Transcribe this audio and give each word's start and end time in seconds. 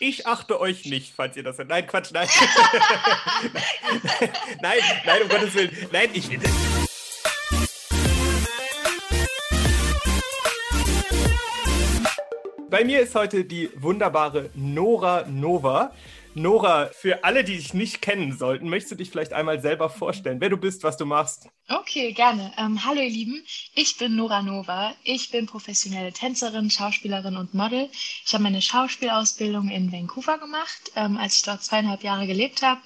Ich 0.00 0.26
achte 0.26 0.58
euch 0.58 0.86
nicht, 0.86 1.14
falls 1.14 1.36
ihr 1.36 1.44
das 1.44 1.56
hört. 1.56 1.68
Nein, 1.68 1.86
Quatsch, 1.86 2.10
nein. 2.12 2.26
nein, 4.60 4.78
nein, 5.06 5.22
um 5.22 5.28
Gottes 5.28 5.54
Willen. 5.54 5.70
Nein, 5.92 6.10
ich. 6.12 6.28
Bei 12.68 12.84
mir 12.84 13.02
ist 13.02 13.14
heute 13.14 13.44
die 13.44 13.70
wunderbare 13.76 14.50
Nora 14.54 15.26
Nova. 15.28 15.92
Nora, 16.36 16.90
für 16.92 17.22
alle, 17.22 17.44
die 17.44 17.56
dich 17.56 17.74
nicht 17.74 18.02
kennen 18.02 18.36
sollten, 18.36 18.68
möchtest 18.68 18.92
du 18.92 18.96
dich 18.96 19.10
vielleicht 19.10 19.32
einmal 19.32 19.60
selber 19.60 19.88
vorstellen, 19.88 20.40
wer 20.40 20.50
du 20.50 20.56
bist, 20.56 20.82
was 20.82 20.96
du 20.96 21.06
machst? 21.06 21.48
Okay, 21.68 22.12
gerne. 22.12 22.52
Ähm, 22.58 22.84
hallo 22.84 23.00
ihr 23.00 23.08
Lieben, 23.08 23.44
ich 23.74 23.96
bin 23.98 24.16
Nora 24.16 24.42
Nova. 24.42 24.94
Ich 25.04 25.30
bin 25.30 25.46
professionelle 25.46 26.12
Tänzerin, 26.12 26.70
Schauspielerin 26.70 27.36
und 27.36 27.54
Model. 27.54 27.88
Ich 28.26 28.32
habe 28.32 28.42
meine 28.42 28.60
Schauspielausbildung 28.60 29.68
in 29.68 29.92
Vancouver 29.92 30.38
gemacht, 30.38 30.90
ähm, 30.96 31.16
als 31.16 31.36
ich 31.36 31.42
dort 31.42 31.62
zweieinhalb 31.62 32.02
Jahre 32.02 32.26
gelebt 32.26 32.62
habe. 32.62 32.80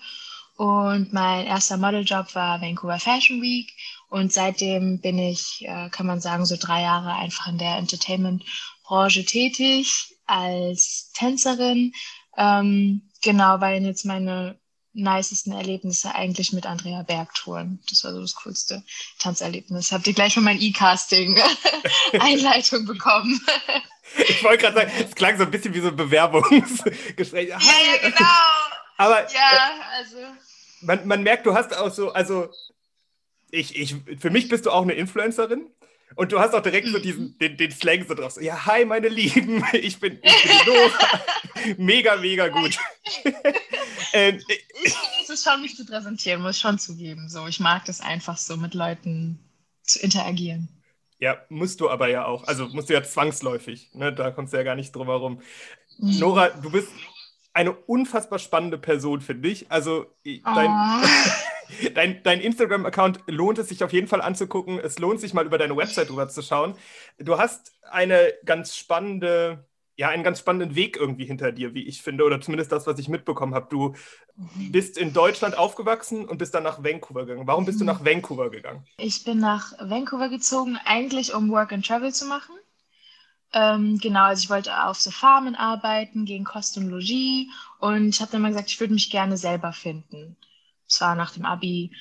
Und 0.56 1.14
mein 1.14 1.46
erster 1.46 1.78
Modeljob 1.78 2.34
war 2.34 2.60
Vancouver 2.60 2.98
Fashion 2.98 3.40
Week. 3.40 3.72
Und 4.10 4.30
seitdem 4.30 5.00
bin 5.00 5.18
ich, 5.18 5.64
äh, 5.66 5.88
kann 5.88 6.06
man 6.06 6.20
sagen, 6.20 6.44
so 6.44 6.56
drei 6.60 6.82
Jahre 6.82 7.14
einfach 7.14 7.46
in 7.46 7.56
der 7.56 7.78
Entertainment-Branche 7.78 9.24
tätig 9.24 10.14
als 10.26 11.12
Tänzerin. 11.14 11.92
Ähm, 12.36 13.07
Genau, 13.22 13.60
weil 13.60 13.84
jetzt 13.84 14.04
meine 14.04 14.58
nicesten 14.92 15.52
Erlebnisse 15.52 16.14
eigentlich 16.14 16.52
mit 16.52 16.66
Andrea 16.66 17.02
Berg 17.02 17.34
touren. 17.34 17.80
Das 17.88 18.04
war 18.04 18.12
so 18.12 18.20
das 18.20 18.34
coolste 18.34 18.82
Tanzerlebnis. 19.18 19.90
Habt 19.92 20.06
ihr 20.06 20.12
gleich 20.14 20.34
von 20.34 20.44
meinem 20.44 20.60
E-Casting-Einleitung 20.60 22.84
bekommen? 22.86 23.40
ich 24.28 24.42
wollte 24.42 24.64
gerade 24.64 24.76
sagen, 24.76 24.92
es 24.98 25.14
klang 25.14 25.38
so 25.38 25.44
ein 25.44 25.50
bisschen 25.50 25.72
wie 25.74 25.80
so 25.80 25.88
ein 25.88 25.96
Bewerbungsgespräch. 25.96 27.48
Ja, 27.48 27.58
ja, 27.58 27.96
genau. 28.02 28.24
Aber 28.96 29.30
ja, 29.32 29.70
also. 29.96 30.16
Man, 30.80 31.06
man 31.06 31.22
merkt, 31.22 31.46
du 31.46 31.54
hast 31.54 31.76
auch 31.76 31.92
so, 31.92 32.12
also 32.12 32.48
ich, 33.50 33.76
ich, 33.76 33.96
für 34.18 34.30
mich 34.30 34.48
bist 34.48 34.66
du 34.66 34.70
auch 34.70 34.82
eine 34.82 34.94
Influencerin. 34.94 35.66
Und 36.14 36.32
du 36.32 36.38
hast 36.38 36.54
auch 36.54 36.62
direkt 36.62 36.88
so 36.88 36.98
diesen, 36.98 37.38
den, 37.38 37.56
den 37.56 37.70
Slang 37.70 38.06
so 38.06 38.14
drauf. 38.14 38.32
So, 38.32 38.40
ja, 38.40 38.66
hi, 38.66 38.84
meine 38.84 39.08
Lieben, 39.08 39.64
ich 39.72 40.00
bin, 40.00 40.18
ich 40.22 40.42
bin 40.42 40.74
Nora. 40.74 41.20
mega, 41.78 42.16
mega 42.16 42.48
gut. 42.48 42.78
ähm, 44.12 44.40
ich 44.48 44.94
genieße 44.94 45.32
es 45.34 45.44
schon, 45.44 45.60
mich 45.60 45.76
zu 45.76 45.84
präsentieren, 45.84 46.42
muss 46.42 46.58
schon 46.58 46.78
zugeben. 46.78 47.28
So, 47.28 47.46
ich 47.46 47.60
mag 47.60 47.84
das 47.84 48.00
einfach 48.00 48.36
so, 48.36 48.56
mit 48.56 48.74
Leuten 48.74 49.38
zu 49.82 50.00
interagieren. 50.00 50.68
Ja, 51.18 51.36
musst 51.48 51.80
du 51.80 51.90
aber 51.90 52.08
ja 52.08 52.26
auch. 52.26 52.44
Also 52.44 52.68
musst 52.68 52.88
du 52.88 52.94
ja 52.94 53.02
zwangsläufig. 53.02 53.90
Ne? 53.94 54.12
Da 54.12 54.30
kommst 54.30 54.52
du 54.52 54.56
ja 54.56 54.62
gar 54.62 54.76
nicht 54.76 54.94
drum 54.94 55.08
herum. 55.08 55.40
Mhm. 55.98 56.18
Nora, 56.18 56.48
du 56.50 56.70
bist 56.70 56.88
eine 57.52 57.72
unfassbar 57.72 58.38
spannende 58.38 58.78
Person, 58.78 59.20
finde 59.20 59.48
ich. 59.48 59.70
Also 59.70 60.06
dein, 60.24 60.70
oh. 60.70 61.06
Dein, 61.94 62.22
dein 62.22 62.40
Instagram-Account 62.40 63.20
lohnt 63.26 63.58
es 63.58 63.68
sich 63.68 63.82
auf 63.84 63.92
jeden 63.92 64.08
Fall 64.08 64.20
anzugucken. 64.20 64.78
Es 64.78 64.98
lohnt 64.98 65.20
sich 65.20 65.34
mal 65.34 65.46
über 65.46 65.58
deine 65.58 65.76
Website 65.76 66.10
drüber 66.10 66.28
zu 66.28 66.42
schauen. 66.42 66.74
Du 67.18 67.38
hast 67.38 67.72
eine 67.90 68.32
ganz 68.44 68.76
spannende, 68.76 69.66
ja, 69.96 70.08
einen 70.08 70.22
ganz 70.22 70.38
spannenden 70.38 70.74
Weg 70.76 70.96
irgendwie 70.96 71.24
hinter 71.24 71.52
dir, 71.52 71.74
wie 71.74 71.86
ich 71.86 72.02
finde, 72.02 72.24
oder 72.24 72.40
zumindest 72.40 72.72
das, 72.72 72.86
was 72.86 72.98
ich 72.98 73.08
mitbekommen 73.08 73.54
habe. 73.54 73.68
Du 73.70 73.94
bist 74.70 74.96
in 74.96 75.12
Deutschland 75.12 75.58
aufgewachsen 75.58 76.24
und 76.24 76.38
bist 76.38 76.54
dann 76.54 76.62
nach 76.62 76.82
Vancouver 76.82 77.26
gegangen. 77.26 77.46
Warum 77.46 77.64
bist 77.64 77.80
du 77.80 77.84
mhm. 77.84 77.88
nach 77.88 78.04
Vancouver 78.04 78.50
gegangen? 78.50 78.84
Ich 78.98 79.24
bin 79.24 79.38
nach 79.38 79.72
Vancouver 79.80 80.28
gezogen, 80.28 80.78
eigentlich 80.84 81.34
um 81.34 81.50
Work 81.50 81.72
and 81.72 81.86
Travel 81.86 82.12
zu 82.12 82.26
machen. 82.26 82.54
Ähm, 83.52 83.98
genau, 83.98 84.24
also 84.24 84.42
ich 84.42 84.50
wollte 84.50 84.84
auf 84.84 85.00
so 85.00 85.10
Farmen 85.10 85.54
arbeiten, 85.54 86.26
gegen 86.26 86.44
Kost 86.44 86.76
und 86.76 86.90
Logis 86.90 87.46
und 87.78 88.10
ich 88.10 88.20
habe 88.20 88.30
dann 88.30 88.42
mal 88.42 88.48
gesagt, 88.48 88.70
ich 88.70 88.78
würde 88.78 88.92
mich 88.92 89.10
gerne 89.10 89.38
selber 89.38 89.72
finden. 89.72 90.36
Das 90.88 91.00
war 91.00 91.14
nach 91.14 91.32
dem 91.32 91.44
Abi. 91.44 91.92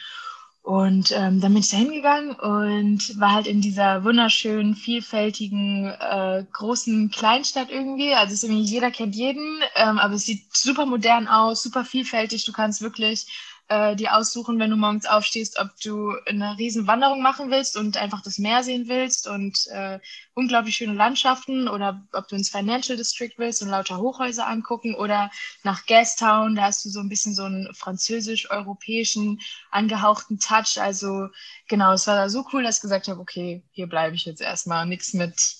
Und 0.61 1.13
ähm, 1.13 1.39
dann 1.39 1.53
bin 1.53 1.61
ich 1.61 1.69
da 1.69 1.77
hingegangen 1.77 2.31
und 2.31 3.17
war 3.17 3.31
halt 3.31 3.47
in 3.47 3.61
dieser 3.61 4.03
wunderschönen, 4.03 4.75
vielfältigen, 4.75 5.85
äh, 5.85 6.43
großen 6.51 7.09
Kleinstadt 7.09 7.69
irgendwie. 7.71 8.13
Also 8.13 8.33
es 8.33 8.43
ist 8.43 8.49
irgendwie, 8.49 8.65
jeder 8.69 8.91
kennt 8.91 9.15
jeden, 9.15 9.61
ähm, 9.75 9.97
aber 9.97 10.15
es 10.15 10.25
sieht 10.25 10.53
super 10.53 10.85
modern 10.85 11.29
aus, 11.29 11.63
super 11.63 11.85
vielfältig. 11.85 12.43
Du 12.43 12.51
kannst 12.51 12.81
wirklich 12.81 13.27
äh, 13.69 13.95
dir 13.95 14.15
aussuchen, 14.15 14.59
wenn 14.59 14.69
du 14.69 14.77
morgens 14.77 15.05
aufstehst, 15.05 15.59
ob 15.59 15.69
du 15.81 16.13
eine 16.25 16.57
riesen 16.57 16.87
Wanderung 16.87 17.21
machen 17.21 17.51
willst 17.51 17.75
und 17.75 17.97
einfach 17.97 18.21
das 18.21 18.37
Meer 18.37 18.63
sehen 18.63 18.87
willst 18.87 19.27
und 19.27 19.67
äh, 19.67 19.99
unglaublich 20.33 20.75
schöne 20.75 20.93
Landschaften 20.93 21.67
oder 21.67 22.07
ob 22.13 22.27
du 22.27 22.35
ins 22.35 22.49
Financial 22.49 22.97
District 22.97 23.33
willst 23.37 23.61
und 23.61 23.69
lauter 23.69 23.97
Hochhäuser 23.97 24.47
angucken 24.47 24.95
oder 24.95 25.29
nach 25.63 25.85
Gastown, 25.85 26.55
da 26.55 26.63
hast 26.63 26.85
du 26.85 26.89
so 26.89 26.99
ein 27.01 27.09
bisschen 27.09 27.35
so 27.35 27.43
einen 27.43 27.73
französisch-europäischen 27.73 29.41
angehauchten 29.71 30.39
Touch. 30.39 30.79
Also 30.79 31.27
genau, 31.67 31.93
es 31.93 32.07
war 32.07 32.15
da 32.15 32.29
so 32.29 32.45
cool, 32.53 32.63
dass 32.63 32.77
ich 32.77 32.81
gesagt 32.81 33.07
habe, 33.09 33.19
okay, 33.19 33.63
hier 33.71 33.87
bleibe 33.87 34.15
ich 34.15 34.25
jetzt 34.25 34.41
erstmal, 34.41 34.85
nichts 34.85 35.13
mit 35.13 35.57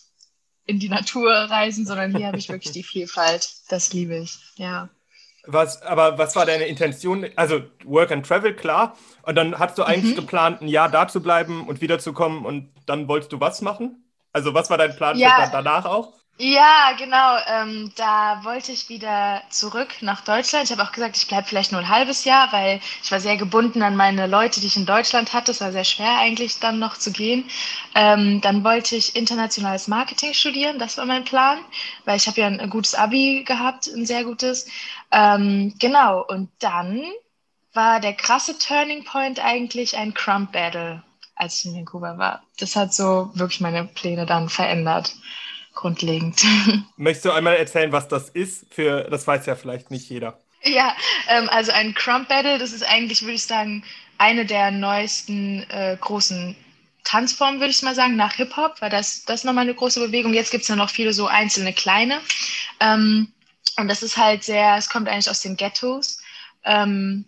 in 0.65 0.79
die 0.79 0.89
Natur 0.89 1.31
reisen, 1.31 1.85
sondern 1.85 2.15
hier 2.15 2.27
habe 2.27 2.37
ich 2.37 2.49
wirklich 2.49 2.73
die 2.73 2.83
Vielfalt. 2.83 3.49
Das 3.69 3.91
liebe 3.93 4.17
ich, 4.17 4.37
ja. 4.55 4.89
Was, 5.47 5.81
aber 5.81 6.17
was 6.17 6.35
war 6.35 6.45
deine 6.45 6.65
Intention? 6.65 7.25
Also 7.35 7.61
Work 7.85 8.11
and 8.11 8.25
Travel, 8.25 8.53
klar. 8.53 8.95
Und 9.23 9.35
dann 9.35 9.57
hast 9.57 9.77
du 9.77 9.83
eigentlich 9.83 10.11
mhm. 10.11 10.21
geplant, 10.21 10.61
ein 10.61 10.67
Jahr 10.67 10.89
da 10.89 11.07
zu 11.07 11.21
bleiben 11.21 11.67
und 11.67 11.81
wiederzukommen 11.81 12.45
und 12.45 12.69
dann 12.85 13.07
wolltest 13.07 13.31
du 13.31 13.39
was 13.39 13.61
machen? 13.61 14.03
Also 14.33 14.53
was 14.53 14.69
war 14.69 14.77
dein 14.77 14.95
Plan 14.95 15.17
ja. 15.17 15.49
danach 15.51 15.85
auch? 15.85 16.13
Ja, 16.39 16.91
genau. 16.99 17.37
Ähm, 17.47 17.91
da 17.95 18.41
wollte 18.43 18.71
ich 18.71 18.89
wieder 18.89 19.41
zurück 19.49 19.87
nach 20.01 20.21
Deutschland. 20.21 20.65
Ich 20.65 20.71
habe 20.71 20.83
auch 20.83 20.91
gesagt, 20.91 21.17
ich 21.17 21.27
bleibe 21.27 21.47
vielleicht 21.47 21.71
nur 21.71 21.81
ein 21.81 21.89
halbes 21.89 22.25
Jahr, 22.25 22.53
weil 22.53 22.79
ich 23.01 23.11
war 23.11 23.19
sehr 23.19 23.37
gebunden 23.37 23.81
an 23.81 23.95
meine 23.95 24.27
Leute, 24.27 24.61
die 24.61 24.67
ich 24.67 24.77
in 24.77 24.85
Deutschland 24.85 25.33
hatte. 25.33 25.49
Es 25.49 25.61
war 25.61 25.71
sehr 25.71 25.83
schwer 25.83 26.19
eigentlich 26.19 26.59
dann 26.59 26.77
noch 26.77 26.95
zu 26.95 27.11
gehen. 27.11 27.49
Ähm, 27.95 28.39
dann 28.41 28.63
wollte 28.63 28.95
ich 28.95 29.15
internationales 29.15 29.87
Marketing 29.87 30.35
studieren. 30.35 30.77
Das 30.77 30.99
war 30.99 31.07
mein 31.07 31.23
Plan, 31.23 31.57
weil 32.05 32.17
ich 32.17 32.27
habe 32.27 32.39
ja 32.39 32.45
ein 32.45 32.69
gutes 32.69 32.93
Abi 32.93 33.43
gehabt, 33.43 33.87
ein 33.87 34.05
sehr 34.05 34.23
gutes. 34.23 34.67
Ähm, 35.11 35.73
genau. 35.79 36.23
Und 36.25 36.49
dann 36.59 37.03
war 37.73 37.99
der 37.99 38.13
krasse 38.13 38.57
Turning 38.57 39.03
Point 39.03 39.43
eigentlich 39.43 39.97
ein 39.97 40.13
Crump 40.13 40.51
Battle, 40.51 41.03
als 41.35 41.59
ich 41.59 41.65
in 41.65 41.75
Vancouver 41.75 42.17
war. 42.17 42.43
Das 42.59 42.75
hat 42.75 42.93
so 42.93 43.31
wirklich 43.33 43.61
meine 43.61 43.85
Pläne 43.85 44.25
dann 44.25 44.49
verändert 44.49 45.13
grundlegend. 45.77 46.43
Möchtest 46.97 47.25
du 47.25 47.31
einmal 47.31 47.55
erzählen, 47.55 47.91
was 47.91 48.07
das 48.07 48.29
ist? 48.29 48.65
Für 48.71 49.03
das 49.03 49.25
weiß 49.25 49.45
ja 49.45 49.55
vielleicht 49.55 49.91
nicht 49.91 50.09
jeder. 50.09 50.39
Ja, 50.63 50.95
ähm, 51.29 51.47
also 51.49 51.71
ein 51.71 51.93
Crump 51.93 52.27
Battle, 52.27 52.57
das 52.57 52.73
ist 52.73 52.83
eigentlich, 52.83 53.21
würde 53.21 53.35
ich 53.35 53.43
sagen, 53.43 53.83
eine 54.17 54.45
der 54.45 54.71
neuesten 54.71 55.63
äh, 55.69 55.95
großen 56.01 56.55
Tanzformen, 57.03 57.59
würde 57.59 57.69
ich 57.69 57.81
mal 57.83 57.95
sagen, 57.95 58.15
nach 58.17 58.33
Hip-Hop, 58.33 58.81
weil 58.81 58.89
das, 58.89 59.23
das 59.23 59.43
nochmal 59.43 59.63
eine 59.63 59.75
große 59.75 59.99
Bewegung. 59.99 60.33
Jetzt 60.33 60.51
gibt 60.51 60.63
es 60.63 60.67
ja 60.67 60.75
noch 60.75 60.89
viele 60.89 61.13
so 61.13 61.27
einzelne 61.27 61.71
kleine. 61.71 62.19
Ähm, 62.79 63.31
und 63.77 63.87
das 63.87 64.03
ist 64.03 64.17
halt 64.17 64.43
sehr, 64.43 64.75
es 64.75 64.89
kommt 64.89 65.07
eigentlich 65.07 65.29
aus 65.29 65.41
den 65.41 65.55
Ghettos. 65.55 66.19
Ähm, 66.63 67.25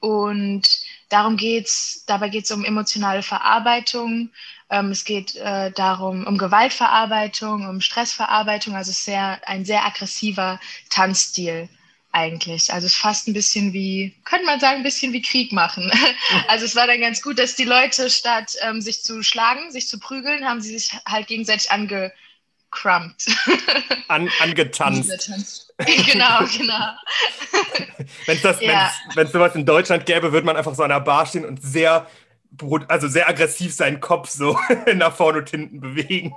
und 0.00 0.62
darum 1.08 1.36
geht's, 1.36 2.04
dabei 2.06 2.28
geht 2.28 2.44
es 2.44 2.50
um 2.52 2.64
emotionale 2.64 3.22
Verarbeitung, 3.22 4.30
ähm, 4.70 4.90
es 4.90 5.04
geht 5.04 5.34
äh, 5.36 5.72
darum, 5.72 6.26
um 6.26 6.38
Gewaltverarbeitung, 6.38 7.68
um 7.68 7.80
Stressverarbeitung, 7.80 8.76
also 8.76 8.92
sehr, 8.92 9.40
ein 9.46 9.64
sehr 9.64 9.84
aggressiver 9.84 10.60
Tanzstil 10.90 11.68
eigentlich. 12.12 12.72
Also 12.72 12.86
es 12.86 12.94
ist 12.94 13.00
fast 13.00 13.28
ein 13.28 13.32
bisschen 13.32 13.72
wie, 13.72 14.14
könnte 14.24 14.46
man 14.46 14.60
sagen, 14.60 14.78
ein 14.78 14.82
bisschen 14.82 15.12
wie 15.12 15.22
Krieg 15.22 15.52
machen. 15.52 15.90
Also 16.48 16.64
es 16.64 16.76
war 16.76 16.86
dann 16.86 17.00
ganz 17.00 17.22
gut, 17.22 17.38
dass 17.38 17.54
die 17.54 17.64
Leute 17.64 18.10
statt 18.10 18.54
ähm, 18.62 18.80
sich 18.80 19.02
zu 19.02 19.22
schlagen, 19.22 19.70
sich 19.70 19.88
zu 19.88 19.98
prügeln, 19.98 20.46
haben 20.46 20.60
sie 20.60 20.76
sich 20.76 20.92
halt 21.06 21.26
gegenseitig 21.26 21.70
angecrumpt. 22.70 23.26
An, 24.08 24.30
angetanzt. 24.40 25.74
genau, 25.78 26.40
genau. 26.56 26.94
Wenn 28.26 28.36
es 28.36 28.60
ja. 28.60 28.90
sowas 29.26 29.54
in 29.54 29.66
Deutschland 29.66 30.06
gäbe, 30.06 30.32
würde 30.32 30.46
man 30.46 30.56
einfach 30.56 30.74
so 30.74 30.82
an 30.82 30.88
der 30.88 31.00
Bar 31.00 31.26
stehen 31.26 31.44
und 31.44 31.62
sehr 31.62 32.06
also 32.88 33.08
sehr 33.08 33.28
aggressiv 33.28 33.74
seinen 33.74 34.00
Kopf 34.00 34.30
so 34.30 34.58
nach 34.94 35.14
vorne 35.14 35.40
und 35.40 35.50
hinten 35.50 35.80
bewegen. 35.80 36.34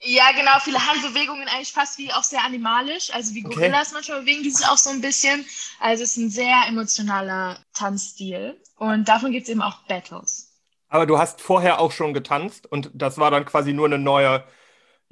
Ja, 0.00 0.32
genau, 0.32 0.58
viele 0.60 0.84
Handbewegungen 0.84 1.46
eigentlich 1.46 1.72
fast 1.72 1.98
wie 1.98 2.10
auch 2.10 2.24
sehr 2.24 2.42
animalisch, 2.42 3.12
also 3.12 3.34
wie 3.34 3.42
Gorillas 3.42 3.88
okay. 3.88 3.94
manchmal 3.94 4.20
bewegen 4.20 4.42
die 4.42 4.50
sich 4.50 4.66
auch 4.66 4.78
so 4.78 4.90
ein 4.90 5.02
bisschen. 5.02 5.44
Also 5.78 6.02
es 6.02 6.12
ist 6.12 6.16
ein 6.16 6.30
sehr 6.30 6.64
emotionaler 6.66 7.58
Tanzstil 7.74 8.58
und 8.76 9.08
davon 9.08 9.30
gibt 9.30 9.44
es 9.44 9.50
eben 9.50 9.62
auch 9.62 9.86
Battles. 9.86 10.52
Aber 10.88 11.06
du 11.06 11.18
hast 11.18 11.42
vorher 11.42 11.78
auch 11.78 11.92
schon 11.92 12.14
getanzt 12.14 12.66
und 12.66 12.90
das 12.94 13.18
war 13.18 13.30
dann 13.30 13.44
quasi 13.44 13.74
nur 13.74 13.86
eine 13.86 13.98
neue 13.98 14.42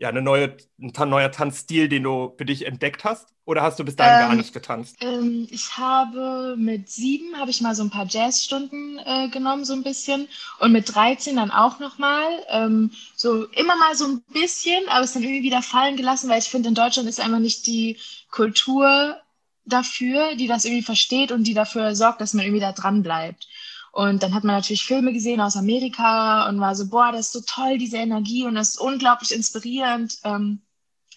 ja, 0.00 0.08
eine 0.08 0.22
neue, 0.22 0.56
ein 0.80 1.08
neuer 1.10 1.30
Tanzstil, 1.30 1.90
den 1.90 2.04
du 2.04 2.32
für 2.38 2.46
dich 2.46 2.66
entdeckt 2.66 3.04
hast? 3.04 3.34
Oder 3.44 3.60
hast 3.60 3.78
du 3.78 3.84
bis 3.84 3.96
dahin 3.96 4.22
ähm, 4.22 4.28
gar 4.28 4.34
nicht 4.34 4.54
getanzt? 4.54 4.96
Ähm, 5.00 5.46
ich 5.50 5.76
habe 5.76 6.54
mit 6.56 6.88
sieben 6.88 7.36
habe 7.36 7.50
ich 7.50 7.60
mal 7.60 7.74
so 7.74 7.82
ein 7.82 7.90
paar 7.90 8.06
Jazzstunden 8.08 8.98
äh, 9.04 9.28
genommen, 9.28 9.66
so 9.66 9.74
ein 9.74 9.82
bisschen. 9.82 10.26
Und 10.58 10.72
mit 10.72 10.94
13 10.94 11.36
dann 11.36 11.50
auch 11.50 11.80
nochmal. 11.80 12.30
Ähm, 12.48 12.92
so 13.14 13.44
immer 13.48 13.76
mal 13.76 13.94
so 13.94 14.06
ein 14.06 14.22
bisschen, 14.32 14.88
aber 14.88 15.04
es 15.04 15.12
dann 15.12 15.22
irgendwie 15.22 15.42
wieder 15.42 15.60
fallen 15.60 15.98
gelassen, 15.98 16.30
weil 16.30 16.38
ich 16.38 16.48
finde, 16.48 16.70
in 16.70 16.74
Deutschland 16.74 17.06
ist 17.06 17.20
einfach 17.20 17.38
nicht 17.38 17.66
die 17.66 17.98
Kultur 18.30 19.18
dafür, 19.66 20.34
die 20.34 20.46
das 20.46 20.64
irgendwie 20.64 20.82
versteht 20.82 21.30
und 21.30 21.44
die 21.44 21.54
dafür 21.54 21.94
sorgt, 21.94 22.22
dass 22.22 22.32
man 22.32 22.46
irgendwie 22.46 22.62
da 22.62 22.72
dran 22.72 23.02
bleibt. 23.02 23.48
Und 23.92 24.22
dann 24.22 24.34
hat 24.34 24.44
man 24.44 24.56
natürlich 24.56 24.84
Filme 24.84 25.12
gesehen 25.12 25.40
aus 25.40 25.56
Amerika 25.56 26.48
und 26.48 26.60
war 26.60 26.74
so, 26.74 26.88
boah, 26.88 27.12
das 27.12 27.26
ist 27.26 27.32
so 27.32 27.40
toll, 27.46 27.78
diese 27.78 27.96
Energie 27.96 28.44
und 28.44 28.54
das 28.54 28.70
ist 28.70 28.80
unglaublich 28.80 29.32
inspirierend. 29.32 30.18
Ähm, 30.24 30.62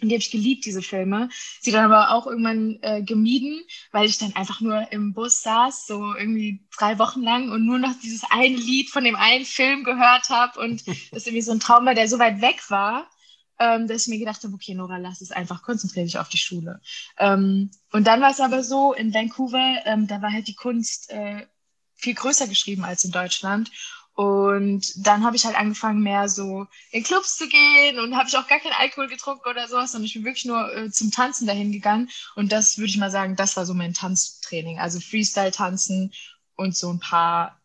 und 0.02 0.10
die 0.10 0.16
habe 0.16 0.22
ich 0.22 0.32
geliebt, 0.32 0.66
diese 0.66 0.82
Filme. 0.82 1.30
Sie 1.62 1.72
dann 1.72 1.86
aber 1.86 2.12
auch 2.12 2.28
irgendwann 2.28 2.78
äh, 2.82 3.02
gemieden, 3.04 3.62
weil 3.92 4.06
ich 4.06 4.18
dann 4.18 4.36
einfach 4.36 4.60
nur 4.60 4.92
im 4.92 5.14
Bus 5.14 5.42
saß, 5.44 5.88
so 5.88 6.14
irgendwie 6.16 6.66
drei 6.78 7.00
Wochen 7.00 7.22
lang 7.22 7.52
und 7.52 7.66
nur 7.66 7.80
noch 7.80 7.94
dieses 8.02 8.24
eine 8.30 8.56
Lied 8.56 8.90
von 8.90 9.04
dem 9.04 9.16
einen 9.16 9.46
Film 9.46 9.84
gehört 9.84 10.30
habe. 10.30 10.60
Und 10.60 10.86
das 10.88 10.98
ist 11.20 11.28
irgendwie 11.28 11.42
so 11.42 11.52
ein 11.52 11.60
Traum 11.60 11.86
war, 11.86 11.96
der 11.96 12.08
so 12.08 12.20
weit 12.20 12.42
weg 12.42 12.70
war, 12.70 13.08
ähm, 13.60 13.88
dass 13.88 14.04
ich 14.04 14.08
mir 14.10 14.20
gedacht 14.20 14.44
habe, 14.44 14.54
okay, 14.54 14.74
Nora, 14.74 14.98
lass 14.98 15.22
es 15.22 15.32
einfach, 15.32 15.62
konzentriere 15.62 16.06
dich 16.06 16.18
auf 16.18 16.28
die 16.28 16.38
Schule. 16.38 16.82
Ähm, 17.18 17.72
und 17.92 18.08
dann 18.08 18.20
war 18.20 18.32
es 18.32 18.42
aber 18.42 18.64
so, 18.64 18.94
in 18.94 19.14
Vancouver, 19.14 19.84
ähm, 19.86 20.08
da 20.08 20.22
war 20.22 20.32
halt 20.32 20.48
die 20.48 20.56
Kunst 20.56 21.12
äh, 21.12 21.46
viel 22.04 22.14
größer 22.14 22.48
geschrieben 22.48 22.84
als 22.84 23.04
in 23.04 23.12
Deutschland. 23.12 23.72
Und 24.16 25.08
dann 25.08 25.24
habe 25.26 25.36
ich 25.36 25.46
halt 25.46 25.58
angefangen, 25.58 26.04
mehr 26.04 26.30
so 26.30 26.68
in 26.92 27.04
Clubs 27.04 27.36
zu 27.36 27.48
gehen 27.48 27.98
und 28.00 28.16
habe 28.16 28.30
ich 28.30 28.38
auch 28.38 28.48
gar 28.48 28.60
keinen 28.60 28.74
Alkohol 28.74 29.08
getrunken 29.08 29.50
oder 29.50 29.68
sowas, 29.68 29.92
sondern 29.92 30.06
ich 30.06 30.14
bin 30.14 30.24
wirklich 30.24 30.46
nur 30.46 30.72
äh, 30.72 30.92
zum 30.92 31.10
Tanzen 31.10 31.48
dahin 31.48 31.72
gegangen. 31.72 32.10
Und 32.36 32.52
das 32.52 32.78
würde 32.78 32.90
ich 32.90 32.98
mal 32.98 33.10
sagen, 33.10 33.36
das 33.36 33.58
war 33.58 33.66
so 33.66 33.74
mein 33.74 33.96
Tanztraining. 33.96 34.78
Also 34.78 35.00
Freestyle-Tanzen 35.00 36.14
und 36.56 36.78
so 36.78 36.92
ein 36.92 37.00
paar 37.00 37.60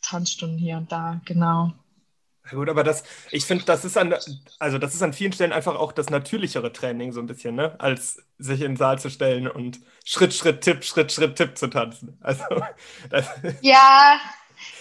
Tanzstunden 0.00 0.58
hier 0.58 0.78
und 0.78 0.90
da, 0.90 1.20
genau. 1.26 1.74
Ja 2.50 2.56
gut, 2.58 2.68
aber 2.68 2.82
das, 2.82 3.04
ich 3.30 3.44
finde, 3.44 3.64
das 3.64 3.84
ist 3.84 3.96
an, 3.96 4.14
also 4.58 4.78
das 4.78 4.94
ist 4.94 5.02
an 5.02 5.12
vielen 5.12 5.32
Stellen 5.32 5.52
einfach 5.52 5.76
auch 5.76 5.92
das 5.92 6.10
natürlichere 6.10 6.72
Training 6.72 7.12
so 7.12 7.20
ein 7.20 7.26
bisschen, 7.26 7.54
ne? 7.54 7.78
Als 7.78 8.22
sich 8.38 8.60
in 8.62 8.72
den 8.72 8.76
Saal 8.76 8.98
zu 8.98 9.08
stellen 9.10 9.46
und 9.46 9.80
Schritt, 10.04 10.34
Schritt, 10.34 10.62
Tipp, 10.62 10.84
Schritt, 10.84 11.12
Schritt, 11.12 11.36
Tipp 11.36 11.56
zu 11.56 11.68
tanzen. 11.68 12.18
Also, 12.22 12.44
ja, 13.60 14.20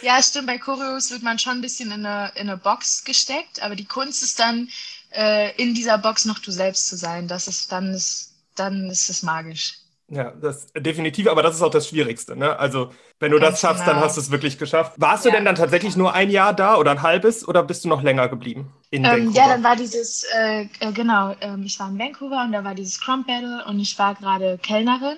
ja, 0.01 0.21
stimmt. 0.21 0.48
Bei 0.48 0.57
Choreos 0.57 1.12
wird 1.12 1.24
man 1.24 1.39
schon 1.39 1.54
ein 1.57 1.62
bisschen 1.62 1.92
in 1.92 2.06
eine, 2.06 2.31
in 2.36 2.50
eine 2.50 2.57
Box 2.57 3.04
gesteckt, 3.04 3.62
aber 3.62 3.75
die 3.75 3.86
Kunst 3.86 4.24
ist 4.24 4.39
dann, 4.39 4.69
äh, 5.12 5.56
in 5.62 5.74
dieser 5.75 5.98
Box 5.98 6.25
noch 6.25 6.39
du 6.39 6.51
selbst 6.51 6.88
zu 6.88 6.98
sein. 6.98 7.27
Das 7.27 7.48
ist, 7.48 7.71
dann 7.71 7.94
ist, 7.94 8.33
dann 8.56 8.89
ist 8.89 9.10
es 9.10 9.24
magisch. 9.24 9.80
Ja, 10.11 10.31
das 10.41 10.67
definitiv, 10.73 11.27
aber 11.27 11.44
das 11.44 11.56
ist 11.56 11.61
auch 11.61 11.71
das 11.71 11.88
Schwierigste. 11.88 12.35
Ne? 12.35 12.57
Also, 12.57 12.91
wenn 13.19 13.31
du 13.31 13.39
Ganz 13.39 13.53
das 13.53 13.61
schaffst, 13.61 13.83
genau. 13.83 13.95
dann 13.95 14.03
hast 14.03 14.17
du 14.17 14.21
es 14.21 14.31
wirklich 14.31 14.57
geschafft. 14.57 14.94
Warst 14.97 15.25
ja. 15.25 15.31
du 15.31 15.38
denn 15.38 15.45
dann 15.45 15.56
tatsächlich 15.56 15.95
nur 15.95 16.13
ein 16.13 16.31
Jahr 16.31 16.53
da 16.53 16.77
oder 16.77 16.91
ein 16.91 17.01
halbes 17.03 17.47
oder 17.47 17.61
bist 17.63 17.85
du 17.85 17.89
noch 17.89 18.01
länger 18.01 18.27
geblieben? 18.27 18.71
In 18.89 19.06
ähm, 19.06 19.31
ja, 19.31 19.47
dann 19.47 19.63
war 19.63 19.75
dieses, 19.75 20.25
äh, 20.35 20.67
äh, 20.79 20.91
genau, 20.94 21.35
ähm, 21.41 21.63
ich 21.63 21.79
war 21.79 21.89
in 21.89 22.00
Vancouver 22.00 22.44
und 22.44 22.53
da 22.53 22.63
war 22.63 22.73
dieses 22.73 23.00
Crump 23.00 23.27
Battle 23.27 23.63
und 23.67 23.79
ich 23.79 24.00
war 24.00 24.15
gerade 24.15 24.57
Kellnerin 24.57 25.17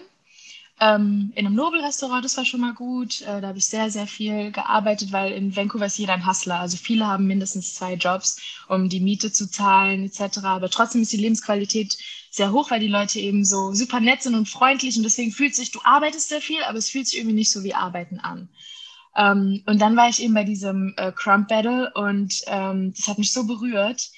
ähm, 0.81 1.31
in 1.35 1.45
einem 1.45 1.55
Nobelrestaurant, 1.55 2.25
das 2.25 2.35
war 2.37 2.43
schon 2.43 2.61
mal 2.61 2.73
gut. 2.73 3.21
Äh, 3.21 3.39
da 3.39 3.49
habe 3.49 3.59
ich 3.59 3.65
sehr, 3.65 3.91
sehr 3.91 4.07
viel 4.07 4.51
gearbeitet, 4.51 5.11
weil 5.11 5.31
in 5.31 5.55
Vancouver 5.55 5.85
ist 5.85 5.99
jeder 5.99 6.13
ein 6.13 6.25
Hustler. 6.25 6.59
Also 6.59 6.75
viele 6.75 7.05
haben 7.05 7.27
mindestens 7.27 7.75
zwei 7.75 7.93
Jobs, 7.93 8.41
um 8.67 8.89
die 8.89 8.99
Miete 8.99 9.31
zu 9.31 9.49
zahlen 9.49 10.05
etc. 10.05 10.39
Aber 10.43 10.69
trotzdem 10.69 11.03
ist 11.03 11.13
die 11.13 11.17
Lebensqualität 11.17 11.97
sehr 12.31 12.53
hoch, 12.53 12.71
weil 12.71 12.79
die 12.79 12.87
Leute 12.87 13.19
eben 13.19 13.43
so 13.43 13.73
super 13.73 13.99
nett 13.99 14.23
sind 14.23 14.35
und 14.35 14.49
freundlich 14.49 14.97
und 14.97 15.03
deswegen 15.03 15.31
fühlt 15.31 15.53
sich, 15.53 15.71
du 15.71 15.81
arbeitest 15.83 16.29
sehr 16.29 16.41
viel, 16.41 16.63
aber 16.63 16.77
es 16.77 16.89
fühlt 16.89 17.07
sich 17.07 17.17
irgendwie 17.17 17.35
nicht 17.35 17.51
so 17.51 17.63
wie 17.63 17.75
Arbeiten 17.75 18.19
an. 18.19 18.49
Ähm, 19.15 19.61
und 19.65 19.79
dann 19.81 19.97
war 19.97 20.07
ich 20.07 20.23
eben 20.23 20.33
bei 20.33 20.45
diesem 20.45 20.93
äh, 20.95 21.11
Crump 21.11 21.49
Battle 21.49 21.91
und 21.93 22.41
ähm, 22.47 22.93
das 22.95 23.09
hat 23.09 23.17
mich 23.17 23.33
so 23.33 23.45
berührt 23.45 24.09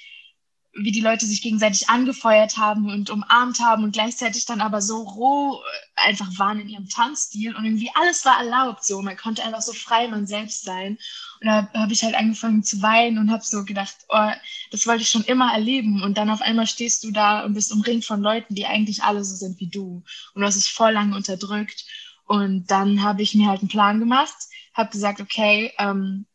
wie 0.76 0.92
die 0.92 1.02
Leute 1.02 1.28
sich 1.28 1.44
gegenseitig 1.44 1.90
angefeuert 1.90 2.58
haben 2.58 2.90
und 2.90 3.12
umarmt 3.12 3.60
haben 3.60 3.84
und 3.84 3.92
gleichzeitig 3.92 4.46
dann 4.46 4.60
aber 4.60 4.82
so 4.82 5.04
roh 5.04 5.62
äh, 5.62 6.08
einfach 6.08 6.28
waren 6.40 6.60
in 6.60 6.70
ihrem 6.70 6.90
Tanzstil 6.90 7.56
und 7.56 7.64
irgendwie 7.64 7.92
alles 7.94 8.26
war 8.26 8.40
erlaubt 8.40 8.84
so. 8.84 9.02
Man 9.04 9.16
konnte 9.16 9.44
einfach 9.44 9.62
so 9.62 9.74
frei 9.74 10.08
man 10.08 10.26
selbst 10.26 10.64
sein. 10.64 10.98
Und 11.40 11.48
da 11.48 11.70
habe 11.76 11.94
ich 11.94 12.04
halt 12.04 12.16
angefangen 12.16 12.64
zu 12.64 12.82
weinen 12.82 13.20
und 13.20 13.32
habe 13.32 13.44
so 13.44 13.64
gedacht, 13.66 13.96
oh, 14.10 14.32
das 14.72 14.88
wollte 14.88 15.04
ich 15.04 15.10
schon 15.10 15.26
immer 15.26 15.54
erleben. 15.54 16.02
Und 16.02 16.18
dann 16.18 16.32
auf 16.32 16.42
einmal 16.42 16.66
stehst 16.66 17.04
du 17.04 17.12
da 17.12 17.44
und 17.44 17.54
bist 17.54 17.72
umringt 17.72 18.06
von 18.06 18.22
Leuten, 18.22 18.56
die 18.56 18.66
eigentlich 18.66 19.04
alle 19.04 19.24
so 19.24 19.36
sind 19.36 19.60
wie 19.60 19.70
du. 19.70 20.04
Und 20.34 20.42
du 20.42 20.48
hast 20.48 20.56
es 20.56 20.68
voll 20.68 20.94
lang 20.94 21.14
unterdrückt. 21.14 21.86
Und 22.26 22.72
dann 22.72 23.04
habe 23.04 23.22
ich 23.22 23.36
mir 23.36 23.48
halt 23.48 23.60
einen 23.60 23.70
Plan 23.70 24.00
gemacht, 24.00 24.36
habe 24.74 24.90
gesagt, 24.90 25.22
okay, 25.22 25.72
ähm, 25.78 26.26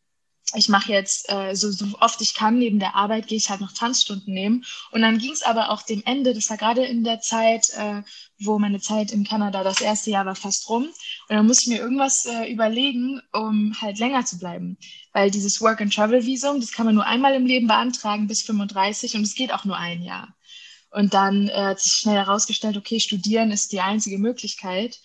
ich 0.55 0.67
mache 0.67 0.91
jetzt 0.91 1.29
äh, 1.29 1.53
so, 1.55 1.69
so 1.71 1.85
oft 1.99 2.21
ich 2.21 2.33
kann, 2.33 2.57
neben 2.57 2.79
der 2.79 2.95
Arbeit 2.95 3.27
gehe 3.27 3.37
ich 3.37 3.49
halt 3.49 3.61
noch 3.61 3.71
Tanzstunden 3.71 4.33
nehmen. 4.33 4.65
Und 4.91 5.01
dann 5.01 5.19
ging 5.19 5.31
es 5.31 5.43
aber 5.43 5.69
auch 5.69 5.83
dem 5.83 6.01
Ende, 6.05 6.33
das 6.33 6.49
war 6.49 6.57
gerade 6.57 6.85
in 6.85 7.03
der 7.03 7.21
Zeit, 7.21 7.69
äh, 7.75 8.01
wo 8.39 8.57
meine 8.57 8.79
Zeit 8.79 9.11
in 9.11 9.25
Kanada, 9.25 9.63
das 9.63 9.81
erste 9.81 10.09
Jahr 10.09 10.25
war 10.25 10.35
fast 10.35 10.67
rum. 10.69 10.85
Und 10.85 11.35
dann 11.35 11.45
musste 11.45 11.63
ich 11.63 11.77
mir 11.77 11.83
irgendwas 11.83 12.25
äh, 12.25 12.51
überlegen, 12.51 13.21
um 13.31 13.75
halt 13.79 13.99
länger 13.99 14.25
zu 14.25 14.39
bleiben. 14.39 14.77
Weil 15.13 15.29
dieses 15.29 15.61
Work-and-Travel-Visum, 15.61 16.59
das 16.59 16.71
kann 16.71 16.87
man 16.87 16.95
nur 16.95 17.05
einmal 17.05 17.35
im 17.35 17.45
Leben 17.45 17.67
beantragen 17.67 18.27
bis 18.27 18.41
35 18.41 19.15
und 19.15 19.21
es 19.21 19.35
geht 19.35 19.53
auch 19.53 19.65
nur 19.65 19.77
ein 19.77 20.01
Jahr. 20.01 20.35
Und 20.89 21.13
dann 21.13 21.47
äh, 21.49 21.53
hat 21.53 21.79
sich 21.79 21.93
schnell 21.93 22.15
herausgestellt, 22.15 22.75
okay, 22.75 22.99
studieren 22.99 23.51
ist 23.51 23.71
die 23.71 23.81
einzige 23.81 24.17
Möglichkeit. 24.17 24.99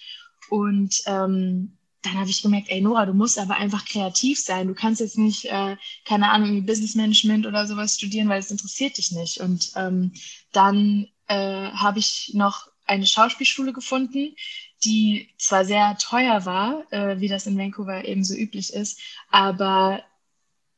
Und 0.48 1.02
ähm, 1.06 1.76
dann 2.04 2.18
habe 2.18 2.30
ich 2.30 2.42
gemerkt, 2.42 2.68
ey 2.70 2.80
Nora, 2.80 3.06
du 3.06 3.14
musst 3.14 3.38
aber 3.38 3.56
einfach 3.56 3.84
kreativ 3.84 4.38
sein. 4.38 4.68
Du 4.68 4.74
kannst 4.74 5.00
jetzt 5.00 5.18
nicht, 5.18 5.46
äh, 5.46 5.76
keine 6.04 6.30
Ahnung, 6.30 6.66
Business 6.66 6.94
Management 6.94 7.46
oder 7.46 7.66
sowas 7.66 7.94
studieren, 7.94 8.28
weil 8.28 8.40
es 8.40 8.50
interessiert 8.50 8.98
dich 8.98 9.10
nicht. 9.12 9.38
Und 9.40 9.72
ähm, 9.76 10.12
dann 10.52 11.08
äh, 11.28 11.70
habe 11.70 11.98
ich 11.98 12.32
noch 12.34 12.68
eine 12.86 13.06
Schauspielschule 13.06 13.72
gefunden, 13.72 14.36
die 14.84 15.30
zwar 15.38 15.64
sehr 15.64 15.96
teuer 15.96 16.44
war, 16.44 16.84
äh, 16.92 17.20
wie 17.20 17.28
das 17.28 17.46
in 17.46 17.56
Vancouver 17.56 18.04
eben 18.04 18.22
so 18.22 18.34
üblich 18.34 18.74
ist, 18.74 19.00
aber 19.30 20.02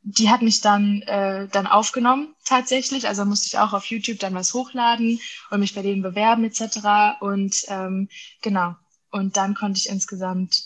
die 0.09 0.31
hat 0.31 0.41
mich 0.41 0.61
dann, 0.61 1.03
äh, 1.03 1.49
dann 1.49 1.67
aufgenommen 1.67 2.37
tatsächlich. 2.45 3.09
Also 3.09 3.25
musste 3.25 3.49
ich 3.49 3.59
auch 3.59 3.73
auf 3.73 3.87
YouTube 3.87 4.21
dann 4.21 4.35
was 4.35 4.55
hochladen 4.55 5.19
und 5.51 5.59
mich 5.59 5.75
bei 5.75 5.83
denen 5.83 6.03
bewerben 6.03 6.45
etc. 6.45 7.19
Und 7.21 7.65
ähm, 7.67 8.09
genau. 8.41 8.77
Und 9.11 9.37
dann 9.37 9.57
konnte 9.57 9.79
ich 9.79 9.89
insgesamt 9.89 10.63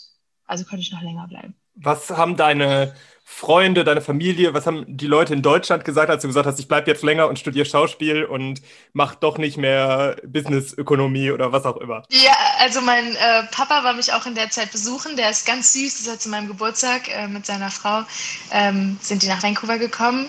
also 0.51 0.65
konnte 0.65 0.81
ich 0.81 0.91
noch 0.91 1.01
länger 1.01 1.27
bleiben. 1.27 1.55
Was 1.75 2.09
haben 2.09 2.35
deine 2.35 2.93
Freunde, 3.23 3.85
deine 3.85 4.01
Familie, 4.01 4.53
was 4.53 4.67
haben 4.67 4.83
die 4.85 5.07
Leute 5.07 5.33
in 5.33 5.41
Deutschland 5.41 5.85
gesagt, 5.85 6.09
als 6.09 6.21
du 6.21 6.27
gesagt 6.27 6.45
hast, 6.45 6.59
ich 6.59 6.67
bleibe 6.67 6.91
jetzt 6.91 7.01
länger 7.01 7.29
und 7.29 7.39
studiere 7.39 7.65
Schauspiel 7.65 8.25
und 8.25 8.61
mach 8.91 9.15
doch 9.15 9.37
nicht 9.37 9.55
mehr 9.55 10.17
Businessökonomie 10.27 11.31
oder 11.31 11.53
was 11.53 11.65
auch 11.65 11.77
immer? 11.77 12.03
Ja, 12.09 12.35
also 12.59 12.81
mein 12.81 13.15
äh, 13.15 13.43
Papa 13.51 13.85
war 13.85 13.93
mich 13.93 14.11
auch 14.11 14.25
in 14.25 14.35
der 14.35 14.49
Zeit 14.49 14.73
besuchen. 14.73 15.15
Der 15.15 15.29
ist 15.29 15.47
ganz 15.47 15.71
süß. 15.71 16.03
Das 16.03 16.15
ist 16.15 16.23
zu 16.23 16.29
meinem 16.29 16.49
Geburtstag 16.49 17.07
äh, 17.07 17.29
mit 17.29 17.45
seiner 17.45 17.71
Frau 17.71 18.03
ähm, 18.51 18.97
sind 19.01 19.23
die 19.23 19.27
nach 19.27 19.41
Vancouver 19.41 19.77
gekommen 19.77 20.27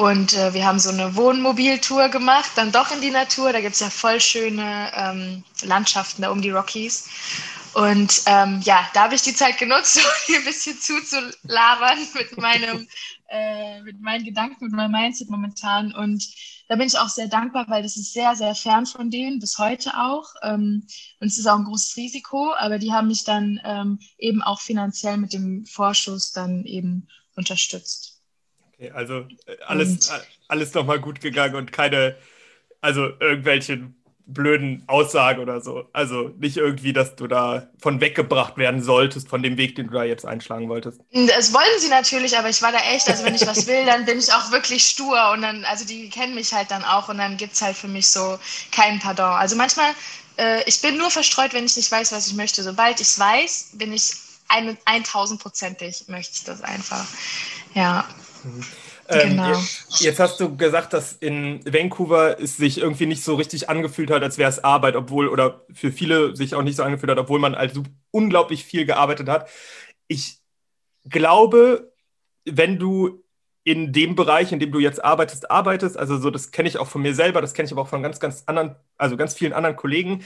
und 0.00 0.32
äh, 0.32 0.54
wir 0.54 0.66
haben 0.66 0.78
so 0.78 0.88
eine 0.88 1.14
Wohnmobiltour 1.14 2.08
gemacht, 2.08 2.50
dann 2.56 2.72
doch 2.72 2.90
in 2.90 3.02
die 3.02 3.10
Natur. 3.10 3.52
Da 3.52 3.60
gibt 3.60 3.74
es 3.74 3.80
ja 3.80 3.90
voll 3.90 4.18
schöne 4.18 4.90
ähm, 4.96 5.44
Landschaften 5.62 6.22
da 6.22 6.30
um 6.30 6.40
die 6.40 6.50
Rockies. 6.50 7.08
Und 7.74 8.22
ähm, 8.26 8.60
ja, 8.64 8.88
da 8.94 9.04
habe 9.04 9.14
ich 9.14 9.22
die 9.22 9.34
Zeit 9.34 9.58
genutzt, 9.58 9.96
um 10.04 10.10
hier 10.26 10.38
ein 10.38 10.44
bisschen 10.44 10.78
zuzulabern 10.78 11.98
mit 12.14 12.36
meinem, 12.36 12.88
äh, 13.28 13.80
mit 13.82 14.00
meinen 14.00 14.24
Gedanken, 14.24 14.64
mit 14.64 14.72
meinem 14.72 14.92
Mindset 14.92 15.30
momentan. 15.30 15.94
Und 15.94 16.24
da 16.68 16.76
bin 16.76 16.86
ich 16.86 16.98
auch 16.98 17.08
sehr 17.08 17.28
dankbar, 17.28 17.66
weil 17.68 17.82
das 17.82 17.96
ist 17.96 18.12
sehr, 18.12 18.34
sehr 18.34 18.54
fern 18.54 18.86
von 18.86 19.10
denen, 19.10 19.38
bis 19.38 19.58
heute 19.58 19.90
auch. 19.96 20.34
Ähm, 20.42 20.86
und 21.20 21.26
es 21.28 21.38
ist 21.38 21.46
auch 21.46 21.58
ein 21.58 21.64
großes 21.64 21.96
Risiko, 21.96 22.54
aber 22.54 22.78
die 22.78 22.92
haben 22.92 23.08
mich 23.08 23.24
dann 23.24 23.60
ähm, 23.64 23.98
eben 24.18 24.42
auch 24.42 24.60
finanziell 24.60 25.16
mit 25.16 25.32
dem 25.32 25.66
Vorschuss 25.66 26.32
dann 26.32 26.64
eben 26.64 27.08
unterstützt. 27.36 28.20
Okay, 28.74 28.90
also 28.90 29.26
äh, 29.46 29.56
alles, 29.66 30.10
und, 30.10 30.26
alles 30.48 30.74
nochmal 30.74 31.00
gut 31.00 31.20
gegangen 31.20 31.54
und 31.54 31.72
keine, 31.72 32.16
also 32.80 33.08
irgendwelche 33.20 33.92
blöden 34.32 34.82
Aussage 34.86 35.40
oder 35.40 35.60
so. 35.60 35.88
Also 35.92 36.32
nicht 36.38 36.56
irgendwie, 36.56 36.92
dass 36.92 37.16
du 37.16 37.26
da 37.26 37.68
von 37.78 38.00
weggebracht 38.00 38.56
werden 38.56 38.82
solltest 38.82 39.28
von 39.28 39.42
dem 39.42 39.56
Weg, 39.56 39.74
den 39.76 39.88
du 39.88 39.94
da 39.94 40.04
jetzt 40.04 40.26
einschlagen 40.26 40.68
wolltest. 40.68 41.00
Das 41.12 41.52
wollen 41.52 41.78
sie 41.78 41.88
natürlich, 41.88 42.36
aber 42.38 42.48
ich 42.48 42.62
war 42.62 42.72
da 42.72 42.78
echt, 42.92 43.08
also 43.08 43.24
wenn 43.24 43.34
ich 43.34 43.46
was 43.46 43.66
will, 43.66 43.84
dann 43.84 44.04
bin 44.04 44.18
ich 44.18 44.32
auch 44.32 44.50
wirklich 44.50 44.86
stur 44.86 45.30
und 45.32 45.42
dann, 45.42 45.64
also 45.64 45.84
die 45.84 46.08
kennen 46.08 46.34
mich 46.34 46.52
halt 46.52 46.70
dann 46.70 46.84
auch 46.84 47.08
und 47.08 47.18
dann 47.18 47.36
gibt 47.36 47.54
es 47.54 47.62
halt 47.62 47.76
für 47.76 47.88
mich 47.88 48.08
so 48.08 48.38
kein 48.72 48.98
Pardon. 48.98 49.32
Also 49.32 49.56
manchmal, 49.56 49.90
äh, 50.36 50.62
ich 50.66 50.80
bin 50.80 50.96
nur 50.96 51.10
verstreut, 51.10 51.52
wenn 51.52 51.64
ich 51.64 51.76
nicht 51.76 51.90
weiß, 51.90 52.12
was 52.12 52.26
ich 52.26 52.34
möchte. 52.34 52.62
Sobald 52.62 53.00
ich 53.00 53.08
es 53.08 53.18
weiß, 53.18 53.70
bin 53.74 53.92
ich 53.92 54.12
ein, 54.48 54.76
1000-prozentig, 54.86 56.08
möchte 56.08 56.34
ich 56.34 56.44
das 56.44 56.62
einfach. 56.62 57.04
Ja. 57.74 58.04
Mhm. 58.42 58.64
Ähm, 59.10 59.30
genau. 59.30 59.48
Jetzt, 59.48 60.00
jetzt, 60.00 60.20
hast 60.20 60.40
du 60.40 60.56
gesagt, 60.56 60.92
dass 60.92 61.12
in 61.12 61.60
Vancouver 61.64 62.40
es 62.40 62.56
sich 62.56 62.78
irgendwie 62.78 63.06
nicht 63.06 63.24
so 63.24 63.34
richtig 63.34 63.68
angefühlt 63.68 64.10
hat, 64.10 64.22
als 64.22 64.38
wäre 64.38 64.50
es 64.50 64.62
Arbeit, 64.62 64.96
obwohl, 64.96 65.28
oder 65.28 65.64
für 65.72 65.92
viele 65.92 66.36
sich 66.36 66.54
auch 66.54 66.62
nicht 66.62 66.76
so 66.76 66.82
angefühlt 66.82 67.10
hat, 67.10 67.18
obwohl 67.18 67.40
man 67.40 67.54
also 67.54 67.82
unglaublich 68.10 68.64
viel 68.64 68.86
gearbeitet 68.86 69.28
hat. 69.28 69.48
Ich 70.06 70.38
glaube, 71.08 71.92
wenn 72.44 72.78
du 72.78 73.22
in 73.64 73.92
dem 73.92 74.14
Bereich, 74.14 74.52
in 74.52 74.58
dem 74.58 74.72
du 74.72 74.78
jetzt 74.78 75.04
arbeitest, 75.04 75.50
arbeitest, 75.50 75.96
also 75.96 76.18
so, 76.18 76.30
das 76.30 76.50
kenne 76.50 76.68
ich 76.68 76.78
auch 76.78 76.88
von 76.88 77.02
mir 77.02 77.14
selber, 77.14 77.40
das 77.40 77.52
kenne 77.52 77.66
ich 77.66 77.72
aber 77.72 77.82
auch 77.82 77.88
von 77.88 78.02
ganz, 78.02 78.18
ganz 78.20 78.44
anderen, 78.46 78.76
also 78.96 79.16
ganz 79.16 79.34
vielen 79.34 79.52
anderen 79.52 79.76
Kollegen, 79.76 80.24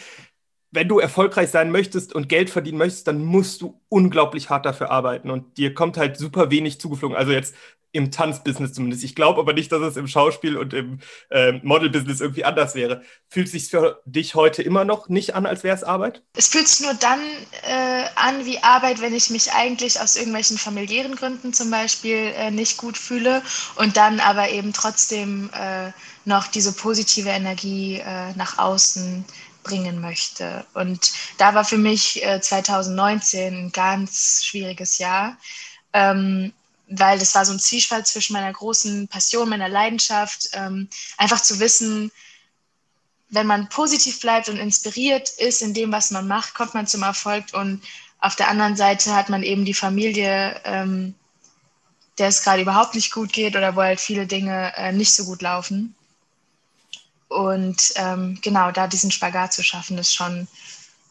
wenn 0.74 0.88
du 0.88 0.98
erfolgreich 0.98 1.50
sein 1.50 1.70
möchtest 1.70 2.14
und 2.14 2.28
Geld 2.28 2.50
verdienen 2.50 2.78
möchtest, 2.78 3.06
dann 3.06 3.24
musst 3.24 3.62
du 3.62 3.80
unglaublich 3.88 4.50
hart 4.50 4.66
dafür 4.66 4.90
arbeiten 4.90 5.30
und 5.30 5.56
dir 5.56 5.72
kommt 5.72 5.96
halt 5.96 6.16
super 6.16 6.50
wenig 6.50 6.80
zugeflogen. 6.80 7.16
Also 7.16 7.32
jetzt 7.32 7.54
im 7.94 8.10
Tanzbusiness 8.10 8.72
zumindest. 8.72 9.04
Ich 9.04 9.14
glaube 9.14 9.40
aber 9.40 9.52
nicht, 9.52 9.70
dass 9.70 9.80
es 9.80 9.96
im 9.96 10.08
Schauspiel 10.08 10.56
und 10.56 10.74
im 10.74 10.98
äh, 11.30 11.52
Modelbusiness 11.62 12.20
irgendwie 12.20 12.44
anders 12.44 12.74
wäre. 12.74 13.02
Fühlt 13.28 13.48
sich 13.48 13.68
für 13.68 14.02
dich 14.04 14.34
heute 14.34 14.62
immer 14.62 14.84
noch 14.84 15.08
nicht 15.08 15.36
an, 15.36 15.46
als 15.46 15.62
wäre 15.62 15.76
es 15.76 15.84
Arbeit? 15.84 16.22
Es 16.36 16.48
fühlt 16.48 16.66
sich 16.66 16.84
nur 16.84 16.94
dann 16.94 17.20
äh, 17.62 18.04
an 18.16 18.44
wie 18.46 18.58
Arbeit, 18.58 19.00
wenn 19.00 19.14
ich 19.14 19.30
mich 19.30 19.52
eigentlich 19.52 20.00
aus 20.00 20.16
irgendwelchen 20.16 20.58
familiären 20.58 21.14
Gründen 21.14 21.54
zum 21.54 21.70
Beispiel 21.70 22.32
äh, 22.36 22.50
nicht 22.50 22.78
gut 22.78 22.98
fühle 22.98 23.42
und 23.76 23.96
dann 23.96 24.18
aber 24.18 24.50
eben 24.50 24.72
trotzdem 24.72 25.50
äh, 25.52 25.92
noch 26.24 26.48
diese 26.48 26.72
positive 26.72 27.28
Energie 27.28 28.00
äh, 28.04 28.32
nach 28.34 28.58
außen 28.58 29.24
bringen 29.62 30.00
möchte. 30.00 30.66
Und 30.74 31.12
da 31.38 31.54
war 31.54 31.64
für 31.64 31.78
mich 31.78 32.22
2019 32.40 33.40
äh, 33.40 33.56
ein 33.56 33.72
ganz 33.72 34.42
schwieriges 34.44 34.98
Jahr. 34.98 35.38
Ähm, 35.92 36.52
weil 36.88 37.18
das 37.18 37.34
war 37.34 37.44
so 37.44 37.52
ein 37.52 37.60
Zwiespalt 37.60 38.06
zwischen 38.06 38.34
meiner 38.34 38.52
großen 38.52 39.08
Passion, 39.08 39.48
meiner 39.48 39.68
Leidenschaft, 39.68 40.50
ähm, 40.52 40.88
einfach 41.16 41.42
zu 41.42 41.58
wissen, 41.60 42.10
wenn 43.30 43.46
man 43.46 43.68
positiv 43.68 44.20
bleibt 44.20 44.48
und 44.48 44.58
inspiriert 44.58 45.28
ist 45.38 45.62
in 45.62 45.74
dem, 45.74 45.90
was 45.92 46.10
man 46.10 46.28
macht, 46.28 46.54
kommt 46.54 46.74
man 46.74 46.86
zum 46.86 47.02
Erfolg 47.02 47.46
und 47.52 47.82
auf 48.20 48.36
der 48.36 48.48
anderen 48.48 48.76
Seite 48.76 49.14
hat 49.14 49.28
man 49.28 49.42
eben 49.42 49.64
die 49.64 49.74
Familie, 49.74 50.60
ähm, 50.64 51.14
der 52.18 52.28
es 52.28 52.42
gerade 52.42 52.62
überhaupt 52.62 52.94
nicht 52.94 53.12
gut 53.12 53.32
geht 53.32 53.56
oder 53.56 53.76
wo 53.76 53.82
halt 53.82 54.00
viele 54.00 54.26
Dinge 54.26 54.72
äh, 54.76 54.92
nicht 54.92 55.12
so 55.12 55.24
gut 55.24 55.42
laufen. 55.42 55.94
Und 57.28 57.92
ähm, 57.96 58.38
genau, 58.40 58.70
da 58.70 58.86
diesen 58.86 59.10
Spagat 59.10 59.52
zu 59.52 59.62
schaffen, 59.62 59.98
ist 59.98 60.14
schon 60.14 60.46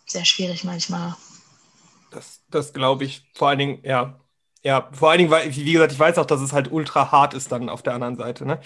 sehr 0.06 0.26
schwierig 0.26 0.64
manchmal. 0.64 1.16
Das, 2.10 2.40
das 2.50 2.74
glaube 2.74 3.04
ich. 3.04 3.24
Vor 3.34 3.50
allen 3.50 3.60
Dingen, 3.60 3.80
ja, 3.84 4.20
ja, 4.64 4.90
vor 4.94 5.10
allen 5.10 5.18
Dingen, 5.20 5.32
weil, 5.32 5.54
wie 5.54 5.74
gesagt, 5.74 5.92
ich 5.92 6.00
weiß 6.00 6.18
auch, 6.18 6.26
dass 6.26 6.42
es 6.42 6.54
halt 6.54 6.72
ultra 6.72 7.12
hart 7.12 7.34
ist 7.34 7.52
dann 7.52 7.70
auf 7.70 7.84
der 7.84 7.94
anderen 7.94 8.16
Seite. 8.16 8.46
Ne? 8.46 8.60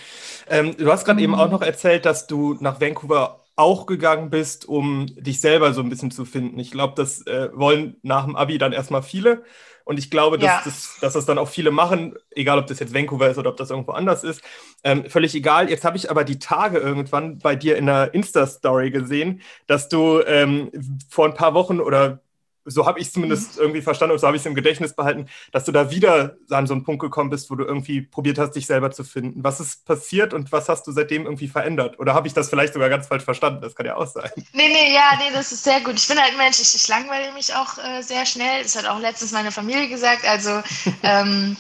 Ähm, 0.48 0.77
du 0.77 0.92
hast 0.92 1.06
gerade 1.06 1.18
mhm. 1.18 1.24
eben 1.24 1.36
auch 1.36 1.50
noch 1.50 1.63
erzählt, 1.63 2.06
dass 2.06 2.27
du 2.27 2.56
nach 2.60 2.80
Vancouver 2.80 3.44
auch 3.56 3.88
gegangen 3.88 4.30
bist, 4.30 4.68
um 4.68 5.08
dich 5.08 5.42
selber 5.42 5.74
so 5.74 5.82
ein 5.82 5.89
bisschen 5.89 6.12
zu 6.12 6.25
finden. 6.25 6.60
Ich 6.60 6.70
glaube, 6.70 6.94
das 6.96 7.25
äh, 7.25 7.50
wollen 7.54 7.98
nach 8.04 8.25
dem 8.25 8.36
Abi 8.36 8.60
dann 8.60 8.74
erstmal 8.74 9.01
viele. 9.01 9.44
Und 9.84 9.98
ich 9.98 10.12
glaube, 10.12 10.38
dass, 10.38 10.50
ja. 10.50 10.62
das, 10.63 10.98
dass 11.01 11.13
das 11.13 11.25
dann 11.25 11.39
auch 11.39 11.48
viele 11.48 11.72
machen, 11.72 12.13
egal 12.32 12.60
ob 12.60 12.68
das 12.68 12.77
jetzt 12.80 12.94
Vancouver 12.94 13.30
ist 13.30 13.38
oder 13.38 13.50
ob 13.50 13.58
das 13.58 13.72
irgendwo 13.72 13.94
anders 13.94 14.24
ist. 14.24 14.42
Ähm, 14.84 15.10
völlig 15.10 15.34
egal. 15.34 15.70
Jetzt 15.70 15.86
habe 15.86 15.98
ich 15.98 16.12
aber 16.12 16.25
die 16.25 16.39
Tage 16.39 16.77
irgendwann 16.77 17.39
bei 17.39 17.56
dir 17.56 17.77
in 17.77 17.88
der 17.88 18.13
Insta-Story 18.13 18.92
gesehen, 18.92 19.42
dass 19.66 19.89
du 19.89 20.22
ähm, 20.27 20.70
vor 21.10 21.25
ein 21.25 21.34
paar 21.34 21.54
Wochen 21.56 21.80
oder 21.80 22.20
so 22.68 22.86
habe 22.86 23.00
ich 23.00 23.08
es 23.08 23.14
zumindest 23.14 23.56
mhm. 23.56 23.64
irgendwie 23.64 23.82
verstanden 23.82 24.14
und 24.14 24.20
so 24.20 24.28
habe 24.28 24.38
ich 24.38 24.42
es 24.42 24.46
im 24.46 24.56
Gedächtnis 24.56 24.94
behalten, 24.94 25.28
dass 25.52 25.66
du 25.66 25.72
da 25.72 25.92
wieder 25.92 26.36
an 26.50 26.68
so 26.68 26.74
einen 26.74 26.84
Punkt 26.84 27.02
gekommen 27.02 27.30
bist, 27.30 27.50
wo 27.50 27.56
du 27.56 27.66
irgendwie 27.66 28.02
probiert 28.02 28.38
hast, 28.38 28.52
dich 28.52 28.66
selber 28.66 28.92
zu 28.92 29.04
finden. 29.04 29.44
Was 29.44 29.60
ist 29.60 29.86
passiert 29.86 30.34
und 30.34 30.52
was 30.52 30.70
hast 30.70 30.86
du 30.88 30.92
seitdem 30.92 31.26
irgendwie 31.26 31.48
verändert? 31.48 32.00
Oder 32.00 32.14
habe 32.14 32.28
ich 32.28 32.34
das 32.34 32.50
vielleicht 32.50 32.74
sogar 32.74 32.90
ganz 32.90 33.08
falsch 33.08 33.24
verstanden? 33.24 33.62
Das 33.62 33.76
kann 33.76 33.86
ja 33.86 33.96
auch 33.96 34.08
sein. 34.08 34.32
Nee, 34.54 34.70
nee, 34.70 34.94
ja, 34.94 35.12
nee, 35.18 35.34
das 35.34 35.52
ist 35.52 35.64
sehr 35.64 35.82
gut. 35.82 35.96
Ich 35.96 36.08
bin 36.08 36.20
halt 36.20 36.32
ein 36.32 36.38
Mensch, 36.38 36.60
ich, 36.60 36.76
ich 36.76 36.88
langweile 36.88 37.32
mich 37.34 37.56
auch 37.56 37.78
äh, 37.78 38.02
sehr 38.02 38.26
schnell. 38.26 38.64
Das 38.64 38.76
hat 38.76 38.88
auch 38.88 39.00
letztens 39.00 39.32
meine 39.32 39.52
Familie 39.52 39.88
gesagt. 39.88 40.26
Also 40.28 40.62
ähm, 41.04 41.56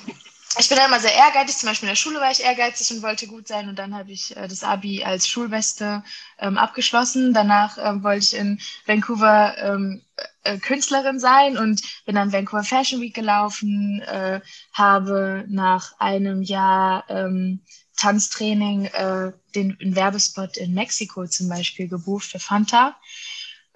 ich 0.59 0.69
bin 0.69 0.77
immer 0.77 0.99
sehr 0.99 1.13
ehrgeizig. 1.13 1.57
Zum 1.57 1.69
Beispiel 1.69 1.87
in 1.87 1.91
der 1.91 1.95
Schule 1.95 2.19
war 2.19 2.31
ich 2.31 2.43
ehrgeizig 2.43 2.91
und 2.95 3.03
wollte 3.03 3.27
gut 3.27 3.47
sein. 3.47 3.69
Und 3.69 3.77
dann 3.77 3.95
habe 3.95 4.11
ich 4.11 4.35
äh, 4.35 4.47
das 4.47 4.63
Abi 4.63 5.03
als 5.03 5.27
Schulbeste 5.27 6.03
ähm, 6.39 6.57
abgeschlossen. 6.57 7.33
Danach 7.33 7.77
ähm, 7.77 8.03
wollte 8.03 8.23
ich 8.23 8.35
in 8.35 8.59
Vancouver 8.85 9.55
ähm, 9.57 10.01
äh, 10.43 10.57
Künstlerin 10.57 11.19
sein 11.19 11.57
und 11.57 11.81
bin 12.05 12.15
dann 12.15 12.31
Vancouver 12.31 12.63
Fashion 12.63 13.01
Week 13.01 13.13
gelaufen, 13.13 14.01
äh, 14.01 14.41
habe 14.73 15.45
nach 15.47 15.99
einem 15.99 16.41
Jahr 16.41 17.03
ähm, 17.09 17.61
Tanztraining 17.97 18.85
äh, 18.85 19.31
den, 19.55 19.77
den 19.79 19.95
Werbespot 19.95 20.57
in 20.57 20.73
Mexiko 20.73 21.25
zum 21.27 21.49
Beispiel 21.49 21.87
gebucht 21.87 22.25
für 22.25 22.39
Fanta. 22.39 22.95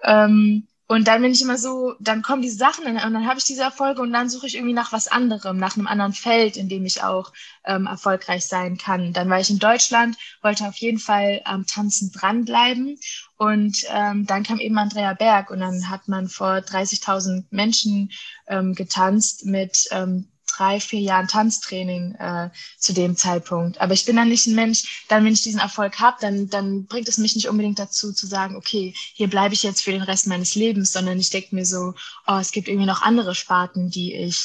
Ähm, 0.02 0.66
und 0.88 1.08
dann 1.08 1.22
bin 1.22 1.32
ich 1.32 1.40
immer 1.40 1.56
so, 1.56 1.94
dann 2.00 2.22
kommen 2.22 2.42
diese 2.42 2.56
Sachen 2.56 2.86
und 2.86 2.96
dann 2.96 3.26
habe 3.26 3.38
ich 3.38 3.44
diese 3.44 3.62
Erfolge 3.62 4.02
und 4.02 4.12
dann 4.12 4.28
suche 4.28 4.46
ich 4.46 4.56
irgendwie 4.56 4.74
nach 4.74 4.92
was 4.92 5.08
anderem, 5.08 5.56
nach 5.56 5.76
einem 5.76 5.86
anderen 5.86 6.12
Feld, 6.12 6.56
in 6.56 6.68
dem 6.68 6.84
ich 6.84 7.02
auch 7.02 7.32
ähm, 7.64 7.86
erfolgreich 7.86 8.46
sein 8.46 8.76
kann. 8.76 9.12
Dann 9.12 9.30
war 9.30 9.40
ich 9.40 9.48
in 9.48 9.58
Deutschland, 9.58 10.16
wollte 10.42 10.66
auf 10.66 10.76
jeden 10.76 10.98
Fall 10.98 11.40
am 11.44 11.66
Tanzen 11.66 12.10
dranbleiben 12.12 12.98
und 13.36 13.84
ähm, 13.90 14.26
dann 14.26 14.42
kam 14.42 14.58
eben 14.58 14.76
Andrea 14.76 15.14
Berg 15.14 15.50
und 15.50 15.60
dann 15.60 15.88
hat 15.88 16.08
man 16.08 16.28
vor 16.28 16.56
30.000 16.56 17.44
Menschen 17.50 18.10
ähm, 18.46 18.74
getanzt 18.74 19.46
mit 19.46 19.88
ähm, 19.92 20.31
drei, 20.62 20.80
vier 20.80 21.00
Jahren 21.00 21.26
Tanztraining 21.26 22.14
äh, 22.14 22.50
zu 22.78 22.92
dem 22.92 23.16
Zeitpunkt. 23.16 23.80
Aber 23.80 23.94
ich 23.94 24.04
bin 24.04 24.16
dann 24.16 24.28
nicht 24.28 24.46
ein 24.46 24.54
Mensch, 24.54 25.04
dann 25.08 25.24
wenn 25.24 25.32
ich 25.32 25.42
diesen 25.42 25.60
Erfolg 25.60 25.98
habe, 25.98 26.18
dann, 26.20 26.48
dann 26.48 26.86
bringt 26.86 27.08
es 27.08 27.18
mich 27.18 27.34
nicht 27.34 27.48
unbedingt 27.48 27.78
dazu 27.78 28.12
zu 28.12 28.26
sagen, 28.26 28.54
okay, 28.54 28.94
hier 29.14 29.28
bleibe 29.28 29.54
ich 29.54 29.62
jetzt 29.62 29.82
für 29.82 29.90
den 29.90 30.02
Rest 30.02 30.26
meines 30.28 30.54
Lebens, 30.54 30.92
sondern 30.92 31.18
ich 31.18 31.30
denke 31.30 31.54
mir 31.54 31.66
so, 31.66 31.94
oh, 32.26 32.38
es 32.40 32.52
gibt 32.52 32.68
irgendwie 32.68 32.86
noch 32.86 33.02
andere 33.02 33.34
Sparten, 33.34 33.90
die 33.90 34.14
ich 34.14 34.44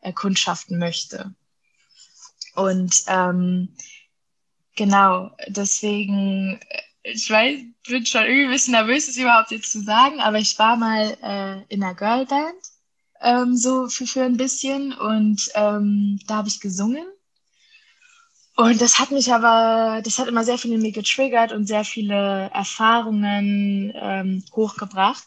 erkundschaften 0.00 0.78
möchte. 0.78 1.32
Und 2.54 3.04
ähm, 3.06 3.68
genau, 4.74 5.30
deswegen, 5.46 6.60
äh, 6.68 7.12
ich 7.12 7.30
weiß, 7.30 7.60
bin 7.86 8.06
schon 8.06 8.22
irgendwie 8.22 8.44
ein 8.44 8.50
bisschen 8.50 8.72
nervös, 8.72 9.06
das 9.06 9.16
überhaupt 9.16 9.52
jetzt 9.52 9.70
zu 9.70 9.80
sagen, 9.82 10.20
aber 10.20 10.38
ich 10.38 10.58
war 10.58 10.76
mal 10.76 11.16
äh, 11.22 11.72
in 11.72 11.82
einer 11.82 11.94
Girlband 11.94 12.71
ähm, 13.22 13.56
so 13.56 13.88
für, 13.88 14.06
für 14.06 14.22
ein 14.24 14.36
bisschen 14.36 14.92
und 14.92 15.50
ähm, 15.54 16.20
da 16.26 16.36
habe 16.36 16.48
ich 16.48 16.60
gesungen. 16.60 17.06
Und 18.54 18.80
das 18.80 18.98
hat 18.98 19.10
mich 19.10 19.32
aber, 19.32 20.02
das 20.04 20.18
hat 20.18 20.28
immer 20.28 20.44
sehr 20.44 20.58
viel 20.58 20.72
in 20.72 20.82
mir 20.82 20.92
getriggert 20.92 21.52
und 21.52 21.66
sehr 21.66 21.84
viele 21.84 22.50
Erfahrungen 22.52 23.92
ähm, 23.94 24.44
hochgebracht. 24.54 25.26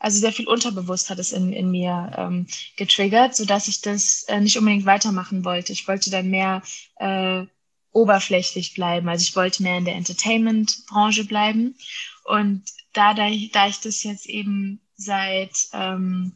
Also 0.00 0.18
sehr 0.18 0.32
viel 0.32 0.48
unterbewusst 0.48 1.08
hat 1.08 1.18
es 1.18 1.32
in, 1.32 1.52
in 1.52 1.70
mir 1.70 2.12
ähm, 2.16 2.46
getriggert, 2.76 3.36
sodass 3.36 3.68
ich 3.68 3.80
das 3.80 4.24
äh, 4.24 4.40
nicht 4.40 4.58
unbedingt 4.58 4.86
weitermachen 4.86 5.44
wollte. 5.44 5.72
Ich 5.72 5.86
wollte 5.86 6.10
dann 6.10 6.30
mehr 6.30 6.62
äh, 6.96 7.44
oberflächlich 7.92 8.74
bleiben. 8.74 9.08
Also 9.08 9.22
ich 9.22 9.36
wollte 9.36 9.62
mehr 9.62 9.78
in 9.78 9.84
der 9.84 9.94
Entertainment-Branche 9.94 11.24
bleiben. 11.24 11.76
Und 12.24 12.64
da, 12.92 13.14
da, 13.14 13.28
ich, 13.28 13.52
da 13.52 13.68
ich 13.68 13.80
das 13.80 14.02
jetzt 14.02 14.26
eben 14.26 14.80
seit 14.96 15.68
ähm, 15.72 16.34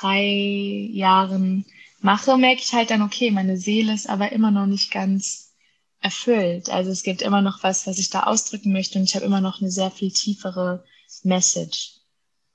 drei 0.00 0.88
Jahren 0.92 1.64
mache, 2.00 2.36
merke 2.36 2.60
ich 2.62 2.72
halt 2.72 2.90
dann, 2.90 3.02
okay, 3.02 3.30
meine 3.30 3.56
Seele 3.56 3.94
ist 3.94 4.08
aber 4.08 4.32
immer 4.32 4.50
noch 4.50 4.66
nicht 4.66 4.90
ganz 4.90 5.54
erfüllt. 6.00 6.70
Also 6.70 6.90
es 6.90 7.02
gibt 7.02 7.22
immer 7.22 7.42
noch 7.42 7.62
was, 7.62 7.86
was 7.86 7.98
ich 7.98 8.10
da 8.10 8.24
ausdrücken 8.24 8.72
möchte 8.72 8.98
und 8.98 9.04
ich 9.04 9.14
habe 9.14 9.24
immer 9.24 9.40
noch 9.40 9.60
eine 9.60 9.70
sehr 9.70 9.90
viel 9.90 10.12
tiefere 10.12 10.84
Message 11.22 11.96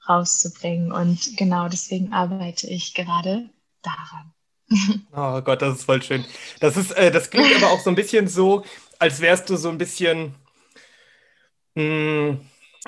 rauszubringen. 0.07 0.91
Und 0.91 1.37
genau 1.37 1.67
deswegen 1.67 2.13
arbeite 2.13 2.67
ich 2.67 2.93
gerade 2.93 3.49
daran. 3.81 4.33
Oh 5.13 5.41
Gott, 5.41 5.61
das 5.61 5.79
ist 5.79 5.83
voll 5.83 6.01
schön. 6.01 6.23
Das 6.61 6.77
ist, 6.77 6.91
äh, 6.91 7.11
das 7.11 7.29
klingt 7.29 7.53
aber 7.55 7.71
auch 7.71 7.81
so 7.81 7.89
ein 7.89 7.95
bisschen 7.95 8.29
so, 8.29 8.63
als 8.99 9.19
wärst 9.19 9.49
du 9.49 9.57
so 9.57 9.67
ein 9.67 9.77
bisschen, 9.77 10.33
mh, 11.75 11.81
hm, 11.83 12.41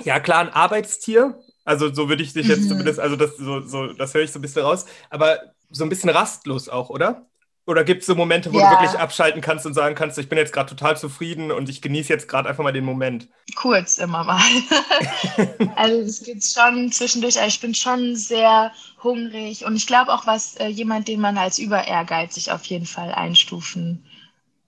ja 0.03 0.21
klar, 0.21 0.39
ein 0.39 0.49
Arbeitstier, 0.49 1.42
also 1.65 1.93
so 1.93 2.09
würde 2.09 2.23
ich 2.23 2.33
dich 2.33 2.47
jetzt 2.47 2.63
mhm. 2.63 2.69
zumindest, 2.69 2.99
also 2.99 3.15
das, 3.15 3.37
so, 3.37 3.61
so, 3.61 3.87
das 3.93 4.13
höre 4.13 4.23
ich 4.23 4.31
so 4.31 4.39
ein 4.39 4.41
bisschen 4.41 4.63
raus, 4.63 4.85
aber 5.09 5.39
so 5.69 5.83
ein 5.83 5.89
bisschen 5.89 6.09
rastlos 6.09 6.69
auch, 6.69 6.89
oder? 6.89 7.27
Oder 7.65 7.85
gibt 7.85 8.01
es 8.01 8.07
so 8.07 8.15
Momente, 8.15 8.51
wo 8.51 8.59
ja. 8.59 8.65
du 8.65 8.81
wirklich 8.81 8.99
abschalten 8.99 9.39
kannst 9.39 9.65
und 9.65 9.73
sagen 9.73 9.95
kannst, 9.95 10.19
ich 10.19 10.27
bin 10.27 10.37
jetzt 10.37 10.51
gerade 10.51 10.69
total 10.69 10.97
zufrieden 10.97 11.49
und 11.49 11.69
ich 11.69 11.81
genieße 11.81 12.11
jetzt 12.11 12.27
gerade 12.27 12.49
einfach 12.49 12.63
mal 12.63 12.73
den 12.73 12.83
Moment? 12.83 13.29
Kurz 13.55 13.99
immer 13.99 14.25
mal. 14.25 14.41
also 15.77 16.01
es 16.01 16.23
geht 16.23 16.43
schon 16.43 16.91
zwischendurch, 16.91 17.37
also 17.37 17.47
ich 17.47 17.61
bin 17.61 17.73
schon 17.73 18.17
sehr 18.17 18.73
hungrig 19.01 19.63
und 19.63 19.77
ich 19.77 19.87
glaube 19.87 20.11
auch, 20.11 20.27
was 20.27 20.55
äh, 20.55 20.67
jemand, 20.67 21.07
den 21.07 21.21
man 21.21 21.37
als 21.37 21.57
überehrgeizig 21.57 22.51
auf 22.51 22.65
jeden 22.65 22.85
Fall 22.85 23.13
einstufen 23.13 24.03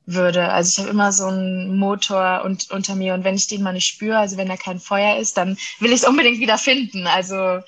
würde. 0.06 0.52
Also 0.52 0.70
ich 0.70 0.80
habe 0.80 0.90
immer 0.90 1.12
so 1.12 1.26
einen 1.26 1.78
Motor 1.78 2.44
und, 2.46 2.70
unter 2.72 2.96
mir 2.96 3.14
und 3.14 3.24
wenn 3.24 3.36
ich 3.36 3.48
den 3.48 3.64
mal 3.64 3.74
nicht 3.74 3.88
spüre, 3.88 4.18
also 4.18 4.38
wenn 4.38 4.48
da 4.48 4.58
kein 4.58 4.80
Feuer 4.80 5.18
ist, 5.18 5.38
dann 5.38 5.58
will 5.80 5.92
ich 5.92 6.02
es 6.02 6.08
unbedingt 6.08 6.40
wieder 6.40 6.58
finden. 6.58 7.08
Also 7.08 7.62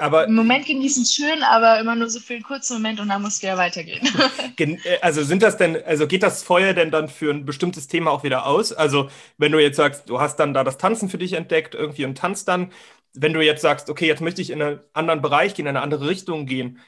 aber, 0.00 0.26
im 0.26 0.34
Moment 0.34 0.64
genießen 0.64 1.04
schön, 1.04 1.42
aber 1.42 1.78
immer 1.78 1.94
nur 1.94 2.08
so 2.08 2.20
für 2.20 2.32
einen 2.32 2.42
kurzen 2.42 2.74
Moment 2.74 3.00
und 3.00 3.08
dann 3.08 3.20
muss 3.20 3.34
es 3.34 3.42
wieder 3.42 3.58
weitergehen. 3.58 4.00
Äh, 4.58 4.98
also 5.00 5.22
sind 5.22 5.42
das 5.42 5.56
denn, 5.56 5.82
also 5.84 6.06
geht 6.06 6.22
das 6.22 6.42
Feuer 6.42 6.74
denn 6.74 6.90
dann 6.90 7.08
für 7.08 7.30
ein 7.30 7.46
bestimmtes 7.46 7.88
Thema 7.88 8.10
auch 8.10 8.24
wieder 8.24 8.44
aus? 8.44 8.74
Also 8.74 9.08
wenn 9.38 9.52
du 9.52 9.58
jetzt 9.58 9.76
sagst, 9.76 10.10
du 10.10 10.20
hast 10.20 10.36
dann 10.36 10.52
da 10.52 10.64
das 10.64 10.76
Tanzen 10.76 11.08
für 11.08 11.16
dich 11.16 11.32
entdeckt, 11.32 11.74
irgendwie 11.74 12.04
und 12.04 12.18
tanzt 12.18 12.46
dann, 12.46 12.70
wenn 13.14 13.32
du 13.32 13.40
jetzt 13.40 13.62
sagst, 13.62 13.88
okay, 13.88 14.06
jetzt 14.06 14.20
möchte 14.20 14.42
ich 14.42 14.50
in 14.50 14.60
einen 14.60 14.80
anderen 14.92 15.22
Bereich 15.22 15.54
gehen, 15.54 15.64
in 15.64 15.70
eine 15.70 15.80
andere 15.80 16.08
Richtung 16.08 16.44
gehen, 16.44 16.78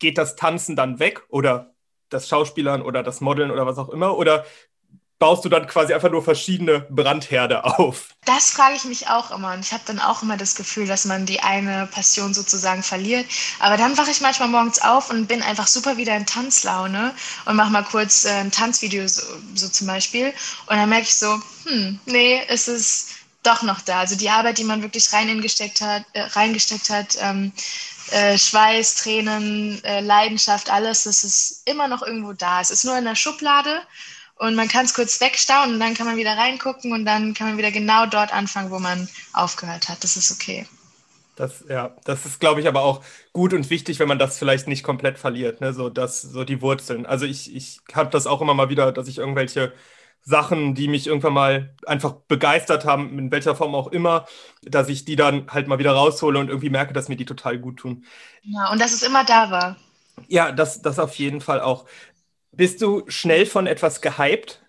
geht 0.00 0.18
das 0.18 0.34
Tanzen 0.34 0.74
dann 0.74 0.98
weg 0.98 1.22
oder 1.28 1.72
das 2.10 2.28
Schauspielern 2.28 2.82
oder 2.82 3.02
das 3.02 3.20
Modeln 3.20 3.50
oder 3.50 3.66
was 3.66 3.78
auch 3.78 3.88
immer? 3.88 4.16
Oder 4.16 4.44
baust 5.18 5.44
du 5.44 5.48
dann 5.48 5.66
quasi 5.66 5.92
einfach 5.92 6.10
nur 6.10 6.22
verschiedene 6.22 6.80
Brandherde 6.90 7.64
auf? 7.64 8.08
Das 8.24 8.50
frage 8.50 8.76
ich 8.76 8.84
mich 8.84 9.08
auch 9.08 9.30
immer. 9.30 9.52
Und 9.52 9.60
ich 9.60 9.72
habe 9.72 9.82
dann 9.86 9.98
auch 9.98 10.22
immer 10.22 10.36
das 10.36 10.54
Gefühl, 10.54 10.86
dass 10.86 11.04
man 11.04 11.26
die 11.26 11.40
eine 11.40 11.88
Passion 11.90 12.34
sozusagen 12.34 12.82
verliert. 12.82 13.26
Aber 13.58 13.76
dann 13.76 13.96
wache 13.98 14.10
ich 14.10 14.20
manchmal 14.20 14.48
morgens 14.48 14.80
auf 14.80 15.10
und 15.10 15.26
bin 15.26 15.42
einfach 15.42 15.66
super 15.66 15.96
wieder 15.96 16.16
in 16.16 16.26
Tanzlaune 16.26 17.14
und 17.46 17.56
mache 17.56 17.70
mal 17.72 17.84
kurz 17.84 18.24
äh, 18.24 18.30
ein 18.30 18.52
Tanzvideo, 18.52 19.06
so, 19.08 19.22
so 19.54 19.68
zum 19.68 19.86
Beispiel. 19.86 20.32
Und 20.66 20.76
dann 20.76 20.88
merke 20.88 21.04
ich 21.04 21.14
so, 21.16 21.40
hm, 21.64 21.98
nee, 22.06 22.42
es 22.48 22.68
ist 22.68 23.08
doch 23.42 23.62
noch 23.62 23.80
da. 23.80 24.00
Also 24.00 24.16
die 24.16 24.30
Arbeit, 24.30 24.58
die 24.58 24.64
man 24.64 24.82
wirklich 24.82 25.12
reingesteckt 25.12 25.80
hat, 25.80 26.04
äh, 26.12 26.22
reingesteckt 26.22 26.90
hat 26.90 27.16
ähm, 27.20 27.52
äh, 28.12 28.38
Schweiß, 28.38 28.96
Tränen, 28.96 29.82
äh, 29.84 30.00
Leidenschaft, 30.00 30.70
alles, 30.70 31.04
das 31.04 31.24
ist 31.24 31.62
immer 31.66 31.88
noch 31.88 32.02
irgendwo 32.02 32.32
da. 32.32 32.60
Es 32.60 32.70
ist 32.70 32.84
nur 32.84 32.96
in 32.96 33.04
der 33.04 33.14
Schublade 33.14 33.82
und 34.36 34.54
man 34.54 34.68
kann 34.68 34.84
es 34.84 34.94
kurz 34.94 35.20
wegstauen 35.20 35.74
und 35.74 35.80
dann 35.80 35.94
kann 35.94 36.06
man 36.06 36.16
wieder 36.16 36.36
reingucken 36.36 36.92
und 36.92 37.04
dann 37.04 37.34
kann 37.34 37.48
man 37.48 37.58
wieder 37.58 37.70
genau 37.70 38.06
dort 38.06 38.32
anfangen, 38.32 38.70
wo 38.70 38.78
man 38.78 39.08
aufgehört 39.32 39.88
hat. 39.88 40.02
Das 40.04 40.16
ist 40.16 40.30
okay. 40.30 40.66
Das, 41.36 41.64
ja, 41.68 41.94
das 42.04 42.26
ist, 42.26 42.40
glaube 42.40 42.60
ich, 42.60 42.66
aber 42.66 42.82
auch 42.82 43.04
gut 43.32 43.54
und 43.54 43.70
wichtig, 43.70 44.00
wenn 44.00 44.08
man 44.08 44.18
das 44.18 44.38
vielleicht 44.38 44.66
nicht 44.66 44.82
komplett 44.82 45.18
verliert, 45.18 45.60
ne? 45.60 45.72
so, 45.72 45.88
das, 45.88 46.20
so 46.20 46.42
die 46.42 46.60
Wurzeln. 46.60 47.06
Also 47.06 47.26
ich, 47.26 47.54
ich 47.54 47.80
habe 47.94 48.10
das 48.10 48.26
auch 48.26 48.40
immer 48.40 48.54
mal 48.54 48.70
wieder, 48.70 48.90
dass 48.90 49.06
ich 49.06 49.18
irgendwelche 49.18 49.72
Sachen, 50.22 50.74
die 50.74 50.88
mich 50.88 51.06
irgendwann 51.06 51.32
mal 51.32 51.74
einfach 51.86 52.12
begeistert 52.28 52.84
haben, 52.84 53.18
in 53.18 53.30
welcher 53.30 53.56
Form 53.56 53.74
auch 53.74 53.88
immer, 53.88 54.26
dass 54.62 54.88
ich 54.88 55.04
die 55.04 55.16
dann 55.16 55.46
halt 55.50 55.68
mal 55.68 55.78
wieder 55.78 55.92
raushole 55.92 56.38
und 56.38 56.48
irgendwie 56.48 56.70
merke, 56.70 56.92
dass 56.92 57.08
mir 57.08 57.16
die 57.16 57.24
total 57.24 57.58
gut 57.58 57.78
tun. 57.78 58.04
Ja, 58.42 58.70
und 58.72 58.80
dass 58.80 58.92
es 58.92 59.02
immer 59.02 59.24
da 59.24 59.50
war. 59.50 59.76
Ja, 60.28 60.52
das, 60.52 60.82
das 60.82 60.98
auf 60.98 61.14
jeden 61.16 61.40
Fall 61.40 61.60
auch. 61.60 61.86
Bist 62.52 62.82
du 62.82 63.04
schnell 63.08 63.46
von 63.46 63.66
etwas 63.66 64.00
gehypt? 64.00 64.62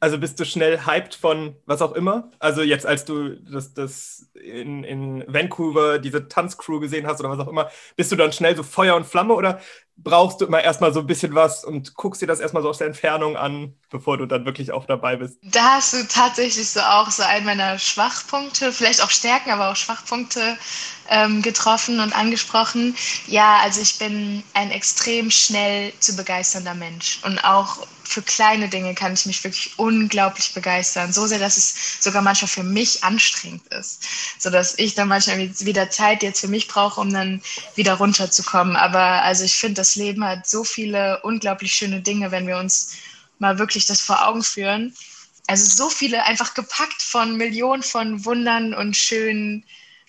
Also 0.00 0.18
bist 0.18 0.38
du 0.38 0.44
schnell 0.44 0.86
hyped 0.86 1.14
von 1.14 1.56
was 1.66 1.82
auch 1.82 1.92
immer? 1.92 2.30
Also 2.38 2.62
jetzt, 2.62 2.86
als 2.86 3.04
du 3.04 3.30
das, 3.30 3.74
das 3.74 4.30
in, 4.34 4.84
in 4.84 5.24
Vancouver 5.26 5.98
diese 5.98 6.28
Tanzcrew 6.28 6.78
gesehen 6.78 7.06
hast 7.06 7.18
oder 7.20 7.30
was 7.30 7.40
auch 7.40 7.48
immer, 7.48 7.68
bist 7.96 8.12
du 8.12 8.16
dann 8.16 8.32
schnell 8.32 8.54
so 8.56 8.62
Feuer 8.62 8.94
und 8.94 9.06
Flamme 9.06 9.34
oder 9.34 9.60
brauchst 9.96 10.40
du 10.40 10.46
immer 10.46 10.62
erstmal 10.62 10.92
so 10.92 11.00
ein 11.00 11.06
bisschen 11.06 11.34
was 11.34 11.64
und 11.64 11.94
guckst 11.94 12.22
dir 12.22 12.26
das 12.26 12.38
erstmal 12.38 12.62
so 12.62 12.68
aus 12.70 12.78
der 12.78 12.86
Entfernung 12.86 13.36
an, 13.36 13.74
bevor 13.90 14.16
du 14.16 14.26
dann 14.26 14.44
wirklich 14.44 14.70
auch 14.70 14.86
dabei 14.86 15.16
bist? 15.16 15.38
Da 15.42 15.74
hast 15.74 15.92
du 15.92 16.06
tatsächlich 16.06 16.68
so 16.68 16.80
auch 16.80 17.10
so 17.10 17.24
einen 17.24 17.44
meiner 17.44 17.78
Schwachpunkte, 17.78 18.72
vielleicht 18.72 19.02
auch 19.02 19.10
Stärken, 19.10 19.50
aber 19.50 19.70
auch 19.70 19.76
Schwachpunkte 19.76 20.56
ähm, 21.08 21.42
getroffen 21.42 21.98
und 21.98 22.16
angesprochen. 22.16 22.94
Ja, 23.26 23.58
also 23.62 23.80
ich 23.80 23.98
bin 23.98 24.44
ein 24.54 24.70
extrem 24.70 25.30
schnell 25.32 25.92
zu 25.98 26.14
begeisternder 26.14 26.74
Mensch 26.74 27.18
und 27.24 27.42
auch 27.42 27.84
für 28.08 28.22
kleine 28.22 28.68
Dinge 28.68 28.94
kann 28.94 29.12
ich 29.12 29.26
mich 29.26 29.44
wirklich 29.44 29.78
unglaublich 29.78 30.54
begeistern. 30.54 31.12
So 31.12 31.26
sehr, 31.26 31.38
dass 31.38 31.56
es 31.56 31.98
sogar 32.00 32.22
manchmal 32.22 32.48
für 32.48 32.62
mich 32.62 33.04
anstrengend 33.04 33.66
ist. 33.68 34.02
So 34.38 34.50
dass 34.50 34.78
ich 34.78 34.94
dann 34.94 35.08
manchmal 35.08 35.38
wieder 35.60 35.90
Zeit 35.90 36.22
jetzt 36.22 36.40
für 36.40 36.48
mich 36.48 36.68
brauche, 36.68 37.00
um 37.00 37.12
dann 37.12 37.42
wieder 37.74 37.94
runterzukommen. 37.94 38.76
Aber 38.76 39.22
also 39.22 39.44
ich 39.44 39.56
finde, 39.56 39.74
das 39.74 39.94
Leben 39.94 40.24
hat 40.24 40.48
so 40.48 40.64
viele 40.64 41.20
unglaublich 41.22 41.74
schöne 41.74 42.00
Dinge, 42.00 42.30
wenn 42.30 42.46
wir 42.46 42.58
uns 42.58 42.94
mal 43.38 43.58
wirklich 43.58 43.86
das 43.86 44.00
vor 44.00 44.26
Augen 44.26 44.42
führen. 44.42 44.94
Also 45.46 45.64
so 45.84 45.90
viele 45.90 46.24
einfach 46.24 46.54
gepackt 46.54 47.02
von 47.02 47.36
Millionen 47.36 47.82
von 47.82 48.24
Wundern 48.24 48.74
und 48.74 48.96
schönen 48.96 49.64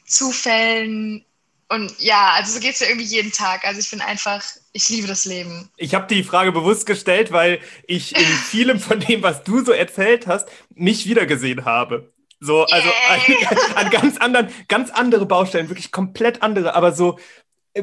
Zufällen. 0.06 1.26
Und 1.72 2.00
ja, 2.00 2.32
also 2.34 2.54
so 2.54 2.60
geht 2.60 2.74
es 2.74 2.80
ja 2.80 2.88
irgendwie 2.88 3.06
jeden 3.06 3.32
Tag. 3.32 3.64
Also 3.64 3.80
ich 3.80 3.92
bin 3.92 4.02
einfach, 4.02 4.44
ich 4.74 4.90
liebe 4.90 5.08
das 5.08 5.26
Leben. 5.26 5.70
Ich 5.78 5.94
habe 5.94 6.08
die 6.08 6.24
Frage 6.24 6.52
bewusst 6.52 6.88
gestellt, 6.88 7.32
weil 7.32 7.60
ich 7.86 8.16
in 8.16 8.26
vielem 8.50 8.80
von 8.80 9.00
dem, 9.00 9.22
was 9.22 9.44
du 9.44 9.64
so 9.64 9.72
erzählt 9.72 10.26
hast, 10.26 10.50
mich 10.74 11.06
wiedergesehen 11.06 11.66
habe. 11.66 12.12
So, 12.40 12.64
also 12.66 12.90
an, 13.10 13.86
an, 13.86 13.90
ganz 13.92 14.18
anderen, 14.18 14.50
ganz 14.68 14.90
andere 14.90 15.28
Baustellen, 15.28 15.70
wirklich 15.70 15.92
komplett 15.92 16.42
andere, 16.42 16.74
aber 16.74 16.92
so 16.92 17.20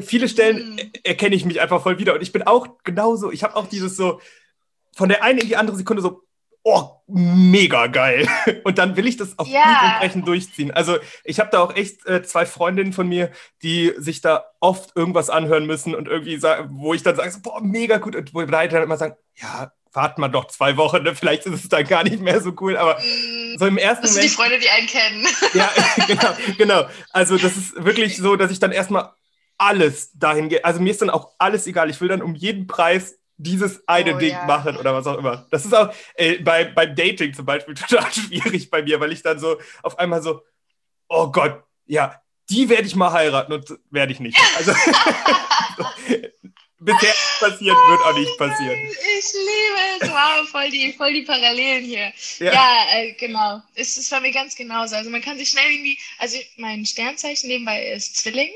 viele 0.01 0.27
Stellen 0.27 0.73
mhm. 0.73 0.91
erkenne 1.03 1.35
ich 1.35 1.45
mich 1.45 1.61
einfach 1.61 1.81
voll 1.81 1.97
wieder. 1.97 2.13
Und 2.13 2.21
ich 2.21 2.33
bin 2.33 2.43
auch 2.43 2.67
genauso, 2.83 3.31
ich 3.31 3.43
habe 3.43 3.55
auch 3.55 3.67
dieses 3.67 3.95
so, 3.95 4.19
von 4.95 5.07
der 5.07 5.23
einen 5.23 5.39
in 5.39 5.47
die 5.47 5.55
andere 5.55 5.77
Sekunde 5.77 6.01
so, 6.01 6.23
oh, 6.67 7.01
mega 7.07 7.87
geil. 7.87 8.27
Und 8.65 8.77
dann 8.77 8.97
will 8.97 9.07
ich 9.07 9.15
das 9.15 9.39
auf 9.39 9.47
ja. 9.47 9.97
Brechen 9.99 10.25
durchziehen. 10.25 10.71
Also 10.71 10.97
ich 11.23 11.39
habe 11.39 11.49
da 11.49 11.59
auch 11.59 11.75
echt 11.75 12.05
äh, 12.05 12.23
zwei 12.23 12.45
Freundinnen 12.45 12.91
von 12.91 13.07
mir, 13.07 13.31
die 13.63 13.93
sich 13.97 14.21
da 14.21 14.45
oft 14.59 14.95
irgendwas 14.95 15.29
anhören 15.29 15.65
müssen 15.65 15.95
und 15.95 16.07
irgendwie 16.07 16.37
sagen, 16.37 16.69
wo 16.73 16.93
ich 16.93 17.03
dann 17.03 17.15
sage, 17.15 17.31
so, 17.31 17.39
boah, 17.41 17.61
mega 17.61 17.97
gut. 17.97 18.15
Und 18.15 18.33
wo 18.33 18.39
wir 18.39 18.47
dann 18.47 18.83
immer 18.83 18.97
sagen, 18.97 19.15
ja, 19.35 19.71
warten 19.93 20.21
wir 20.21 20.29
doch 20.29 20.45
zwei 20.47 20.75
Wochen, 20.77 21.03
ne? 21.03 21.15
vielleicht 21.15 21.45
ist 21.45 21.63
es 21.63 21.69
dann 21.69 21.85
gar 21.85 22.03
nicht 22.03 22.19
mehr 22.19 22.41
so 22.41 22.53
cool, 22.59 22.77
aber 22.77 22.99
mm, 22.99 23.57
so 23.57 23.65
im 23.65 23.77
ersten 23.77 24.03
Das 24.03 24.13
sind 24.13 24.25
die 24.25 24.29
Freunde, 24.29 24.59
die 24.59 24.69
einen 24.69 24.87
kennen. 24.87 25.25
Ja, 25.53 25.71
genau, 26.07 26.37
genau. 26.57 26.89
Also 27.11 27.37
das 27.37 27.55
ist 27.55 27.83
wirklich 27.83 28.17
so, 28.17 28.35
dass 28.35 28.51
ich 28.51 28.59
dann 28.59 28.71
erstmal 28.71 29.11
alles 29.57 30.11
dahin 30.13 30.49
gehe. 30.49 30.63
Also 30.63 30.81
mir 30.81 30.91
ist 30.91 31.01
dann 31.01 31.09
auch 31.09 31.31
alles 31.39 31.65
egal. 31.65 31.89
Ich 31.89 32.01
will 32.01 32.09
dann 32.09 32.21
um 32.21 32.35
jeden 32.35 32.67
Preis 32.67 33.17
dieses 33.37 33.87
eine 33.87 34.15
oh, 34.15 34.17
Ding 34.17 34.31
ja. 34.31 34.45
machen 34.45 34.77
oder 34.77 34.93
was 34.93 35.07
auch 35.07 35.17
immer. 35.17 35.47
Das 35.51 35.65
ist 35.65 35.73
auch 35.73 35.93
äh, 36.15 36.39
bei, 36.39 36.65
beim 36.65 36.95
Dating 36.95 37.33
zum 37.33 37.45
Beispiel 37.45 37.73
total 37.75 38.11
schwierig 38.11 38.69
bei 38.69 38.81
mir, 38.81 38.99
weil 38.99 39.11
ich 39.11 39.21
dann 39.21 39.39
so 39.39 39.57
auf 39.83 39.97
einmal 39.99 40.21
so, 40.21 40.41
oh 41.07 41.31
Gott, 41.31 41.63
ja, 41.85 42.21
die 42.49 42.69
werde 42.69 42.87
ich 42.87 42.95
mal 42.95 43.11
heiraten 43.11 43.53
und 43.53 43.77
werde 43.91 44.11
ich 44.11 44.19
nicht. 44.19 44.39
Also 44.57 44.71
bisher 46.79 47.13
passiert, 47.39 47.75
wird 47.75 48.01
auch 48.01 48.17
nicht 48.17 48.37
passieren. 48.37 48.77
Ich 49.19 49.33
liebe 49.33 50.01
es, 50.01 50.09
wow, 50.09 50.47
voll 50.49 50.69
die, 50.69 50.93
voll 50.93 51.13
die 51.13 51.23
Parallelen 51.23 51.83
hier. 51.83 52.11
Ja, 52.39 52.53
ja 52.53 52.85
äh, 52.93 53.13
genau. 53.13 53.61
Es 53.75 53.97
ist 53.97 54.09
bei 54.09 54.19
mir 54.19 54.31
ganz 54.31 54.55
genauso. 54.55 54.95
Also 54.95 55.09
man 55.09 55.21
kann 55.21 55.37
sich 55.37 55.49
schnell 55.49 55.69
irgendwie, 55.69 55.97
also 56.19 56.37
mein 56.57 56.85
Sternzeichen 56.85 57.49
nebenbei 57.49 57.87
ist 57.87 58.17
Zwilling. 58.17 58.51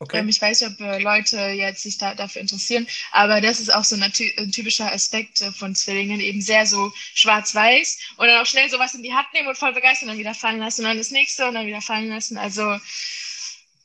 Okay. 0.00 0.18
Ähm, 0.18 0.28
ich 0.28 0.40
weiß 0.40 0.60
nicht, 0.60 0.70
ob 0.70 0.80
äh, 0.80 0.98
Leute 1.00 1.38
jetzt 1.38 1.82
sich 1.82 1.98
da, 1.98 2.14
dafür 2.14 2.40
interessieren, 2.40 2.86
aber 3.10 3.40
das 3.40 3.58
ist 3.58 3.74
auch 3.74 3.82
so 3.82 3.96
ein, 3.96 4.12
typischer 4.12 4.92
Aspekt 4.92 5.40
äh, 5.40 5.50
von 5.50 5.74
Zwillingen, 5.74 6.20
eben 6.20 6.40
sehr 6.40 6.66
so 6.66 6.92
schwarz-weiß 7.14 7.98
und 8.16 8.28
dann 8.28 8.40
auch 8.40 8.46
schnell 8.46 8.70
sowas 8.70 8.94
in 8.94 9.02
die 9.02 9.12
Hand 9.12 9.26
nehmen 9.34 9.48
und 9.48 9.58
voll 9.58 9.72
begeistern 9.72 10.08
und 10.08 10.14
dann 10.14 10.20
wieder 10.20 10.34
fallen 10.34 10.60
lassen 10.60 10.82
und 10.82 10.88
dann 10.88 10.98
das 10.98 11.10
nächste 11.10 11.48
und 11.48 11.54
dann 11.54 11.66
wieder 11.66 11.82
fallen 11.82 12.10
lassen. 12.10 12.38
Also 12.38 12.78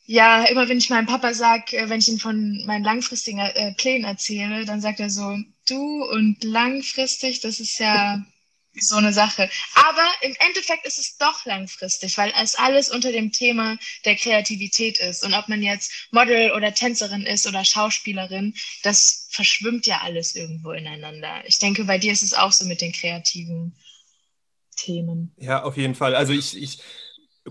ja, 0.06 0.44
immer 0.44 0.70
wenn 0.70 0.78
ich 0.78 0.90
meinem 0.90 1.08
Papa 1.08 1.34
sage, 1.34 1.78
äh, 1.78 1.90
wenn 1.90 2.00
ich 2.00 2.08
ihm 2.08 2.20
von 2.20 2.64
meinen 2.66 2.84
langfristigen 2.84 3.42
Plänen 3.78 4.06
erzähle, 4.06 4.66
dann 4.66 4.82
sagt 4.82 5.00
er 5.00 5.10
so, 5.10 5.36
du 5.68 6.04
und 6.06 6.44
langfristig, 6.44 7.40
das 7.40 7.60
ist 7.60 7.80
ja 7.80 8.24
so 8.82 8.96
eine 8.96 9.14
Sache. 9.14 9.50
Aber 9.76 10.08
im 10.22 10.36
Endeffekt 10.40 10.86
ist 10.86 10.98
es 10.98 11.18
doch 11.18 11.46
langfristig, 11.46 12.18
weil 12.18 12.34
es 12.42 12.56
alles 12.56 12.90
unter 12.90 13.12
dem 13.12 13.32
Thema 13.32 13.78
der 14.06 14.16
Kreativität 14.16 15.00
ist. 15.00 15.24
Und 15.24 15.34
ob 15.34 15.48
man 15.48 15.62
jetzt 15.62 16.08
Model 16.12 16.52
oder 16.52 16.74
Tänzerin 16.74 17.24
ist 17.24 17.48
oder 17.48 17.64
Schauspielerin, 17.64 18.54
das 18.82 19.28
verschwimmt 19.32 19.86
ja 19.86 20.02
alles 20.02 20.36
irgendwo 20.36 20.72
ineinander. 20.72 21.44
Ich 21.46 21.60
denke, 21.60 21.86
bei 21.86 21.98
dir 21.98 22.12
ist 22.12 22.24
es 22.24 22.34
auch 22.34 22.52
so 22.52 22.66
mit 22.66 22.82
den 22.82 22.92
kreativen 22.92 23.76
Themen. 24.76 25.34
Ja, 25.38 25.64
auf 25.64 25.78
jeden 25.78 25.96
Fall. 25.96 26.16
Also 26.16 26.34
ich, 26.34 26.58
ich 26.58 26.80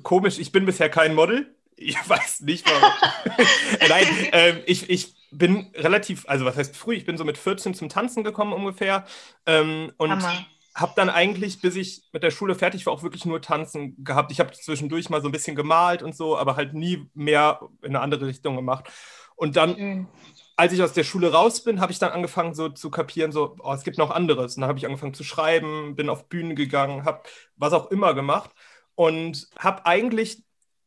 komisch, 0.02 0.38
ich 0.38 0.52
bin 0.52 0.66
bisher 0.66 0.88
kein 0.88 1.14
Model. 1.14 1.54
Ich 1.76 1.96
weiß 2.08 2.40
nicht 2.40 2.68
warum. 2.68 2.92
Nein, 3.88 4.06
ähm, 4.32 4.60
ich, 4.66 4.90
ich 4.90 5.14
bin 5.30 5.70
relativ, 5.74 6.28
also 6.28 6.44
was 6.44 6.56
heißt 6.56 6.76
früh, 6.76 6.94
ich 6.94 7.06
bin 7.06 7.16
so 7.16 7.24
mit 7.24 7.38
14 7.38 7.74
zum 7.74 7.88
Tanzen 7.88 8.24
gekommen 8.24 8.52
ungefähr. 8.52 9.06
Ähm, 9.46 9.92
und 9.96 10.10
Hammer 10.10 10.46
habe 10.74 10.92
dann 10.96 11.10
eigentlich, 11.10 11.60
bis 11.60 11.76
ich 11.76 12.04
mit 12.12 12.22
der 12.22 12.30
Schule 12.30 12.54
fertig 12.54 12.86
war, 12.86 12.92
auch 12.92 13.02
wirklich 13.02 13.26
nur 13.26 13.42
Tanzen 13.42 14.02
gehabt. 14.04 14.32
Ich 14.32 14.40
habe 14.40 14.52
zwischendurch 14.52 15.10
mal 15.10 15.20
so 15.20 15.28
ein 15.28 15.32
bisschen 15.32 15.56
gemalt 15.56 16.02
und 16.02 16.16
so, 16.16 16.36
aber 16.36 16.56
halt 16.56 16.72
nie 16.72 17.10
mehr 17.14 17.60
in 17.82 17.90
eine 17.90 18.00
andere 18.00 18.26
Richtung 18.26 18.56
gemacht. 18.56 18.88
Und 19.36 19.56
dann, 19.56 19.76
mhm. 19.76 20.08
als 20.56 20.72
ich 20.72 20.82
aus 20.82 20.92
der 20.92 21.04
Schule 21.04 21.32
raus 21.32 21.62
bin, 21.62 21.80
habe 21.80 21.92
ich 21.92 21.98
dann 21.98 22.12
angefangen 22.12 22.54
so 22.54 22.68
zu 22.68 22.90
kapieren, 22.90 23.32
so, 23.32 23.56
oh, 23.60 23.72
es 23.72 23.84
gibt 23.84 23.98
noch 23.98 24.10
anderes. 24.10 24.56
Und 24.56 24.62
dann 24.62 24.68
habe 24.68 24.78
ich 24.78 24.86
angefangen 24.86 25.14
zu 25.14 25.24
schreiben, 25.24 25.94
bin 25.94 26.08
auf 26.08 26.28
Bühnen 26.28 26.56
gegangen, 26.56 27.04
habe 27.04 27.22
was 27.56 27.72
auch 27.72 27.90
immer 27.90 28.14
gemacht 28.14 28.50
und 28.94 29.48
habe 29.58 29.84
eigentlich 29.84 30.42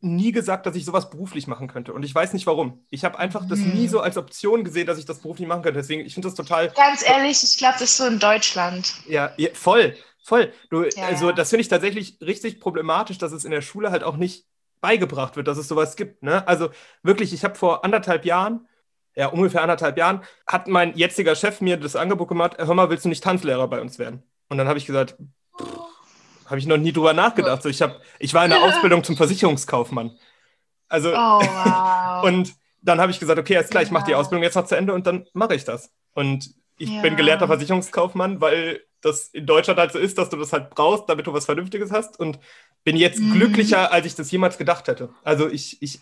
nie 0.05 0.31
gesagt, 0.31 0.65
dass 0.65 0.75
ich 0.75 0.85
sowas 0.85 1.09
beruflich 1.09 1.47
machen 1.47 1.67
könnte. 1.67 1.93
Und 1.93 2.03
ich 2.03 2.13
weiß 2.13 2.33
nicht 2.33 2.47
warum. 2.47 2.85
Ich 2.89 3.03
habe 3.03 3.19
einfach 3.19 3.45
das 3.47 3.59
nie 3.59 3.83
hm. 3.83 3.89
so 3.89 3.99
als 3.99 4.17
Option 4.17 4.63
gesehen, 4.63 4.87
dass 4.87 4.99
ich 4.99 5.05
das 5.05 5.19
beruflich 5.19 5.47
machen 5.47 5.63
könnte. 5.63 5.79
Deswegen, 5.79 6.05
ich 6.05 6.13
finde 6.13 6.27
das 6.27 6.35
total. 6.35 6.69
Ganz 6.69 7.07
ehrlich, 7.07 7.43
ich 7.43 7.57
glaube, 7.57 7.75
das 7.79 7.89
ist 7.89 7.97
so 7.97 8.05
in 8.05 8.19
Deutschland. 8.19 8.93
Ja, 9.07 9.33
ja 9.37 9.49
voll, 9.53 9.95
voll. 10.23 10.53
Du, 10.69 10.83
ja, 10.83 11.03
also, 11.03 11.31
das 11.31 11.49
finde 11.49 11.61
ich 11.61 11.67
tatsächlich 11.67 12.17
richtig 12.21 12.59
problematisch, 12.59 13.17
dass 13.17 13.31
es 13.31 13.43
in 13.43 13.51
der 13.51 13.61
Schule 13.61 13.91
halt 13.91 14.03
auch 14.03 14.17
nicht 14.17 14.45
beigebracht 14.81 15.35
wird, 15.35 15.47
dass 15.47 15.57
es 15.57 15.67
sowas 15.67 15.95
gibt. 15.95 16.21
Ne? 16.21 16.47
Also 16.47 16.69
wirklich, 17.01 17.33
ich 17.33 17.43
habe 17.43 17.55
vor 17.55 17.83
anderthalb 17.83 18.23
Jahren, 18.23 18.67
ja, 19.15 19.27
ungefähr 19.27 19.63
anderthalb 19.63 19.97
Jahren, 19.97 20.21
hat 20.45 20.67
mein 20.67 20.95
jetziger 20.95 21.35
Chef 21.35 21.59
mir 21.61 21.77
das 21.77 21.95
Angebot 21.95 22.27
gemacht, 22.27 22.57
hör 22.57 22.73
mal, 22.75 22.89
willst 22.89 23.05
du 23.05 23.09
nicht 23.09 23.23
Tanzlehrer 23.23 23.67
bei 23.67 23.81
uns 23.81 23.97
werden? 23.97 24.21
Und 24.49 24.57
dann 24.57 24.67
habe 24.67 24.77
ich 24.77 24.85
gesagt, 24.85 25.15
habe 26.45 26.59
ich 26.59 26.67
noch 26.67 26.77
nie 26.77 26.91
drüber 26.91 27.13
nachgedacht. 27.13 27.63
So, 27.63 27.69
ich, 27.69 27.81
hab, 27.81 28.01
ich 28.19 28.33
war 28.33 28.43
in 28.43 28.51
der 28.51 28.63
Ausbildung 28.63 29.03
zum 29.03 29.17
Versicherungskaufmann. 29.17 30.17
Also, 30.87 31.09
oh, 31.09 31.13
wow. 31.41 32.23
und 32.25 32.53
dann 32.81 33.01
habe 33.01 33.11
ich 33.11 33.19
gesagt, 33.19 33.39
okay, 33.39 33.57
alles 33.57 33.69
klar, 33.69 33.83
ich 33.83 33.91
mache 33.91 34.05
die 34.05 34.15
Ausbildung 34.15 34.43
jetzt 34.43 34.55
noch 34.55 34.65
zu 34.65 34.75
Ende 34.75 34.93
und 34.93 35.07
dann 35.07 35.25
mache 35.33 35.55
ich 35.55 35.63
das. 35.63 35.91
Und 36.13 36.51
ich 36.77 36.89
ja. 36.89 37.01
bin 37.01 37.15
gelehrter 37.15 37.47
Versicherungskaufmann, 37.47 38.41
weil 38.41 38.81
das 39.01 39.29
in 39.29 39.45
Deutschland 39.45 39.79
halt 39.79 39.91
so 39.91 39.99
ist, 39.99 40.17
dass 40.17 40.29
du 40.29 40.37
das 40.37 40.53
halt 40.53 40.69
brauchst, 40.71 41.09
damit 41.09 41.27
du 41.27 41.33
was 41.33 41.45
Vernünftiges 41.45 41.91
hast. 41.91 42.19
Und 42.19 42.39
bin 42.85 42.95
jetzt 42.95 43.19
mhm. 43.19 43.33
glücklicher, 43.33 43.91
als 43.91 44.05
ich 44.05 44.15
das 44.15 44.31
jemals 44.31 44.57
gedacht 44.57 44.87
hätte. 44.87 45.09
Also 45.23 45.49
ich, 45.49 45.81
ich 45.81 45.99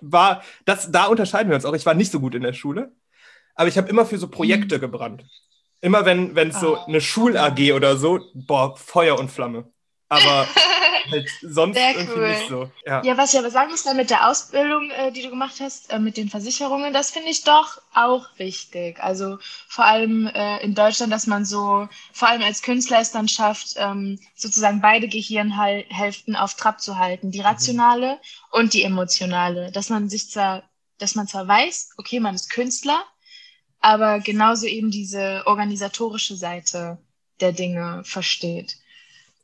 war, 0.00 0.42
das, 0.64 0.92
da 0.92 1.06
unterscheiden 1.06 1.48
wir 1.48 1.56
uns 1.56 1.64
auch. 1.64 1.74
Ich 1.74 1.86
war 1.86 1.94
nicht 1.94 2.12
so 2.12 2.20
gut 2.20 2.34
in 2.34 2.42
der 2.42 2.52
Schule, 2.52 2.92
aber 3.54 3.68
ich 3.68 3.76
habe 3.76 3.88
immer 3.88 4.06
für 4.06 4.18
so 4.18 4.28
Projekte 4.28 4.76
mhm. 4.76 4.80
gebrannt. 4.80 5.24
Immer 5.80 6.04
wenn 6.04 6.36
es 6.36 6.56
oh. 6.56 6.60
so 6.60 6.76
ah. 6.76 6.84
eine 6.86 7.00
Schul-AG 7.00 7.72
oder 7.72 7.96
so, 7.96 8.20
boah, 8.34 8.76
Feuer 8.76 9.18
und 9.18 9.30
Flamme. 9.30 9.72
Aber 10.08 10.46
halt 11.10 11.28
sonst 11.42 11.76
Sehr 11.76 11.96
irgendwie 11.96 12.20
cool. 12.20 12.28
nicht 12.28 12.48
so. 12.48 12.70
Ja. 12.86 13.02
ja, 13.02 13.16
was 13.16 13.32
ich 13.32 13.38
aber 13.38 13.50
sagen 13.50 13.70
muss, 13.70 13.84
dann 13.84 13.96
mit 13.96 14.10
der 14.10 14.28
Ausbildung, 14.28 14.90
äh, 14.90 15.12
die 15.12 15.22
du 15.22 15.30
gemacht 15.30 15.56
hast, 15.60 15.92
äh, 15.92 15.98
mit 15.98 16.16
den 16.16 16.28
Versicherungen, 16.28 16.92
das 16.92 17.10
finde 17.10 17.30
ich 17.30 17.44
doch 17.44 17.80
auch 17.94 18.26
wichtig. 18.36 19.02
Also 19.02 19.38
vor 19.68 19.84
allem 19.84 20.26
äh, 20.26 20.62
in 20.62 20.74
Deutschland, 20.74 21.12
dass 21.12 21.26
man 21.26 21.44
so, 21.44 21.88
vor 22.12 22.28
allem 22.28 22.42
als 22.42 22.62
Künstler 22.62 23.00
es 23.00 23.12
dann 23.12 23.28
schafft, 23.28 23.74
ähm, 23.76 24.18
sozusagen 24.34 24.80
beide 24.80 25.08
Gehirnhälften 25.08 26.36
auf 26.36 26.54
Trab 26.54 26.80
zu 26.80 26.98
halten, 26.98 27.30
die 27.30 27.40
rationale 27.40 28.14
mhm. 28.14 28.18
und 28.58 28.74
die 28.74 28.84
emotionale. 28.84 29.72
Dass 29.72 29.88
man 29.88 30.08
sich 30.08 30.30
zwar, 30.30 30.62
dass 30.98 31.14
man 31.14 31.26
zwar 31.26 31.48
weiß, 31.48 31.90
okay, 31.98 32.20
man 32.20 32.34
ist 32.34 32.50
Künstler, 32.50 33.02
aber 33.80 34.20
genauso 34.20 34.66
eben 34.66 34.90
diese 34.90 35.42
organisatorische 35.46 36.36
Seite 36.36 36.98
der 37.40 37.52
Dinge 37.52 38.02
versteht. 38.04 38.76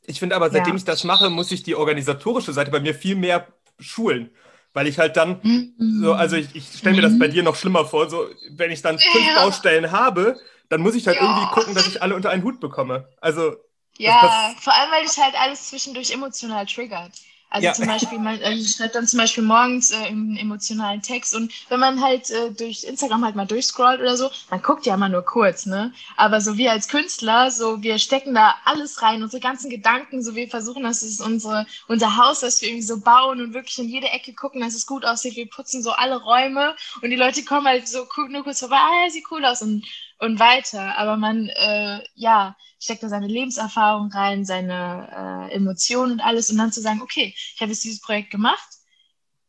Ich 0.05 0.19
finde 0.19 0.35
aber, 0.35 0.49
seitdem 0.49 0.73
ja. 0.73 0.77
ich 0.77 0.85
das 0.85 1.03
mache, 1.03 1.29
muss 1.29 1.51
ich 1.51 1.63
die 1.63 1.75
organisatorische 1.75 2.53
Seite 2.53 2.71
bei 2.71 2.79
mir 2.79 2.95
viel 2.95 3.15
mehr 3.15 3.47
schulen. 3.79 4.29
Weil 4.73 4.87
ich 4.87 4.99
halt 4.99 5.17
dann, 5.17 5.39
mhm. 5.41 5.73
so, 6.01 6.13
also 6.13 6.35
ich, 6.35 6.55
ich 6.55 6.67
stelle 6.77 6.95
mir 6.95 7.01
das 7.01 7.17
bei 7.17 7.27
dir 7.27 7.41
noch 7.41 7.55
schlimmer 7.55 7.85
vor, 7.85 8.09
so, 8.09 8.27
wenn 8.51 8.71
ich 8.71 8.81
dann 8.81 8.99
fünf 8.99 9.27
ja. 9.27 9.43
Baustellen 9.43 9.91
habe, 9.91 10.39
dann 10.69 10.81
muss 10.81 10.95
ich 10.95 11.07
halt 11.07 11.17
ja. 11.17 11.23
irgendwie 11.23 11.51
gucken, 11.53 11.73
dass 11.73 11.87
ich 11.87 12.01
alle 12.01 12.15
unter 12.15 12.29
einen 12.29 12.43
Hut 12.43 12.59
bekomme. 12.59 13.09
Also. 13.19 13.55
Ja, 13.97 14.53
vor 14.59 14.73
allem, 14.73 14.91
weil 14.91 15.03
dich 15.03 15.17
halt 15.17 15.33
alles 15.35 15.69
zwischendurch 15.69 16.11
emotional 16.11 16.67
triggert. 16.67 17.11
Also 17.49 17.67
ja. 17.67 17.73
zum 17.73 17.87
Beispiel, 17.87 18.19
man 18.19 18.41
also 18.41 18.67
schreibt 18.67 18.95
dann 18.95 19.07
zum 19.07 19.19
Beispiel 19.19 19.43
morgens 19.43 19.91
äh, 19.91 19.95
einen 19.95 20.35
emotionalen 20.35 21.01
Text 21.01 21.33
und 21.33 21.53
wenn 21.69 21.79
man 21.79 22.01
halt 22.01 22.29
äh, 22.29 22.51
durch 22.51 22.83
Instagram 22.83 23.23
halt 23.23 23.35
mal 23.35 23.45
durchscrollt 23.47 24.01
oder 24.01 24.17
so, 24.17 24.29
man 24.49 24.61
guckt 24.61 24.85
ja 24.85 24.95
immer 24.95 25.07
nur 25.07 25.23
kurz, 25.23 25.65
ne? 25.65 25.93
Aber 26.17 26.41
so 26.41 26.57
wir 26.57 26.71
als 26.71 26.89
Künstler, 26.89 27.49
so 27.51 27.81
wir 27.81 27.99
stecken 27.99 28.33
da 28.33 28.55
alles 28.65 29.01
rein, 29.01 29.23
unsere 29.23 29.41
ganzen 29.41 29.69
Gedanken, 29.69 30.21
so 30.21 30.35
wir 30.35 30.49
versuchen, 30.49 30.83
dass 30.83 31.03
es 31.03 31.21
unsere, 31.21 31.65
unser 31.87 32.17
Haus, 32.17 32.41
das 32.41 32.61
wir 32.61 32.69
irgendwie 32.69 32.85
so 32.85 32.99
bauen 32.99 33.39
und 33.39 33.53
wirklich 33.53 33.79
in 33.79 33.87
jede 33.89 34.09
Ecke 34.09 34.33
gucken, 34.33 34.61
dass 34.61 34.75
es 34.75 34.85
gut 34.85 35.05
aussieht. 35.05 35.35
Wir 35.35 35.49
putzen 35.49 35.81
so 35.81 35.91
alle 35.91 36.21
Räume 36.21 36.75
und 37.01 37.09
die 37.09 37.15
Leute 37.15 37.43
kommen 37.43 37.67
halt 37.67 37.87
so 37.87 38.07
nur 38.29 38.43
kurz 38.43 38.59
vorbei, 38.59 38.77
ah, 38.77 39.09
sieht 39.09 39.25
cool 39.31 39.45
aus 39.45 39.61
und, 39.61 39.85
und 40.19 40.39
weiter. 40.39 40.97
Aber 40.97 41.17
man, 41.17 41.49
äh, 41.49 42.01
ja, 42.15 42.55
steckt 42.79 43.03
da 43.03 43.09
seine 43.09 43.27
Lebenserfahrung 43.27 44.11
rein, 44.11 44.45
seine 44.45 45.49
äh, 45.51 45.55
Emotionen 45.55 46.13
und 46.13 46.19
alles 46.21 46.49
und 46.49 46.57
dann 46.57 46.71
zu 46.71 46.81
sagen, 46.81 47.01
okay, 47.01 47.33
ich 47.35 47.61
habe 47.61 47.71
jetzt 47.71 47.83
dieses 47.83 48.01
Projekt 48.01 48.31
gemacht 48.31 48.67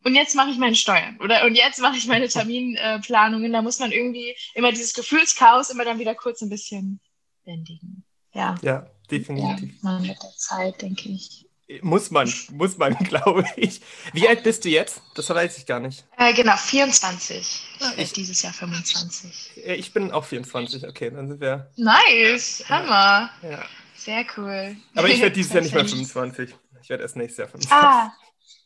und 0.05 0.15
jetzt 0.15 0.35
mache 0.35 0.51
ich 0.51 0.59
meine 0.59 0.77
Steuern 0.77 1.19
oder 1.21 1.45
und 1.45 1.55
jetzt 1.55 1.81
mache 1.81 1.97
ich 1.97 2.07
meine 2.07 2.29
Terminplanungen. 2.29 3.53
da 3.53 3.63
muss 3.63 3.79
man 3.79 3.93
irgendwie 3.93 4.35
immer 4.55 4.71
dieses 4.71 4.95
Gefühlschaos 4.95 5.71
immer 5.71 5.85
dann 5.85 5.99
wieder 5.99 6.15
kurz 6.15 6.41
ein 6.43 6.51
bisschen 6.51 7.01
bändigen. 7.45 8.05
Ja. 8.33 8.57
Ja, 8.63 8.91
definitiv. 9.11 9.71
Ja, 9.71 9.79
man 9.83 10.03
mit 10.03 10.23
der 10.23 10.37
Zeit, 10.37 10.81
denke 10.83 11.09
ich. 11.09 11.48
Muss 11.83 12.11
man, 12.11 12.33
muss 12.53 12.79
man, 12.79 12.95
glaube 13.05 13.45
ich. 13.57 13.83
Wie 14.15 14.27
alt 14.27 14.43
bist 14.43 14.65
du 14.65 14.71
jetzt? 14.71 15.03
Das 15.15 15.29
weiß 15.29 15.59
ich 15.59 15.67
gar 15.67 15.81
nicht. 15.81 16.07
Äh, 16.17 16.33
genau, 16.33 16.57
24. 16.57 17.63
Ah, 17.81 17.93
ich, 17.99 18.13
dieses 18.13 18.41
Jahr 18.43 18.55
25. 18.55 19.51
Ich 19.65 19.93
bin 19.93 20.11
auch 20.11 20.25
24, 20.25 20.87
okay, 20.89 21.11
dann 21.11 21.29
sind 21.29 21.41
wir. 21.41 21.71
Nice, 21.77 22.65
Hammer. 22.69 23.31
Ja. 23.43 23.65
Sehr 23.95 24.25
cool. 24.37 24.77
Aber 24.95 25.09
ich 25.09 25.21
werde 25.21 25.35
dieses 25.35 25.53
Jahr 25.53 25.63
nicht 25.63 25.75
mehr 25.75 25.85
25. 25.89 26.55
Ich 26.83 26.89
werde 26.89 27.03
erst 27.03 27.17
nächstes 27.17 27.39
Jahr 27.39 27.49
25. 27.49 27.71
Ah. 27.71 28.13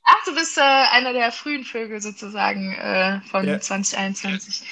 Ach, 0.05 0.25
du 0.25 0.35
bist 0.35 0.59
äh, 0.59 0.61
einer 0.61 1.13
der 1.13 1.33
frühen 1.33 1.65
Vögel 1.65 2.01
sozusagen 2.01 2.73
äh, 2.73 3.21
von 3.31 3.47
ja. 3.47 3.61
2021. 3.61 4.63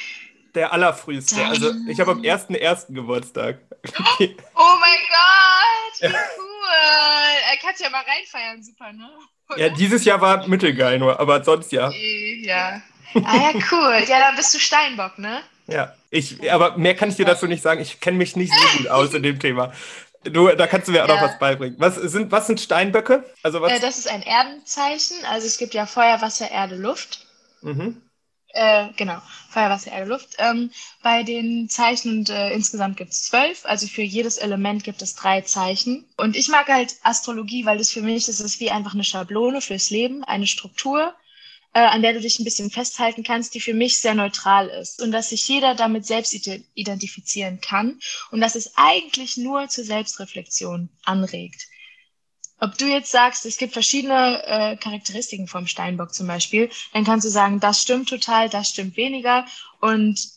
Der 0.54 0.72
allerfrüheste. 0.72 1.44
Also 1.44 1.72
ich 1.88 2.00
habe 2.00 2.12
am 2.12 2.20
1.1. 2.20 2.92
Geburtstag. 2.92 3.58
oh 3.74 4.74
mein 4.80 4.98
Gott, 5.08 6.10
wie 6.10 6.16
cool 6.38 6.49
cool. 6.60 7.58
Kannst 7.62 7.82
ja 7.82 7.90
mal 7.90 8.02
reinfeiern, 8.02 8.62
super, 8.62 8.92
ne? 8.92 9.10
Ja, 9.56 9.68
dieses 9.68 10.04
Jahr 10.04 10.20
war 10.20 10.46
mittelgeil 10.46 10.98
nur, 10.98 11.18
aber 11.18 11.42
sonst 11.42 11.72
ja. 11.72 11.90
Ja. 11.90 12.80
Ah 13.14 13.36
ja, 13.36 13.50
cool. 13.72 14.04
Ja, 14.06 14.20
dann 14.20 14.36
bist 14.36 14.54
du 14.54 14.58
Steinbock, 14.58 15.18
ne? 15.18 15.42
Ja, 15.66 15.94
ich, 16.10 16.50
aber 16.50 16.76
mehr 16.76 16.94
kann 16.94 17.08
ich 17.08 17.16
dir 17.16 17.26
dazu 17.26 17.46
nicht 17.46 17.62
sagen. 17.62 17.80
Ich 17.80 18.00
kenne 18.00 18.18
mich 18.18 18.36
nicht 18.36 18.52
so 18.52 18.78
gut 18.78 18.88
aus 18.88 19.14
in 19.14 19.22
dem 19.22 19.38
Thema. 19.38 19.72
Du, 20.24 20.48
da 20.48 20.66
kannst 20.66 20.88
du 20.88 20.92
mir 20.92 21.04
auch 21.04 21.08
ja. 21.08 21.14
noch 21.14 21.22
was 21.22 21.38
beibringen. 21.38 21.76
Was 21.78 21.96
sind, 21.96 22.30
was 22.30 22.46
sind 22.46 22.60
Steinböcke? 22.60 23.24
Also 23.42 23.60
was? 23.60 23.72
Äh, 23.72 23.80
das 23.80 23.98
ist 23.98 24.08
ein 24.08 24.22
Erdenzeichen. 24.22 25.16
Also 25.28 25.46
es 25.46 25.58
gibt 25.58 25.74
ja 25.74 25.86
Feuer, 25.86 26.20
Wasser, 26.20 26.50
Erde, 26.50 26.76
Luft. 26.76 27.26
Mhm. 27.62 28.02
Äh, 28.52 28.88
genau, 28.96 29.20
Feuer, 29.48 29.70
Wasser, 29.70 29.92
Erde, 29.92 30.10
Luft. 30.10 30.34
Ähm, 30.38 30.70
bei 31.02 31.22
den 31.22 31.68
Zeichen 31.68 32.18
und 32.18 32.30
äh, 32.30 32.52
insgesamt 32.52 32.96
gibt 32.96 33.12
es 33.12 33.24
zwölf, 33.24 33.64
also 33.64 33.86
für 33.86 34.02
jedes 34.02 34.38
Element 34.38 34.82
gibt 34.82 35.02
es 35.02 35.14
drei 35.14 35.42
Zeichen. 35.42 36.04
Und 36.16 36.36
ich 36.36 36.48
mag 36.48 36.68
halt 36.68 36.96
Astrologie, 37.02 37.64
weil 37.64 37.78
das 37.78 37.90
für 37.90 38.02
mich 38.02 38.26
das 38.26 38.40
ist 38.40 38.58
wie 38.60 38.70
einfach 38.70 38.94
eine 38.94 39.04
Schablone 39.04 39.60
fürs 39.60 39.90
Leben, 39.90 40.24
eine 40.24 40.48
Struktur, 40.48 41.14
äh, 41.74 41.80
an 41.80 42.02
der 42.02 42.12
du 42.12 42.20
dich 42.20 42.40
ein 42.40 42.44
bisschen 42.44 42.70
festhalten 42.70 43.22
kannst, 43.22 43.54
die 43.54 43.60
für 43.60 43.74
mich 43.74 43.98
sehr 43.98 44.14
neutral 44.14 44.68
ist. 44.68 45.00
Und 45.00 45.12
dass 45.12 45.30
sich 45.30 45.46
jeder 45.46 45.76
damit 45.76 46.04
selbst 46.06 46.34
identifizieren 46.74 47.60
kann 47.60 48.00
und 48.32 48.40
dass 48.40 48.56
es 48.56 48.72
eigentlich 48.76 49.36
nur 49.36 49.68
zur 49.68 49.84
Selbstreflexion 49.84 50.88
anregt 51.04 51.69
ob 52.60 52.76
du 52.76 52.86
jetzt 52.86 53.10
sagst, 53.10 53.46
es 53.46 53.56
gibt 53.56 53.72
verschiedene 53.72 54.42
äh, 54.44 54.76
Charakteristiken 54.76 55.46
vom 55.46 55.66
Steinbock 55.66 56.12
zum 56.12 56.26
Beispiel, 56.26 56.70
dann 56.92 57.04
kannst 57.04 57.26
du 57.26 57.30
sagen, 57.30 57.58
das 57.60 57.80
stimmt 57.80 58.08
total, 58.08 58.48
das 58.48 58.68
stimmt 58.68 58.96
weniger. 58.96 59.46
Und 59.80 60.28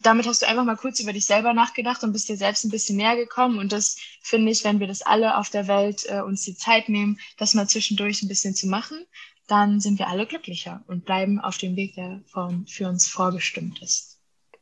damit 0.00 0.26
hast 0.26 0.42
du 0.42 0.48
einfach 0.48 0.64
mal 0.64 0.76
kurz 0.76 1.00
über 1.00 1.12
dich 1.12 1.26
selber 1.26 1.52
nachgedacht 1.52 2.02
und 2.02 2.12
bist 2.12 2.28
dir 2.28 2.36
selbst 2.36 2.64
ein 2.64 2.70
bisschen 2.70 2.96
näher 2.96 3.16
gekommen. 3.16 3.58
Und 3.58 3.72
das 3.72 3.96
finde 4.22 4.52
ich, 4.52 4.64
wenn 4.64 4.80
wir 4.80 4.86
das 4.86 5.02
alle 5.02 5.36
auf 5.36 5.50
der 5.50 5.68
Welt 5.68 6.04
äh, 6.08 6.20
uns 6.20 6.42
die 6.42 6.56
Zeit 6.56 6.88
nehmen, 6.88 7.18
das 7.36 7.54
mal 7.54 7.68
zwischendurch 7.68 8.22
ein 8.22 8.28
bisschen 8.28 8.54
zu 8.54 8.66
machen, 8.66 9.04
dann 9.46 9.80
sind 9.80 9.98
wir 9.98 10.08
alle 10.08 10.26
glücklicher 10.26 10.82
und 10.86 11.04
bleiben 11.04 11.40
auf 11.40 11.58
dem 11.58 11.76
Weg, 11.76 11.94
der 11.94 12.20
von, 12.26 12.66
für 12.66 12.88
uns 12.88 13.06
vorbestimmt 13.06 13.80
ist. 13.82 14.18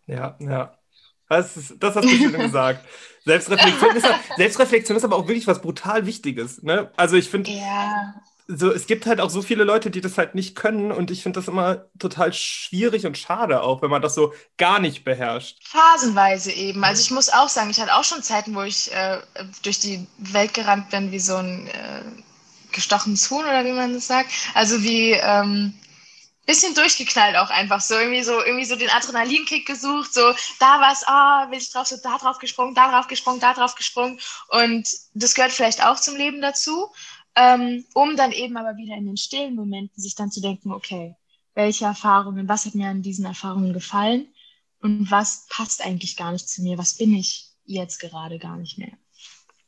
Ja, 0.07 0.37
ja. 0.41 0.79
Das, 1.29 1.57
ist, 1.57 1.75
das 1.79 1.97
hast 1.97 2.05
du 2.05 2.11
schön 2.11 2.33
gesagt. 2.39 2.85
Selbstreflexion 3.25 3.97
ist, 3.97 4.07
Selbstreflexion 4.37 4.97
ist 4.97 5.05
aber 5.05 5.17
auch 5.17 5.27
wirklich 5.27 5.47
was 5.47 5.63
brutal 5.63 6.07
Wichtiges. 6.07 6.63
Ne? 6.63 6.91
Also 6.97 7.17
ich 7.17 7.31
finde, 7.31 7.51
ja. 7.51 8.15
so, 8.47 8.71
es 8.71 8.87
gibt 8.87 9.07
halt 9.07 9.21
auch 9.21 9.31
so 9.31 9.41
viele 9.41 9.65
Leute, 9.65 9.91
die 9.91 10.03
das 10.03 10.19
halt 10.19 10.35
nicht 10.35 10.55
können 10.55 10.93
und 10.93 11.11
ich 11.11 11.23
finde 11.23 11.41
das 11.41 11.49
immer 11.49 11.87
total 11.99 12.33
schwierig 12.35 13.07
und 13.07 13.17
schade 13.17 13.63
auch, 13.63 13.81
wenn 13.81 13.91
man 13.91 14.03
das 14.03 14.15
so 14.15 14.35
gar 14.59 14.79
nicht 14.79 15.05
beherrscht. 15.05 15.57
Phasenweise 15.67 16.53
eben. 16.53 16.85
Also 16.85 17.01
ich 17.01 17.11
muss 17.11 17.31
auch 17.31 17.49
sagen, 17.49 17.71
ich 17.71 17.81
hatte 17.81 17.95
auch 17.95 18.05
schon 18.05 18.23
Zeiten, 18.23 18.55
wo 18.55 18.63
ich 18.63 18.93
äh, 18.93 19.19
durch 19.63 19.81
die 19.81 20.07
Welt 20.19 20.53
gerannt 20.53 20.91
bin 20.91 21.11
wie 21.11 21.21
so 21.21 21.37
ein 21.37 21.67
äh, 21.69 22.03
gestochenes 22.73 23.31
Huhn 23.31 23.45
oder 23.45 23.65
wie 23.65 23.73
man 23.73 23.95
das 23.95 24.07
sagt. 24.07 24.31
Also 24.53 24.83
wie... 24.83 25.13
Ähm, 25.13 25.75
bisschen 26.47 26.75
durchgeknallt 26.75 27.37
auch 27.37 27.51
einfach. 27.51 27.81
So 27.81 27.95
irgendwie 27.95 28.23
so 28.23 28.43
irgendwie 28.43 28.65
so 28.65 28.77
den 28.77 28.91
Adrenalinkick 28.91 29.67
gesucht. 29.67 30.13
So 30.13 30.33
da 30.61 30.81
war's 30.81 31.05
ah 31.07 31.51
will 31.51 31.59
ich 31.59 31.71
drauf 31.71 31.87
so 31.87 31.97
da 32.03 32.19
drauf 32.19 32.39
gesprungen 32.39 32.75
da 32.75 32.91
drauf 32.91 33.09
gesprungen 33.09 33.41
da 33.41 33.55
drauf 33.55 33.75
gesprungen. 33.75 34.21
Und 34.49 34.89
das 35.15 35.35
gehört 35.35 35.53
vielleicht 35.53 35.85
auch 35.85 35.97
zum 36.01 36.17
Leben 36.17 36.41
dazu 36.41 36.91
ähm, 37.37 37.85
um 37.95 38.17
dann 38.17 38.33
eben 38.33 38.57
aber 38.57 38.77
wieder 38.77 38.95
in 38.97 39.07
den 39.07 39.17
stillen 39.17 39.57
Momenten 39.57 40.01
sich 40.01 40.15
dann 40.15 40.31
zu 40.31 40.41
denken 40.41 40.73
okay 40.73 41.17
welche 41.55 41.85
Erfahrungen 41.85 42.49
was 42.49 42.67
hat 42.67 42.75
mir 42.75 42.89
an 42.89 43.03
diesen 43.03 43.25
Erfahrungen 43.25 43.73
gefallen 43.73 44.29
und 44.85 45.11
was 45.11 45.47
passt 45.49 45.83
eigentlich 45.83 46.15
gar 46.15 46.31
nicht 46.33 46.47
zu 46.47 46.61
mir? 46.63 46.77
Was 46.77 46.99
bin 46.99 47.15
ich 47.15 47.49
jetzt 47.65 48.01
gerade 48.01 48.39
gar 48.39 48.59
nicht 48.59 48.77
mehr 48.77 48.93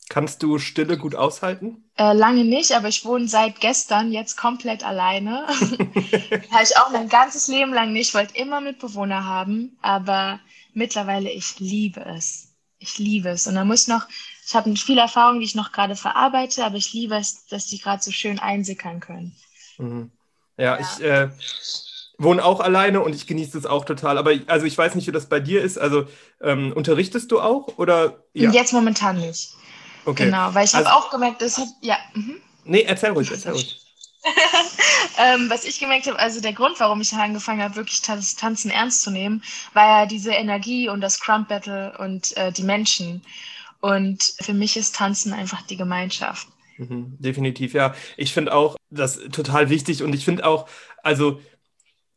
Kannst 0.08 0.42
du 0.42 0.58
Stille 0.58 0.98
gut 0.98 1.16
aushalten? 1.16 1.84
Äh, 1.96 2.12
lange 2.12 2.44
nicht, 2.44 2.72
aber 2.72 2.88
ich 2.88 3.04
wohne 3.04 3.26
seit 3.26 3.60
gestern 3.60 4.12
jetzt 4.12 4.36
komplett 4.36 4.84
alleine. 4.84 5.46
Habe 6.50 6.62
ich 6.62 6.76
auch 6.78 6.90
mein 6.92 7.08
ganzes 7.08 7.48
Leben 7.48 7.72
lang 7.74 7.92
nicht. 7.92 8.08
Ich 8.08 8.14
wollte 8.14 8.36
immer 8.36 8.60
Mitbewohner 8.60 9.24
haben, 9.24 9.76
aber 9.82 10.38
mittlerweile 10.74 11.30
ich 11.30 11.58
liebe 11.58 12.04
es. 12.04 12.54
Ich 12.78 12.98
liebe 12.98 13.30
es. 13.30 13.48
Und 13.48 13.56
da 13.56 13.64
muss 13.64 13.88
noch, 13.88 14.06
ich 14.46 14.54
habe 14.54 14.76
viele 14.76 15.00
Erfahrungen, 15.00 15.40
die 15.40 15.46
ich 15.46 15.54
noch 15.56 15.72
gerade 15.72 15.96
verarbeite, 15.96 16.64
aber 16.64 16.76
ich 16.76 16.92
liebe 16.92 17.16
es, 17.16 17.46
dass 17.46 17.66
die 17.66 17.78
gerade 17.78 18.02
so 18.02 18.12
schön 18.12 18.38
einsickern 18.38 19.00
können. 19.00 19.34
Mhm. 19.78 20.10
Ja, 20.56 20.78
ja, 20.78 20.80
ich 20.80 21.04
äh, 21.04 21.28
wohne 22.18 22.44
auch 22.44 22.60
alleine 22.60 23.02
und 23.02 23.14
ich 23.14 23.26
genieße 23.26 23.58
es 23.58 23.66
auch 23.66 23.84
total. 23.84 24.18
Aber 24.18 24.32
also 24.46 24.66
ich 24.66 24.78
weiß 24.78 24.94
nicht, 24.94 25.06
wie 25.08 25.12
das 25.12 25.28
bei 25.28 25.40
dir 25.40 25.62
ist. 25.62 25.78
Also 25.78 26.06
ähm, 26.40 26.72
unterrichtest 26.72 27.32
du 27.32 27.40
auch 27.40 27.76
oder? 27.78 28.22
Ja. 28.34 28.52
Jetzt 28.52 28.72
momentan 28.72 29.18
nicht. 29.18 29.56
Okay. 30.06 30.26
Genau, 30.26 30.54
weil 30.54 30.64
ich 30.64 30.74
also, 30.74 30.88
habe 30.88 30.98
auch 30.98 31.10
gemerkt, 31.10 31.42
das 31.42 31.58
hat, 31.58 31.68
ja. 31.80 31.98
Mhm. 32.14 32.36
Nee, 32.64 32.82
erzähl 32.82 33.10
ruhig, 33.10 33.30
erzähl 33.30 33.52
ruhig. 33.52 33.80
ähm, 35.18 35.50
was 35.50 35.64
ich 35.64 35.78
gemerkt 35.78 36.06
habe, 36.06 36.18
also 36.18 36.40
der 36.40 36.52
Grund, 36.52 36.80
warum 36.80 37.00
ich 37.00 37.12
angefangen 37.12 37.62
habe, 37.62 37.76
wirklich 37.76 38.02
das 38.02 38.36
Tanzen 38.36 38.70
ernst 38.70 39.02
zu 39.02 39.10
nehmen, 39.10 39.42
war 39.72 40.00
ja 40.00 40.06
diese 40.06 40.32
Energie 40.32 40.88
und 40.88 41.00
das 41.00 41.20
Crump 41.20 41.48
Battle 41.48 41.96
und 41.98 42.36
äh, 42.36 42.52
die 42.52 42.62
Menschen. 42.62 43.22
Und 43.80 44.34
für 44.40 44.54
mich 44.54 44.76
ist 44.76 44.96
Tanzen 44.96 45.32
einfach 45.32 45.62
die 45.62 45.76
Gemeinschaft. 45.76 46.48
Mhm, 46.78 47.16
definitiv, 47.18 47.74
ja. 47.74 47.94
Ich 48.16 48.32
finde 48.32 48.54
auch 48.54 48.76
das 48.90 49.18
total 49.32 49.70
wichtig 49.70 50.02
und 50.02 50.14
ich 50.14 50.24
finde 50.24 50.44
auch, 50.44 50.68
also 51.02 51.40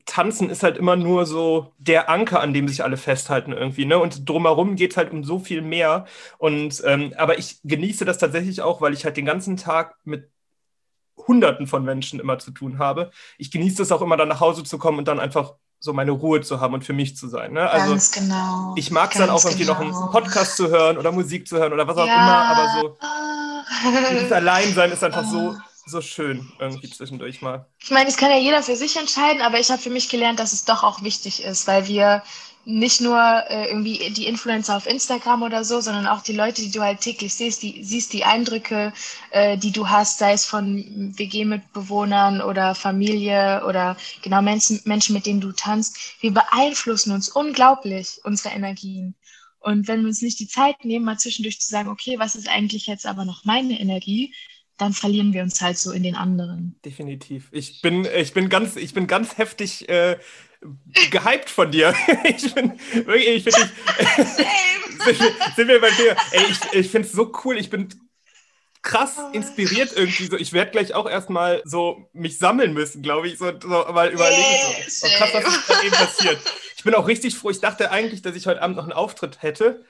Tanzen 0.09 0.49
ist 0.49 0.63
halt 0.63 0.75
immer 0.77 0.95
nur 0.95 1.27
so 1.27 1.71
der 1.77 2.09
Anker, 2.09 2.41
an 2.41 2.51
dem 2.51 2.67
sich 2.67 2.83
alle 2.83 2.97
festhalten 2.97 3.53
irgendwie, 3.53 3.85
ne? 3.85 3.99
Und 3.99 4.27
drumherum 4.27 4.75
geht 4.75 4.91
es 4.91 4.97
halt 4.97 5.11
um 5.11 5.23
so 5.23 5.37
viel 5.37 5.61
mehr. 5.61 6.05
Und 6.39 6.81
ähm, 6.83 7.13
aber 7.15 7.37
ich 7.37 7.59
genieße 7.63 8.05
das 8.05 8.17
tatsächlich 8.17 8.61
auch, 8.61 8.81
weil 8.81 8.93
ich 8.93 9.05
halt 9.05 9.17
den 9.17 9.25
ganzen 9.25 9.55
Tag 9.55 9.95
mit 10.05 10.31
Hunderten 11.15 11.67
von 11.67 11.85
Menschen 11.85 12.19
immer 12.19 12.39
zu 12.39 12.49
tun 12.49 12.79
habe. 12.79 13.11
Ich 13.37 13.51
genieße 13.51 13.83
es 13.83 13.91
auch 13.91 14.01
immer, 14.01 14.17
dann 14.17 14.29
nach 14.29 14.39
Hause 14.39 14.63
zu 14.63 14.79
kommen 14.79 14.97
und 14.97 15.07
dann 15.07 15.19
einfach 15.19 15.53
so 15.79 15.93
meine 15.93 16.11
Ruhe 16.11 16.41
zu 16.41 16.59
haben 16.59 16.73
und 16.73 16.83
für 16.83 16.93
mich 16.93 17.15
zu 17.15 17.27
sein. 17.27 17.53
Ne? 17.53 17.69
Also 17.69 17.91
ganz 17.91 18.11
genau. 18.11 18.73
Ich 18.77 18.89
mag 18.89 19.11
es 19.11 19.19
dann 19.19 19.29
auch 19.29 19.45
irgendwie 19.45 19.65
genau. 19.65 19.73
noch 19.73 20.01
einen 20.01 20.11
Podcast 20.11 20.57
zu 20.57 20.69
hören 20.69 20.97
oder 20.97 21.11
Musik 21.11 21.47
zu 21.47 21.57
hören 21.57 21.71
oder 21.71 21.87
was 21.87 21.97
auch 21.97 22.07
ja. 22.07 22.15
immer, 22.15 22.45
aber 22.45 22.81
so 22.81 22.97
dieses 24.11 24.31
Alleinsein 24.31 24.91
ist 24.91 25.03
einfach 25.03 25.23
so 25.23 25.55
so 25.89 26.01
schön 26.01 26.51
irgendwie 26.59 26.89
zwischendurch 26.89 27.41
mal. 27.41 27.65
Ich 27.79 27.91
meine, 27.91 28.05
das 28.05 28.17
kann 28.17 28.29
ja 28.29 28.37
jeder 28.37 28.63
für 28.63 28.75
sich 28.75 28.95
entscheiden, 28.97 29.41
aber 29.41 29.59
ich 29.59 29.69
habe 29.69 29.81
für 29.81 29.89
mich 29.89 30.09
gelernt, 30.09 30.39
dass 30.39 30.53
es 30.53 30.65
doch 30.65 30.83
auch 30.83 31.03
wichtig 31.03 31.43
ist, 31.43 31.67
weil 31.67 31.87
wir 31.87 32.23
nicht 32.65 33.01
nur 33.01 33.19
äh, 33.47 33.67
irgendwie 33.69 34.11
die 34.11 34.27
Influencer 34.27 34.77
auf 34.77 34.85
Instagram 34.85 35.43
oder 35.43 35.63
so, 35.63 35.81
sondern 35.81 36.05
auch 36.07 36.21
die 36.21 36.33
Leute, 36.33 36.61
die 36.61 36.71
du 36.71 36.81
halt 36.81 37.01
täglich 37.01 37.33
siehst, 37.33 37.63
die 37.63 37.83
siehst 37.83 38.13
die 38.13 38.25
Eindrücke, 38.25 38.93
äh, 39.31 39.57
die 39.57 39.71
du 39.71 39.89
hast, 39.89 40.19
sei 40.19 40.33
es 40.33 40.45
von 40.45 41.13
WG-Mitbewohnern 41.17 42.41
oder 42.41 42.75
Familie 42.75 43.63
oder 43.65 43.97
genau 44.21 44.41
Menschen, 44.41 44.81
Menschen, 44.85 45.13
mit 45.13 45.25
denen 45.25 45.41
du 45.41 45.51
tanzt. 45.51 45.97
Wir 46.21 46.31
beeinflussen 46.31 47.11
uns 47.11 47.29
unglaublich 47.29 48.19
unsere 48.23 48.53
Energien. 48.53 49.15
Und 49.59 49.87
wenn 49.87 50.01
wir 50.01 50.07
uns 50.07 50.21
nicht 50.21 50.39
die 50.39 50.47
Zeit 50.47 50.85
nehmen, 50.85 51.05
mal 51.05 51.17
zwischendurch 51.17 51.59
zu 51.59 51.69
sagen, 51.69 51.89
okay, 51.89 52.19
was 52.19 52.35
ist 52.35 52.47
eigentlich 52.47 52.87
jetzt 52.87 53.05
aber 53.05 53.25
noch 53.25 53.45
meine 53.45 53.79
Energie, 53.79 54.33
dann 54.79 54.93
verlieren 54.93 55.33
wir 55.33 55.43
uns 55.43 55.61
halt 55.61 55.77
so 55.77 55.91
in 55.91 56.03
den 56.03 56.15
anderen. 56.15 56.79
Definitiv. 56.83 57.49
Ich 57.51 57.81
bin, 57.81 58.05
ich 58.05 58.33
bin 58.33 58.49
ganz, 58.49 58.75
ich 58.75 58.93
bin 58.93 59.07
ganz 59.07 59.37
heftig 59.37 59.87
äh, 59.89 60.17
gehypt 61.11 61.49
von 61.49 61.71
dir. 61.71 61.93
ich 62.23 62.53
bin 62.53 62.79
wirklich, 62.93 63.27
ich 63.27 63.43
finde 63.43 63.69
ich, 63.99 65.17
sind, 65.17 65.35
sind 65.55 65.67
wir 65.67 65.81
bei 65.81 65.91
dir. 65.91 66.15
Ey, 66.31 66.45
ich, 66.49 66.79
ich 66.79 66.89
finde 66.89 67.07
es 67.07 67.13
so 67.13 67.31
cool. 67.43 67.57
Ich 67.57 67.69
bin 67.69 67.89
krass 68.81 69.17
inspiriert 69.33 69.91
irgendwie 69.95 70.27
so. 70.27 70.37
Ich 70.37 70.53
werde 70.53 70.71
gleich 70.71 70.93
auch 70.93 71.09
erstmal 71.09 71.61
so 71.65 72.09
mich 72.13 72.37
sammeln 72.37 72.73
müssen, 72.73 73.01
glaube 73.01 73.27
ich, 73.27 73.37
so, 73.37 73.51
so 73.59 73.67
mal 73.67 74.09
überlegen. 74.09 74.87
So. 74.87 75.07
Oh, 75.07 75.09
krass, 75.17 75.29
was 75.33 75.43
ist 75.45 75.67
gerade 75.67 75.85
eben 75.85 75.95
passiert. 75.95 76.39
Ich 76.77 76.83
bin 76.83 76.95
auch 76.95 77.07
richtig 77.07 77.35
froh. 77.35 77.49
Ich 77.49 77.59
dachte 77.59 77.91
eigentlich, 77.91 78.21
dass 78.21 78.35
ich 78.35 78.47
heute 78.47 78.61
Abend 78.61 78.77
noch 78.77 78.83
einen 78.83 78.93
Auftritt 78.93 79.41
hätte. 79.41 79.83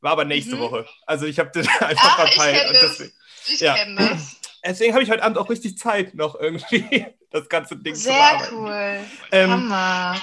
War 0.00 0.12
aber 0.12 0.24
nächste 0.24 0.56
mhm. 0.56 0.60
Woche. 0.60 0.86
Also 1.06 1.26
ich 1.26 1.38
habe 1.38 1.50
das 1.54 1.66
einfach 1.80 2.18
Ach, 2.18 2.28
verpeilt. 2.28 3.10
Ich, 3.50 3.60
ja. 3.60 3.74
kenne 3.74 3.96
das. 3.96 4.36
Deswegen 4.64 4.92
habe 4.92 5.02
ich 5.02 5.10
heute 5.10 5.22
Abend 5.22 5.38
auch 5.38 5.48
richtig 5.48 5.78
Zeit, 5.78 6.14
noch 6.14 6.34
irgendwie 6.38 7.06
das 7.30 7.48
ganze 7.48 7.76
Ding 7.76 7.94
Sehr 7.94 8.42
zu 8.48 8.56
cool. 8.56 9.00
Ähm, 9.32 9.50
Hammer. 9.50 10.16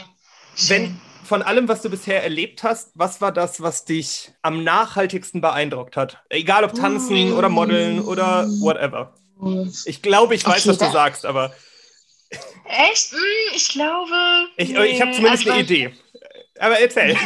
Wenn, 0.67 0.99
von 1.25 1.41
allem, 1.41 1.67
was 1.67 1.81
du 1.81 1.89
bisher 1.89 2.23
erlebt 2.23 2.63
hast, 2.63 2.91
was 2.93 3.21
war 3.21 3.31
das, 3.31 3.61
was 3.61 3.85
dich 3.85 4.31
am 4.41 4.63
nachhaltigsten 4.63 5.41
beeindruckt 5.41 5.97
hat? 5.97 6.23
Egal 6.29 6.63
ob 6.63 6.73
tanzen 6.73 7.31
uh. 7.31 7.37
oder 7.37 7.49
modeln 7.49 8.01
oder 8.01 8.45
whatever. 8.59 9.13
Ich 9.85 10.01
glaube, 10.01 10.35
ich 10.35 10.45
weiß, 10.45 10.61
okay, 10.61 10.69
was 10.69 10.77
du 10.77 10.91
sagst, 10.91 11.25
aber. 11.25 11.53
Echt? 12.65 13.11
Hm, 13.11 13.19
ich 13.55 13.69
glaube. 13.69 14.47
Ich, 14.57 14.69
nee. 14.69 14.85
ich 14.85 15.01
habe 15.01 15.11
zumindest 15.11 15.47
also, 15.47 15.51
eine 15.51 15.61
Idee. 15.61 15.93
Aber 16.59 16.79
erzähl. 16.79 17.17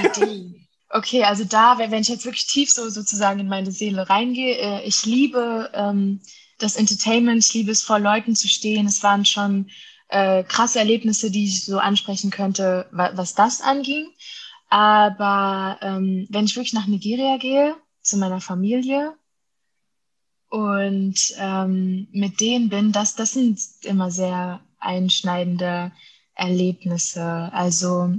Okay, 0.92 1.24
also 1.24 1.44
da, 1.44 1.78
wenn 1.78 2.02
ich 2.02 2.08
jetzt 2.08 2.26
wirklich 2.26 2.48
tief 2.48 2.72
so 2.72 2.90
sozusagen 2.90 3.40
in 3.40 3.48
meine 3.48 3.72
Seele 3.72 4.10
reingehe, 4.10 4.58
äh, 4.58 4.88
ich 4.88 5.06
liebe 5.06 5.70
ähm, 5.74 6.20
das 6.58 6.76
Entertainment, 6.76 7.46
ich 7.46 7.54
liebe 7.54 7.72
es 7.72 7.84
vor 7.84 8.00
Leuten 8.00 8.36
zu 8.36 8.48
stehen. 8.48 8.88
Es 8.88 9.04
waren 9.04 9.24
schon 9.24 9.70
äh, 10.10 10.44
krasse 10.44 10.80
Erlebnisse, 10.80 11.30
die 11.30 11.46
ich 11.46 11.64
so 11.64 11.78
ansprechen 11.78 12.32
könnte, 12.32 12.88
wa 12.92 13.12
was 13.14 13.36
das 13.36 13.62
anging. 13.62 14.08
Aber 14.70 15.78
ähm, 15.82 16.28
wenn 16.30 16.46
ich 16.46 16.56
wirklich 16.56 16.74
nach 16.74 16.88
Nigeria 16.88 17.38
gehe, 17.38 17.76
zu 18.02 18.18
meiner 18.18 18.42
Familie 18.42 19.14
und 20.50 21.20
ähm, 21.38 22.08
mit 22.12 22.40
denen 22.42 22.70
bin, 22.70 22.92
das, 22.92 23.16
das 23.16 23.34
sind 23.34 23.60
immer 23.84 24.10
sehr 24.10 24.62
einschneidende 24.80 25.92
Erlebnisse. 26.34 27.50
Also 27.54 28.16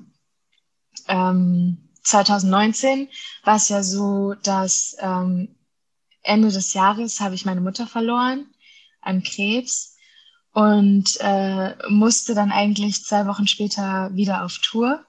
ähm, 1.08 1.89
2019 2.02 3.08
war 3.44 3.56
es 3.56 3.68
ja 3.68 3.82
so, 3.82 4.34
dass 4.42 4.96
ähm, 5.00 5.54
Ende 6.22 6.50
des 6.50 6.74
Jahres 6.74 7.20
habe 7.20 7.34
ich 7.34 7.44
meine 7.44 7.60
Mutter 7.60 7.86
verloren 7.86 8.46
an 9.00 9.22
Krebs 9.22 9.96
und 10.52 11.16
äh, 11.20 11.74
musste 11.88 12.34
dann 12.34 12.50
eigentlich 12.50 13.04
zwei 13.04 13.26
Wochen 13.26 13.46
später 13.46 14.10
wieder 14.14 14.44
auf 14.44 14.58
Tour 14.58 15.04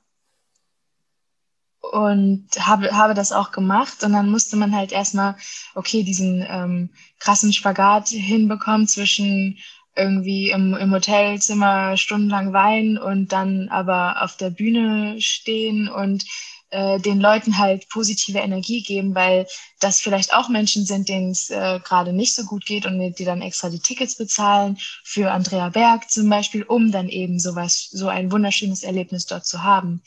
und 1.82 2.48
habe, 2.60 2.96
habe 2.96 3.14
das 3.14 3.32
auch 3.32 3.52
gemacht. 3.52 4.04
Und 4.04 4.14
dann 4.14 4.30
musste 4.30 4.56
man 4.56 4.76
halt 4.76 4.92
erstmal, 4.92 5.36
okay, 5.74 6.04
diesen 6.04 6.46
ähm, 6.48 6.90
krassen 7.20 7.54
Spagat 7.54 8.10
hinbekommen 8.10 8.88
zwischen 8.88 9.58
irgendwie 9.96 10.52
im, 10.52 10.74
im 10.76 10.92
Hotelzimmer 10.92 11.98
stundenlang 11.98 12.54
weinen 12.54 12.98
und 12.98 13.34
dann 13.34 13.68
aber 13.70 14.22
auf 14.22 14.38
der 14.38 14.50
Bühne 14.50 15.20
stehen 15.20 15.90
und 15.90 16.26
äh, 16.72 17.00
den 17.00 17.20
Leuten 17.20 17.58
halt 17.58 17.88
positive 17.90 18.40
Energie 18.40 18.82
geben, 18.82 19.14
weil 19.14 19.46
das 19.80 20.00
vielleicht 20.00 20.34
auch 20.34 20.50
Menschen 20.50 20.86
sind, 20.86 21.10
denen 21.10 21.32
es 21.32 21.50
äh, 21.50 21.80
gerade 21.84 22.14
nicht 22.14 22.34
so 22.34 22.44
gut 22.46 22.66
geht 22.66 22.86
und 22.86 23.00
die 23.00 23.26
dann 23.26 23.42
extra 23.42 23.70
die 23.70 23.80
Tickets 23.80 24.16
bezahlen 24.16 24.78
für 25.04 25.32
Andrea 25.32 25.70
Berg 25.70 26.10
zum 26.10 26.30
Beispiel, 26.30 26.64
um 26.64 26.92
dann 26.92 27.10
eben 27.10 27.40
sowas, 27.40 27.90
so 27.92 28.08
ein 28.08 28.32
wunderschönes 28.32 28.84
Erlebnis 28.84 29.26
dort 29.26 29.46
zu 29.46 29.64
haben. 29.64 30.02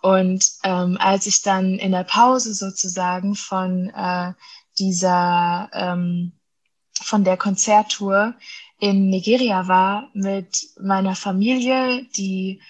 Und 0.00 0.44
ähm, 0.62 0.96
als 1.00 1.26
ich 1.26 1.42
dann 1.42 1.78
in 1.78 1.92
der 1.92 2.04
Pause 2.04 2.54
sozusagen 2.54 3.34
von 3.34 3.90
äh, 3.90 4.32
dieser 4.78 5.70
ähm, 5.72 6.32
von 7.02 7.24
der 7.24 7.36
Konzerttour 7.36 8.34
in 8.78 9.10
Nigeria 9.10 9.68
war 9.68 10.10
mit 10.12 10.68
meiner 10.80 11.14
Familie, 11.14 12.06
die 12.16 12.60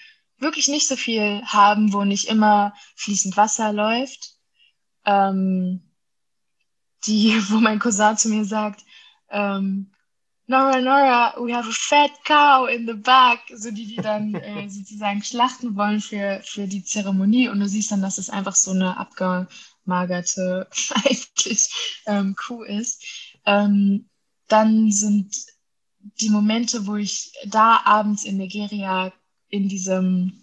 wirklich 0.43 0.67
nicht 0.67 0.87
so 0.87 0.95
viel 0.95 1.41
haben, 1.45 1.93
wo 1.93 2.03
nicht 2.03 2.27
immer 2.27 2.73
fließend 2.95 3.35
Wasser 3.35 3.73
läuft. 3.73 4.35
Ähm, 5.05 5.81
die, 7.05 7.35
wo 7.49 7.57
mein 7.57 7.79
Cousin 7.79 8.17
zu 8.17 8.29
mir 8.29 8.45
sagt, 8.45 8.83
ähm, 9.29 9.89
Nora, 10.45 10.81
Nora, 10.81 11.33
we 11.37 11.53
have 11.53 11.69
a 11.69 11.71
fat 11.71 12.11
cow 12.25 12.67
in 12.67 12.85
the 12.85 12.93
back, 12.93 13.39
so 13.55 13.71
die, 13.71 13.87
die 13.87 13.95
dann 13.95 14.35
äh, 14.35 14.69
sozusagen 14.69 15.23
schlachten 15.23 15.75
wollen 15.75 16.01
für, 16.01 16.41
für 16.43 16.67
die 16.67 16.83
Zeremonie. 16.83 17.47
Und 17.47 17.59
du 17.59 17.67
siehst 17.67 17.91
dann, 17.91 18.01
dass 18.01 18.17
es 18.17 18.29
einfach 18.29 18.55
so 18.55 18.71
eine 18.71 18.97
abgemagerte, 18.97 20.67
eigentlich 21.05 22.01
ähm, 22.05 22.35
Kuh 22.35 22.63
ist. 22.63 23.03
Ähm, 23.45 24.09
dann 24.49 24.91
sind 24.91 25.33
die 26.19 26.29
Momente, 26.29 26.85
wo 26.85 26.97
ich 26.97 27.31
da 27.45 27.81
abends 27.85 28.25
in 28.25 28.37
Nigeria 28.37 29.13
in 29.53 29.69
diesem, 29.69 30.33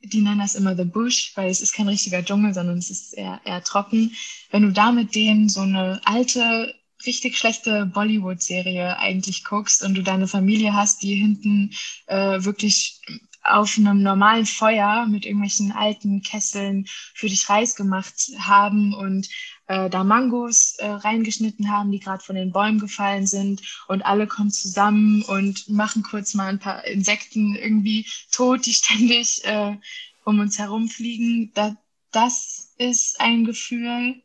die 0.00 0.20
nennen 0.20 0.40
das 0.40 0.56
immer 0.56 0.74
The 0.74 0.84
Bush, 0.84 1.30
weil 1.36 1.48
es 1.48 1.60
ist 1.60 1.74
kein 1.74 1.86
richtiger 1.86 2.24
Dschungel, 2.24 2.52
sondern 2.52 2.78
es 2.78 2.90
ist 2.90 3.14
eher, 3.14 3.40
eher 3.44 3.62
trocken. 3.62 4.16
Wenn 4.50 4.62
du 4.62 4.72
da 4.72 4.90
mit 4.90 5.14
denen 5.14 5.48
so 5.48 5.60
eine 5.60 6.00
alte, 6.04 6.74
richtig 7.06 7.38
schlechte 7.38 7.86
Bollywood-Serie 7.86 8.98
eigentlich 8.98 9.44
guckst 9.44 9.84
und 9.84 9.94
du 9.94 10.02
deine 10.02 10.26
Familie 10.26 10.74
hast, 10.74 11.04
die 11.04 11.14
hinten 11.14 11.72
äh, 12.06 12.42
wirklich 12.42 13.00
auf 13.44 13.78
einem 13.78 14.02
normalen 14.02 14.46
Feuer 14.46 15.06
mit 15.06 15.24
irgendwelchen 15.24 15.70
alten 15.70 16.22
Kesseln 16.22 16.86
für 17.14 17.28
dich 17.28 17.48
Reis 17.48 17.76
gemacht 17.76 18.32
haben 18.40 18.92
und 18.92 19.28
äh, 19.66 19.90
da 19.90 20.04
Mangos 20.04 20.74
äh, 20.78 20.86
reingeschnitten 20.86 21.70
haben, 21.70 21.90
die 21.90 22.00
gerade 22.00 22.22
von 22.22 22.36
den 22.36 22.52
Bäumen 22.52 22.78
gefallen 22.78 23.26
sind 23.26 23.62
und 23.88 24.02
alle 24.02 24.26
kommen 24.26 24.50
zusammen 24.50 25.22
und 25.22 25.68
machen 25.68 26.02
kurz 26.02 26.34
mal 26.34 26.48
ein 26.48 26.58
paar 26.58 26.84
Insekten 26.84 27.56
irgendwie 27.56 28.06
tot, 28.30 28.66
die 28.66 28.74
ständig 28.74 29.44
äh, 29.44 29.76
um 30.24 30.40
uns 30.40 30.58
herumfliegen. 30.58 31.52
Da, 31.54 31.76
das 32.12 32.74
ist 32.78 33.20
ein 33.20 33.44
Gefühl, 33.44 34.22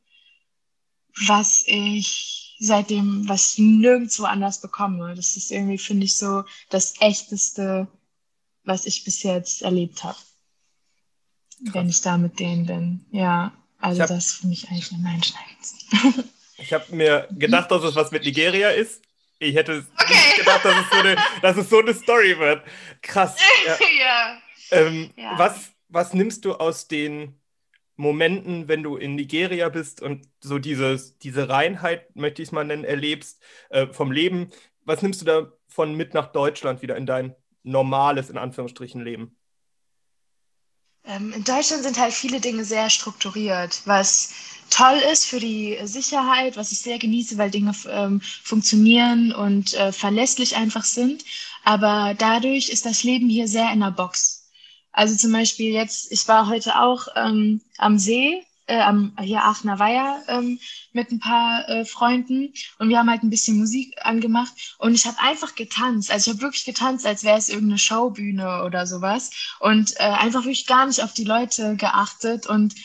was 1.27 1.63
ich 1.65 2.56
seitdem, 2.60 3.27
was 3.27 3.54
ich 3.54 3.60
nirgendwo 3.60 4.25
anders 4.25 4.62
bekomme. 4.62 5.15
Das 5.15 5.36
ist 5.36 5.51
irgendwie, 5.51 5.80
finde 5.80 6.06
ich, 6.06 6.15
so 6.15 6.43
das 6.69 7.01
echteste, 7.01 7.88
was 8.63 8.86
ich 8.86 9.04
bis 9.04 9.23
jetzt 9.23 9.63
erlebt 9.63 10.04
habe. 10.04 10.17
Wenn 11.60 11.89
ich 11.89 12.01
da 12.01 12.17
mit 12.17 12.39
denen 12.39 12.65
bin. 12.65 13.06
Ja. 13.12 13.54
Also 13.82 14.02
hab, 14.02 14.10
das 14.10 14.28
ist 14.28 14.32
für 14.41 14.48
mich 14.48 14.70
eigentlich 14.70 14.91
am 14.91 15.06
einschneidendsten. 15.06 16.30
Ich 16.62 16.74
habe 16.74 16.96
mir 16.96 17.28
gedacht, 17.32 17.72
dass 17.72 17.84
es 17.84 17.96
was 17.96 18.12
mit 18.12 18.24
Nigeria 18.24 18.70
ist. 18.70 19.02
Ich 19.39 19.56
hätte 19.56 19.84
okay. 20.00 20.13
nicht 20.13 20.38
gedacht, 20.38 20.63
dass 20.63 20.76
es, 20.78 20.89
so 20.91 20.98
eine, 20.98 21.15
dass 21.41 21.58
es 21.58 21.70
so 21.72 21.80
eine 21.80 21.94
Story 21.96 22.38
wird. 22.38 22.63
Krass. 23.02 23.36
Ja. 23.65 23.78
ja. 24.00 24.41
Ähm, 24.70 25.10
ja. 25.15 25.34
Was, 25.38 25.72
was 25.89 26.13
nimmst 26.13 26.46
du 26.46 26.54
aus 26.54 26.88
den 26.88 27.41
Momenten, 27.96 28.67
wenn 28.67 28.84
du 28.84 28.96
in 28.98 29.15
Nigeria 29.15 29.70
bist 29.70 30.02
und 30.02 30.28
so 30.39 30.60
dieses, 30.60 31.17
diese 31.20 31.50
Reinheit, 31.50 32.15
möchte 32.15 32.41
ich 32.41 32.50
es 32.50 32.52
mal 32.52 32.63
nennen, 32.63 32.84
erlebst 32.84 33.41
äh, 33.70 33.88
vom 33.88 34.12
Leben, 34.12 34.50
was 34.86 35.02
nimmst 35.02 35.22
du 35.22 35.26
davon 35.26 35.96
mit 35.96 36.13
nach 36.13 36.32
Deutschland 36.32 36.82
wieder 36.82 36.96
in 36.96 37.06
dein 37.06 37.36
normales, 37.63 38.30
in 38.30 38.38
Anführungsstrichen, 38.38 39.04
Leben? 39.04 39.36
Ähm, 41.05 41.33
in 41.33 41.43
Deutschland 41.43 41.83
sind 41.83 41.99
halt 41.99 42.13
viele 42.13 42.39
Dinge 42.39 42.63
sehr 42.63 42.89
strukturiert, 42.89 43.81
was 43.85 44.33
toll 44.69 44.97
ist 45.11 45.25
für 45.25 45.39
die 45.39 45.77
Sicherheit, 45.83 46.57
was 46.57 46.71
ich 46.71 46.79
sehr 46.79 46.99
genieße, 46.99 47.37
weil 47.37 47.51
Dinge 47.51 47.73
ähm, 47.89 48.21
funktionieren 48.21 49.33
und 49.33 49.73
äh, 49.73 49.91
verlässlich 49.91 50.55
einfach 50.55 50.85
sind. 50.85 51.25
Aber 51.63 52.15
dadurch 52.17 52.69
ist 52.69 52.85
das 52.85 53.03
Leben 53.03 53.29
hier 53.29 53.47
sehr 53.47 53.71
in 53.71 53.81
der 53.81 53.91
Box. 53.91 54.49
Also 54.91 55.15
zum 55.15 55.31
Beispiel 55.31 55.71
jetzt, 55.73 56.11
ich 56.11 56.27
war 56.27 56.47
heute 56.47 56.79
auch 56.79 57.07
ähm, 57.15 57.61
am 57.77 57.97
See 57.97 58.43
äh, 58.71 59.23
hier 59.23 59.43
Aachener 59.43 59.79
Weiher 59.79 60.23
ähm, 60.27 60.60
mit 60.93 61.12
ein 61.12 61.19
paar 61.19 61.67
äh, 61.67 61.86
Freunden. 61.86 62.53
Und 62.79 62.89
wir 62.89 62.97
haben 62.97 63.10
halt 63.10 63.23
ein 63.23 63.29
bisschen 63.29 63.57
Musik 63.57 63.93
angemacht. 64.01 64.75
Und 64.79 64.93
ich 64.93 65.05
habe 65.05 65.19
einfach 65.19 65.55
getanzt. 65.55 66.12
Also 66.12 66.31
ich 66.31 66.36
habe 66.36 66.43
wirklich 66.43 66.65
getanzt, 66.65 67.05
als 67.05 67.23
wäre 67.23 67.38
es 67.38 67.49
irgendeine 67.49 67.77
Showbühne 67.77 68.63
oder 68.63 68.88
sowas. 68.88 69.31
Und 69.60 69.93
äh, 69.97 70.03
einfach 70.03 70.43
wirklich 70.43 70.67
gar 70.67 70.86
nicht 70.86 71.03
auf 71.03 71.13
die 71.13 71.25
Leute 71.25 71.75
geachtet. 71.75 72.47
Und 72.47 72.75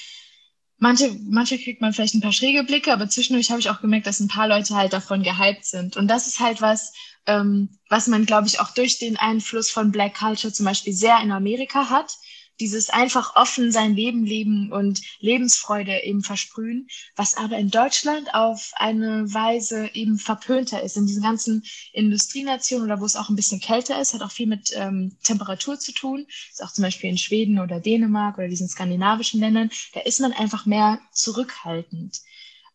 manche, 0.79 1.17
manche 1.29 1.59
kriegt 1.59 1.81
man 1.81 1.93
vielleicht 1.93 2.15
ein 2.15 2.21
paar 2.21 2.33
schräge 2.33 2.65
Blicke, 2.65 2.93
aber 2.93 3.09
zwischendurch 3.09 3.51
habe 3.51 3.61
ich 3.61 3.71
auch 3.71 3.81
gemerkt, 3.81 4.07
dass 4.07 4.21
ein 4.21 4.29
paar 4.29 4.49
Leute 4.49 4.75
halt 4.75 4.93
davon 4.93 5.23
gehypt 5.23 5.65
sind. 5.65 5.97
Und 5.97 6.09
das 6.09 6.27
ist 6.27 6.41
halt 6.41 6.61
was, 6.61 6.93
ähm, 7.27 7.79
was 7.89 8.09
man, 8.09 8.27
glaube 8.27 8.49
ich, 8.49 8.59
auch 8.61 8.73
durch 8.73 8.99
den 8.99 9.17
Einfluss 9.17 9.71
von 9.71 9.93
Black 9.93 10.19
Culture 10.19 10.53
zum 10.53 10.67
Beispiel 10.67 10.93
sehr 10.93 11.21
in 11.21 11.31
Amerika 11.31 11.91
hat 11.91 12.17
dieses 12.61 12.91
einfach 12.91 13.37
offen 13.37 13.71
sein 13.73 13.95
Leben 13.95 14.25
leben 14.25 14.73
und 14.73 15.01
Lebensfreude 15.21 16.03
eben 16.05 16.23
versprühen, 16.23 16.89
was 17.15 17.37
aber 17.37 17.59
in 17.59 17.71
Deutschland 17.71 18.35
auf 18.35 18.73
eine 18.77 19.33
Weise 19.33 19.91
eben 19.95 20.19
verpönter 20.19 20.83
ist. 20.83 20.97
In 20.97 21.07
diesen 21.07 21.23
ganzen 21.23 21.65
Industrienationen 21.93 22.87
oder 22.87 23.01
wo 23.01 23.05
es 23.05 23.17
auch 23.17 23.29
ein 23.29 23.37
bisschen 23.37 23.61
kälter 23.61 24.01
ist, 24.01 24.15
hat 24.15 24.23
auch 24.23 24.31
viel 24.31 24.47
mit 24.47 24.73
ähm, 24.75 25.17
Temperatur 25.23 25.79
zu 25.79 25.93
tun. 25.93 26.27
Ist 26.51 26.63
auch 26.63 26.73
zum 26.73 26.83
Beispiel 26.83 27.11
in 27.11 27.19
Schweden 27.19 27.59
oder 27.59 27.81
Dänemark 27.81 28.39
oder 28.39 28.49
diesen 28.49 28.69
skandinavischen 28.69 29.41
Ländern, 29.41 29.71
da 29.93 30.01
ist 30.01 30.21
man 30.21 30.33
einfach 30.33 30.67
mehr 30.67 31.01
zurückhaltend. 31.13 32.21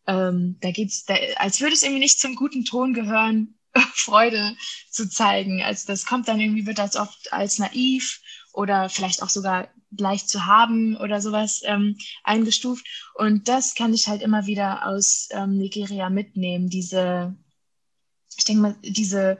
Ähm, 0.07 0.57
da 0.61 0.71
geht's, 0.71 1.05
da, 1.05 1.15
als 1.37 1.61
würde 1.61 1.73
es 1.73 1.83
irgendwie 1.83 2.01
nicht 2.01 2.19
zum 2.19 2.35
guten 2.35 2.65
Ton 2.65 2.93
gehören, 2.93 3.55
Freude 3.93 4.55
zu 4.89 5.09
zeigen. 5.09 5.61
Also 5.61 5.87
das 5.87 6.05
kommt 6.05 6.27
dann 6.27 6.39
irgendwie, 6.39 6.65
wird 6.65 6.79
als 6.79 6.95
oft 6.95 7.31
als 7.31 7.59
naiv 7.59 8.21
oder 8.53 8.89
vielleicht 8.89 9.21
auch 9.23 9.29
sogar 9.29 9.69
leicht 9.97 10.29
zu 10.29 10.45
haben 10.45 10.95
oder 10.97 11.21
sowas 11.21 11.61
ähm, 11.65 11.97
eingestuft. 12.23 12.85
Und 13.15 13.47
das 13.47 13.75
kann 13.75 13.93
ich 13.93 14.07
halt 14.07 14.21
immer 14.21 14.45
wieder 14.45 14.87
aus 14.87 15.27
ähm, 15.31 15.57
Nigeria 15.57 16.09
mitnehmen, 16.09 16.69
diese, 16.69 17.35
ich 18.37 18.45
denke 18.45 18.61
mal, 18.61 18.75
diese 18.81 19.37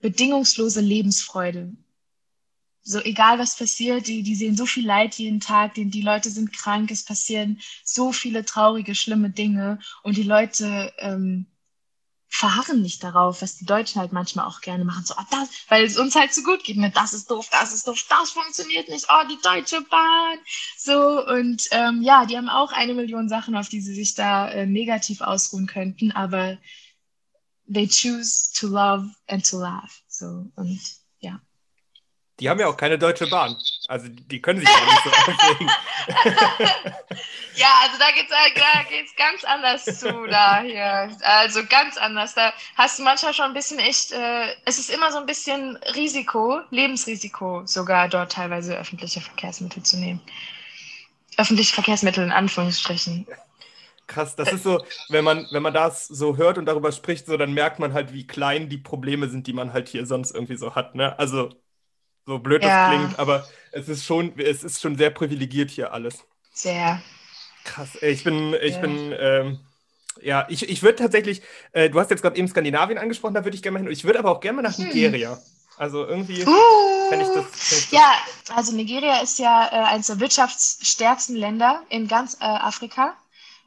bedingungslose 0.00 0.80
Lebensfreude. 0.80 1.72
So 2.82 2.98
egal 3.00 3.38
was 3.38 3.56
passiert, 3.56 4.06
die, 4.08 4.22
die 4.22 4.34
sehen 4.34 4.56
so 4.56 4.64
viel 4.64 4.86
Leid 4.86 5.16
jeden 5.16 5.40
Tag, 5.40 5.74
die, 5.74 5.84
die 5.90 6.00
Leute 6.00 6.30
sind 6.30 6.52
krank, 6.52 6.90
es 6.90 7.04
passieren 7.04 7.60
so 7.84 8.10
viele 8.10 8.44
traurige, 8.44 8.94
schlimme 8.94 9.30
Dinge 9.30 9.78
und 10.02 10.16
die 10.16 10.22
Leute 10.22 10.92
ähm, 10.98 11.46
verharren 12.30 12.80
nicht 12.80 13.02
darauf, 13.02 13.42
was 13.42 13.56
die 13.56 13.64
Deutschen 13.66 14.00
halt 14.00 14.12
manchmal 14.12 14.46
auch 14.46 14.60
gerne 14.60 14.84
machen, 14.84 15.04
so, 15.04 15.14
oh, 15.18 15.24
das, 15.30 15.48
weil 15.68 15.84
es 15.84 15.98
uns 15.98 16.14
halt 16.14 16.32
so 16.32 16.42
gut 16.42 16.62
geht, 16.62 16.76
ne, 16.76 16.90
das 16.90 17.12
ist 17.12 17.30
doof, 17.30 17.48
das 17.50 17.74
ist 17.74 17.86
doof, 17.86 18.06
das 18.08 18.30
funktioniert 18.30 18.88
nicht, 18.88 19.06
oh, 19.10 19.26
die 19.28 19.38
Deutsche 19.42 19.80
Bahn, 19.82 20.38
so, 20.78 21.26
und 21.26 21.64
ähm, 21.72 22.02
ja, 22.02 22.24
die 22.26 22.36
haben 22.36 22.48
auch 22.48 22.72
eine 22.72 22.94
Million 22.94 23.28
Sachen, 23.28 23.56
auf 23.56 23.68
die 23.68 23.80
sie 23.80 23.94
sich 23.94 24.14
da 24.14 24.48
äh, 24.48 24.64
negativ 24.64 25.20
ausruhen 25.20 25.66
könnten, 25.66 26.12
aber 26.12 26.56
they 27.72 27.88
choose 27.88 28.52
to 28.54 28.68
love 28.68 29.10
and 29.26 29.44
to 29.48 29.58
laugh, 29.58 30.02
so, 30.08 30.46
und. 30.54 30.99
Die 32.40 32.48
haben 32.48 32.58
ja 32.58 32.68
auch 32.68 32.76
keine 32.76 32.98
Deutsche 32.98 33.26
Bahn. 33.26 33.56
Also 33.86 34.08
die 34.08 34.40
können 34.40 34.60
sich 34.60 34.68
gar 34.68 34.84
nicht 34.86 35.04
so 35.04 35.10
aufregen. 35.10 35.70
ja, 37.54 37.68
also 37.82 37.98
da 37.98 38.10
geht 38.12 38.30
es 38.30 38.54
da 38.54 38.82
geht's 38.88 39.14
ganz 39.16 39.44
anders 39.44 39.84
zu 39.98 40.26
da 40.26 40.62
hier. 40.62 41.10
Also 41.20 41.60
ganz 41.68 41.98
anders. 41.98 42.34
Da 42.34 42.54
hast 42.76 42.98
du 42.98 43.02
manchmal 43.02 43.34
schon 43.34 43.44
ein 43.46 43.54
bisschen 43.54 43.78
echt, 43.78 44.12
äh, 44.12 44.54
es 44.64 44.78
ist 44.78 44.90
immer 44.90 45.12
so 45.12 45.18
ein 45.18 45.26
bisschen 45.26 45.76
Risiko, 45.94 46.60
Lebensrisiko 46.70 47.62
sogar 47.66 48.08
dort 48.08 48.32
teilweise 48.32 48.76
öffentliche 48.78 49.20
Verkehrsmittel 49.20 49.82
zu 49.82 49.98
nehmen. 49.98 50.20
Öffentliche 51.36 51.74
Verkehrsmittel 51.74 52.24
in 52.24 52.32
Anführungsstrichen. 52.32 53.26
Krass, 54.06 54.34
das 54.34 54.50
ist 54.50 54.64
so, 54.64 54.84
wenn 55.08 55.24
man, 55.24 55.46
wenn 55.52 55.62
man 55.62 55.74
das 55.74 56.06
so 56.08 56.36
hört 56.36 56.58
und 56.58 56.66
darüber 56.66 56.90
spricht, 56.90 57.26
so, 57.26 57.36
dann 57.36 57.52
merkt 57.52 57.78
man 57.78 57.92
halt, 57.92 58.12
wie 58.12 58.26
klein 58.26 58.68
die 58.68 58.78
Probleme 58.78 59.28
sind, 59.28 59.46
die 59.46 59.52
man 59.52 59.72
halt 59.72 59.88
hier 59.88 60.04
sonst 60.06 60.32
irgendwie 60.32 60.56
so 60.56 60.74
hat. 60.74 60.96
Ne? 60.96 61.16
Also 61.18 61.50
so 62.30 62.38
blöd 62.38 62.62
ja. 62.62 62.90
das 62.90 62.96
klingt, 62.96 63.18
aber 63.18 63.44
es 63.72 63.88
ist 63.88 64.04
schon, 64.04 64.38
es 64.38 64.62
ist 64.62 64.80
schon 64.80 64.96
sehr 64.96 65.10
privilegiert 65.10 65.70
hier 65.70 65.92
alles. 65.92 66.24
Sehr. 66.52 67.02
Krass, 67.64 68.00
ich 68.00 68.22
bin, 68.22 68.54
ich 68.54 68.74
ja. 68.74 68.80
bin, 68.80 69.14
ähm, 69.18 69.60
ja, 70.22 70.46
ich, 70.48 70.68
ich 70.68 70.82
würde 70.82 70.96
tatsächlich, 70.96 71.42
äh, 71.72 71.90
du 71.90 71.98
hast 71.98 72.10
jetzt 72.10 72.22
gerade 72.22 72.36
eben 72.36 72.46
Skandinavien 72.46 72.98
angesprochen, 72.98 73.34
da 73.34 73.44
würde 73.44 73.56
ich 73.56 73.62
gerne 73.62 73.78
mal 73.78 73.82
hin. 73.84 73.92
Ich 73.92 74.04
würde 74.04 74.20
aber 74.20 74.30
auch 74.30 74.40
gerne 74.40 74.56
mal 74.56 74.62
nach 74.62 74.78
hm. 74.78 74.84
Nigeria. 74.84 75.38
Also 75.76 76.06
irgendwie 76.06 76.44
uh, 76.44 77.12
ich, 77.12 77.18
das, 77.18 77.28
ich 77.28 77.34
das. 77.34 77.90
Ja, 77.90 78.14
also 78.54 78.76
Nigeria 78.76 79.22
ist 79.22 79.38
ja 79.38 79.68
äh, 79.72 79.94
eines 79.94 80.06
der 80.06 80.20
wirtschaftsstärksten 80.20 81.34
Länder 81.34 81.82
in 81.88 82.06
ganz 82.06 82.34
äh, 82.34 82.44
Afrika 82.44 83.16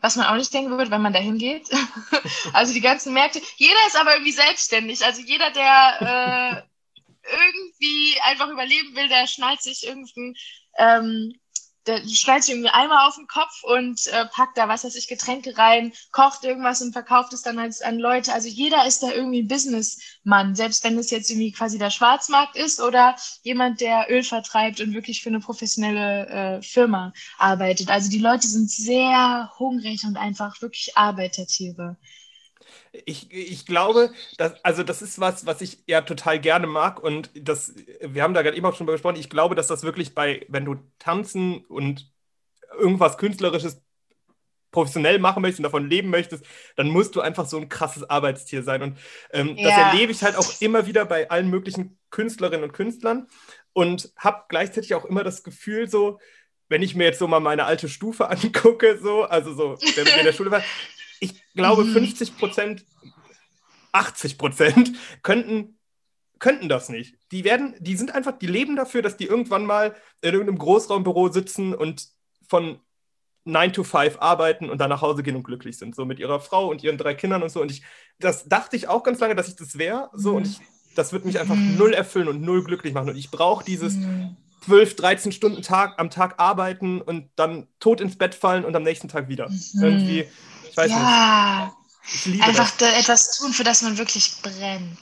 was 0.04 0.17
man 0.17 0.26
auch 0.26 0.36
nicht 0.36 0.54
denken 0.54 0.71
würde, 0.71 0.91
wenn 0.91 1.02
man 1.02 1.13
da 1.13 1.19
hingeht. 1.19 1.69
also 2.54 2.73
die 2.73 2.82
ganzen 2.82 3.13
Märkte. 3.13 3.41
Jeder 3.56 3.80
ist 3.88 3.97
aber 3.97 4.12
irgendwie 4.15 4.34
selbstständig. 4.34 5.04
Also 5.04 5.21
jeder, 5.21 5.49
der 5.52 6.58
äh, 6.58 6.62
irgendwie 7.23 8.19
einfach 8.23 8.49
überleben 8.49 8.95
will, 8.95 9.07
der 9.07 9.27
schnallt 9.27 9.62
sich 9.62 9.86
irgendein, 9.86 10.36
ähm, 10.77 11.33
der 11.86 12.03
sich 12.05 12.25
irgendwie 12.25 12.69
Eimer 12.69 13.07
auf 13.07 13.15
den 13.15 13.27
Kopf 13.27 13.63
und 13.63 14.07
äh, 14.07 14.25
packt 14.27 14.57
da, 14.57 14.67
was 14.67 14.83
weiß 14.83 14.95
ich, 14.95 15.07
Getränke 15.07 15.57
rein, 15.57 15.91
kocht 16.12 16.43
irgendwas 16.43 16.81
und 16.81 16.93
verkauft 16.93 17.33
es 17.33 17.41
dann 17.41 17.59
als 17.59 17.81
an 17.81 17.99
Leute. 17.99 18.33
Also 18.33 18.47
jeder 18.47 18.86
ist 18.86 19.03
da 19.03 19.12
irgendwie 19.12 19.43
Businessmann, 19.43 20.55
selbst 20.55 20.83
wenn 20.83 20.97
es 20.97 21.12
jetzt 21.12 21.29
irgendwie 21.29 21.51
quasi 21.51 21.77
der 21.77 21.89
Schwarzmarkt 21.89 22.55
ist 22.55 22.81
oder 22.81 23.15
jemand, 23.41 23.81
der 23.81 24.07
Öl 24.09 24.23
vertreibt 24.23 24.79
und 24.79 24.93
wirklich 24.93 25.21
für 25.21 25.29
eine 25.29 25.41
professionelle 25.41 26.27
äh, 26.27 26.62
Firma 26.62 27.13
arbeitet. 27.38 27.89
Also 27.89 28.09
die 28.09 28.19
Leute 28.19 28.47
sind 28.47 28.69
sehr 28.69 29.51
hungrig 29.59 30.03
und 30.05 30.15
einfach 30.17 30.62
wirklich 30.62 30.95
Arbeitertiere 30.95 31.97
ich, 32.93 33.34
ich 33.34 33.65
glaube, 33.65 34.12
dass, 34.38 34.63
also 34.63 34.84
das 34.84 35.01
ist 35.01 35.19
was, 35.19 35.45
was 35.45 35.62
ich 35.62 35.84
ja 35.88 36.01
total 36.01 36.39
gerne 36.39 36.67
mag 36.67 37.01
und 37.01 37.32
das, 37.36 37.73
wir 38.01 38.21
haben 38.21 38.36
da 38.36 38.43
gerade 38.43 38.56
eben 38.56 38.65
auch 38.65 38.75
schon 38.75 38.86
drüber 38.86 38.97
gesprochen, 38.97 39.19
ich 39.19 39.29
glaube, 39.29 39.56
dass 39.56 39.67
das 39.67 39.84
wirklich 39.84 40.13
bei, 40.13 40.45
wenn 40.47 40.65
du 40.65 40.75
tanzen 40.99 41.65
und 41.65 42.12
irgendwas 42.77 43.17
Künstlerisches 43.17 43.82
professionell 44.71 45.19
machen 45.19 45.41
möchtest 45.41 45.60
und 45.60 45.63
davon 45.63 45.89
leben 45.89 46.10
möchtest, 46.10 46.45
dann 46.75 46.89
musst 46.89 47.15
du 47.15 47.21
einfach 47.21 47.45
so 47.45 47.58
ein 47.58 47.69
krasses 47.69 48.10
Arbeitstier 48.10 48.63
sein. 48.63 48.82
Und 48.82 48.97
ähm, 49.32 49.56
ja. 49.56 49.69
das 49.69 49.77
erlebe 49.77 50.12
ich 50.12 50.23
halt 50.23 50.36
auch 50.36 50.62
immer 50.62 50.88
wieder 50.88 51.06
bei 51.06 51.29
allen 51.29 51.49
möglichen 51.49 51.99
Künstlerinnen 52.10 52.63
und 52.63 52.73
Künstlern 52.73 53.27
und 53.73 54.12
habe 54.17 54.45
gleichzeitig 54.49 54.95
auch 54.95 55.06
immer 55.06 55.23
das 55.23 55.43
Gefühl, 55.43 55.88
so, 55.89 56.19
wenn 56.69 56.82
ich 56.82 56.95
mir 56.95 57.06
jetzt 57.06 57.19
so 57.19 57.27
mal 57.27 57.39
meine 57.39 57.65
alte 57.65 57.88
Stufe 57.88 58.29
angucke, 58.29 58.97
so, 58.97 59.23
also 59.23 59.53
so, 59.53 59.77
wenn 59.95 60.08
ich 60.08 60.17
in 60.17 60.25
der 60.25 60.34
Schule 60.34 60.51
war, 60.51 60.63
ich 61.23 61.43
glaube, 61.53 61.86
50 61.86 62.31
mhm. 62.33 62.38
Prozent, 62.38 62.86
80 63.91 64.38
Prozent 64.38 64.91
könnten, 65.23 65.79
könnten 66.39 66.67
das 66.67 66.89
nicht. 66.89 67.15
Die 67.31 67.43
werden, 67.43 67.75
die 67.79 67.95
sind 67.95 68.13
einfach, 68.13 68.38
die 68.38 68.47
leben 68.47 68.75
dafür, 68.75 69.01
dass 69.01 69.17
die 69.17 69.25
irgendwann 69.25 69.65
mal 69.65 69.95
in 70.21 70.33
irgendeinem 70.33 70.57
Großraumbüro 70.57 71.29
sitzen 71.29 71.73
und 71.73 72.07
von 72.47 72.79
9 73.45 73.73
to 73.73 73.83
5 73.83 74.17
arbeiten 74.19 74.69
und 74.69 74.79
dann 74.79 74.89
nach 74.89 75.01
Hause 75.01 75.23
gehen 75.23 75.36
und 75.36 75.43
glücklich 75.43 75.77
sind. 75.77 75.95
So 75.95 76.05
mit 76.05 76.19
ihrer 76.19 76.39
Frau 76.39 76.69
und 76.69 76.83
ihren 76.83 76.97
drei 76.97 77.13
Kindern 77.13 77.43
und 77.43 77.49
so. 77.49 77.62
Und 77.62 77.71
ich, 77.71 77.83
das 78.19 78.45
dachte 78.45 78.75
ich 78.75 78.88
auch 78.88 79.03
ganz 79.03 79.19
lange, 79.19 79.36
dass 79.36 79.47
ich 79.47 79.55
das 79.55 79.78
wäre. 79.78 80.09
So, 80.13 80.32
mhm. 80.32 80.36
und 80.38 80.47
ich, 80.47 80.59
das 80.95 81.13
wird 81.13 81.26
mich 81.26 81.39
einfach 81.39 81.55
mhm. 81.55 81.78
null 81.78 81.93
erfüllen 81.93 82.28
und 82.28 82.41
null 82.41 82.63
glücklich 82.63 82.93
machen. 82.93 83.09
Und 83.09 83.17
ich 83.17 83.32
brauche 83.32 83.63
dieses 83.63 83.95
mhm. 83.95 84.38
12, 84.65 84.95
13 84.95 85.32
Stunden 85.32 85.61
Tag, 85.61 85.99
am 85.99 86.09
Tag 86.09 86.39
arbeiten 86.39 87.01
und 87.01 87.30
dann 87.36 87.67
tot 87.80 87.99
ins 87.99 88.17
Bett 88.17 88.34
fallen 88.34 88.63
und 88.63 88.76
am 88.76 88.84
nächsten 88.84 89.09
Tag 89.09 89.28
wieder. 89.28 89.49
Irgendwie 89.82 90.26
ich 90.74 90.78
weiß 90.78 90.89
ja, 90.89 91.71
nicht. 92.26 92.43
einfach 92.43 92.71
das. 92.78 92.93
etwas 92.93 93.38
tun, 93.38 93.53
für 93.53 93.63
das 93.63 93.84
man 93.84 93.97
wirklich 93.99 94.34
brennt. 94.41 94.97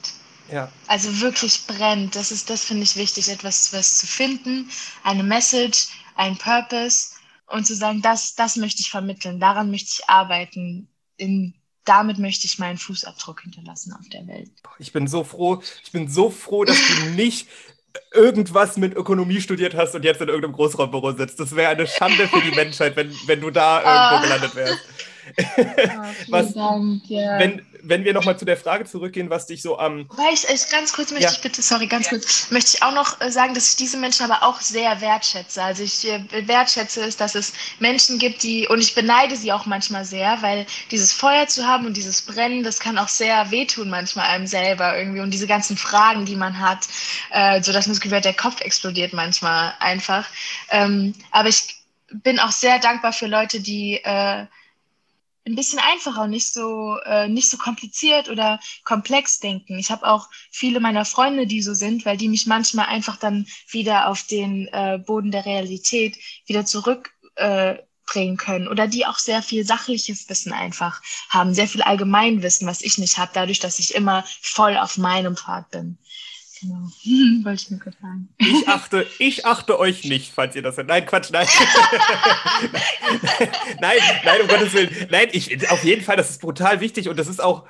Ja. 0.52 0.70
Also 0.88 1.22
wirklich 1.22 1.66
brennt. 1.66 2.18
Das 2.18 2.30
ist, 2.32 2.50
das 2.50 2.66
finde 2.66 2.84
ich 2.84 2.98
wichtig, 2.98 3.30
etwas 3.30 3.72
was 3.72 4.00
zu 4.00 4.06
finden, 4.06 4.70
eine 5.04 5.24
Message, 5.24 5.88
ein 6.16 6.38
Purpose 6.38 7.12
und 7.48 7.66
zu 7.66 7.74
sagen, 7.74 8.02
das, 8.02 8.36
das 8.36 8.58
möchte 8.58 8.82
ich 8.82 8.90
vermitteln, 8.90 9.40
daran 9.40 9.72
möchte 9.72 9.92
ich 9.94 10.10
arbeiten, 10.10 10.90
in, 11.16 11.54
damit 11.86 12.20
möchte 12.20 12.46
ich 12.48 12.60
meinen 12.60 12.78
Fußabdruck 12.78 13.42
hinterlassen 13.44 13.94
auf 13.94 14.10
der 14.10 14.28
Welt. 14.28 14.52
Ich 14.78 14.92
bin 14.92 15.08
so 15.08 15.24
froh, 15.24 15.64
ich 15.86 15.92
bin 15.94 16.10
so 16.10 16.30
froh, 16.30 16.66
dass 16.66 16.78
du 16.78 17.06
nicht 17.16 17.48
irgendwas 18.14 18.76
mit 18.76 18.94
Ökonomie 18.94 19.40
studiert 19.40 19.74
hast 19.76 19.96
und 19.96 20.04
jetzt 20.04 20.20
in 20.20 20.28
irgendeinem 20.28 20.54
Großraumbüro 20.54 21.14
sitzt. 21.14 21.40
Das 21.40 21.56
wäre 21.56 21.72
eine 21.72 21.88
Schande 21.88 22.28
für 22.28 22.42
die 22.42 22.52
Menschheit, 22.52 22.98
wenn, 22.98 23.16
wenn 23.26 23.40
du 23.40 23.52
da 23.52 23.78
irgendwo 23.80 24.18
oh. 24.18 24.22
gelandet 24.22 24.56
wärst. 24.56 24.80
Oh, 25.94 26.32
was, 26.32 26.54
Dank, 26.54 27.04
ja. 27.08 27.40
wenn, 27.40 27.62
wenn 27.84 28.04
wir 28.04 28.14
nochmal 28.14 28.38
zu 28.38 28.46
der 28.46 28.58
Frage 28.58 28.86
zurückgehen, 28.86 29.30
was 29.30 29.48
dich 29.48 29.62
so 29.62 29.78
am. 29.78 30.10
Wobei 30.10 30.32
ich, 30.34 30.46
ich 30.48 30.70
ganz 30.70 30.94
kurz 30.94 31.12
möchte 31.12 31.26
ja. 31.26 31.32
ich 31.32 31.42
bitte, 31.42 31.62
sorry, 31.62 31.88
ganz 31.88 32.10
kurz, 32.10 32.50
möchte 32.52 32.78
ich 32.78 32.84
auch 32.84 32.94
noch 32.94 33.20
äh, 33.22 33.32
sagen, 33.32 33.54
dass 33.54 33.70
ich 33.70 33.76
diese 33.76 33.98
Menschen 33.98 34.30
aber 34.30 34.44
auch 34.44 34.62
sehr 34.62 35.02
wertschätze. 35.02 35.62
Also 35.62 35.84
ich 35.84 36.08
äh, 36.08 36.48
wertschätze 36.48 37.02
es, 37.04 37.18
dass 37.18 37.36
es 37.36 37.54
Menschen 37.80 38.20
gibt, 38.20 38.44
die, 38.44 38.68
und 38.68 38.80
ich 38.80 38.96
beneide 38.96 39.36
sie 39.36 39.52
auch 39.52 39.66
manchmal 39.66 40.06
sehr, 40.06 40.42
weil 40.42 40.66
dieses 40.92 41.12
Feuer 41.12 41.48
zu 41.48 41.66
haben 41.66 41.86
und 41.86 41.98
dieses 41.98 42.22
Brennen, 42.22 42.64
das 42.64 42.80
kann 42.80 42.98
auch 42.98 43.10
sehr 43.10 43.52
wehtun 43.52 43.90
manchmal 43.90 44.28
einem 44.28 44.48
selber 44.48 44.98
irgendwie. 44.98 45.22
Und 45.22 45.32
diese 45.32 45.48
ganzen 45.48 45.78
Fragen, 45.78 46.26
die 46.26 46.36
man 46.36 46.60
hat, 46.60 46.88
äh, 47.32 47.62
so 47.62 47.72
dass 47.72 47.88
man 47.88 47.94
das 47.94 48.02
Gefühl 48.02 48.18
hat, 48.18 48.26
der 48.26 48.34
Kopf 48.34 48.62
explodiert 48.62 49.14
manchmal 49.14 49.74
einfach. 49.80 50.28
Ähm, 50.70 51.14
aber 51.32 51.50
ich 51.50 51.82
bin 52.12 52.40
auch 52.40 52.52
sehr 52.52 52.80
dankbar 52.80 53.14
für 53.14 53.28
Leute, 53.28 53.62
die 53.62 54.02
äh, 54.04 54.46
ein 55.46 55.56
bisschen 55.56 55.80
einfacher 55.80 56.24
und 56.24 56.30
nicht 56.30 56.54
so, 56.54 56.98
äh, 57.06 57.28
nicht 57.28 57.50
so 57.50 57.58
kompliziert 57.58 58.30
oder 58.30 58.60
komplex 58.84 59.40
denken. 59.40 59.80
Ich 59.80 59.90
habe 59.90 60.08
auch 60.08 60.30
viele 60.52 60.80
meiner 60.80 61.06
Freunde, 61.06 61.48
die 61.48 61.62
so 61.62 61.74
sind, 61.74 62.06
weil 62.06 62.18
die 62.18 62.30
mich 62.30 62.46
manchmal 62.46 62.86
einfach 62.86 63.18
dann 63.18 63.48
wieder 63.70 64.08
auf 64.08 64.24
den 64.24 64.68
äh, 64.68 65.00
Boden 65.04 65.32
der 65.32 65.46
Realität 65.46 66.18
wieder 66.46 66.66
zurückbringen 66.66 67.16
äh, 67.36 68.38
können 68.38 68.68
oder 68.68 68.88
die 68.88 69.06
auch 69.06 69.18
sehr 69.18 69.42
viel 69.42 69.66
sachliches 69.66 70.30
Wissen 70.30 70.54
einfach 70.54 71.02
haben, 71.30 71.54
sehr 71.54 71.68
viel 71.68 71.82
Allgemeinwissen, 71.82 72.68
was 72.68 72.82
ich 72.82 72.98
nicht 72.98 73.18
habe, 73.18 73.32
dadurch, 73.34 73.60
dass 73.60 73.80
ich 73.80 73.96
immer 73.96 74.24
voll 74.42 74.78
auf 74.78 74.98
meinem 74.98 75.38
Pfad 75.38 75.72
bin. 75.72 75.98
Genau. 76.62 76.76
Wollte 77.44 77.64
ich 77.64 77.72
nur 77.72 77.80
kurz 77.80 77.96
sagen. 78.00 78.30
Ich 78.38 78.68
achte, 78.68 79.08
ich 79.20 79.46
achte 79.46 79.80
euch 79.80 80.06
nicht, 80.06 80.32
falls 80.32 80.56
ihr 80.56 80.62
das 80.62 80.76
seid. 80.76 80.88
Nein, 80.88 81.06
Quatsch, 81.06 81.32
nein. 81.32 81.48
nein, 83.82 83.98
nein, 84.24 84.42
um 84.42 84.48
Gottes 84.48 84.74
Willen. 84.74 85.08
Nein, 85.10 85.30
ich, 85.32 85.70
auf 85.72 85.84
jeden 85.84 86.04
Fall, 86.04 86.18
das 86.18 86.30
ist 86.30 86.42
brutal 86.42 86.80
wichtig 86.80 87.10
und 87.10 87.18
das 87.18 87.28
ist 87.28 87.42
auch. 87.42 87.68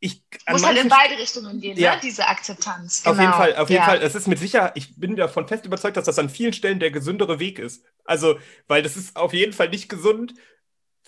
Ich, 0.00 0.22
Muss 0.50 0.64
halt 0.64 0.76
in 0.76 0.88
beide 0.88 1.18
Richtungen 1.18 1.60
gehen, 1.60 1.78
ja. 1.78 1.94
ne? 1.94 2.00
diese 2.02 2.26
Akzeptanz. 2.26 3.02
Genau. 3.02 3.12
Auf 3.12 3.20
jeden 3.20 3.32
genau. 3.32 3.42
Fall, 3.42 3.56
auf 3.56 3.70
jeden 3.70 3.82
ja. 3.82 3.88
Fall. 3.88 4.02
Es 4.02 4.14
ist 4.14 4.26
mit 4.26 4.38
Sicherheit, 4.38 4.72
ich 4.74 4.96
bin 4.96 5.16
davon 5.16 5.48
fest 5.48 5.64
überzeugt, 5.64 5.96
dass 5.96 6.04
das 6.04 6.18
an 6.18 6.28
vielen 6.28 6.52
Stellen 6.52 6.78
der 6.78 6.90
gesündere 6.90 7.40
Weg 7.40 7.58
ist. 7.58 7.84
Also, 8.04 8.38
weil 8.66 8.82
das 8.82 8.96
ist 8.96 9.16
auf 9.16 9.32
jeden 9.32 9.54
Fall 9.54 9.70
nicht 9.70 9.88
gesund, 9.88 10.34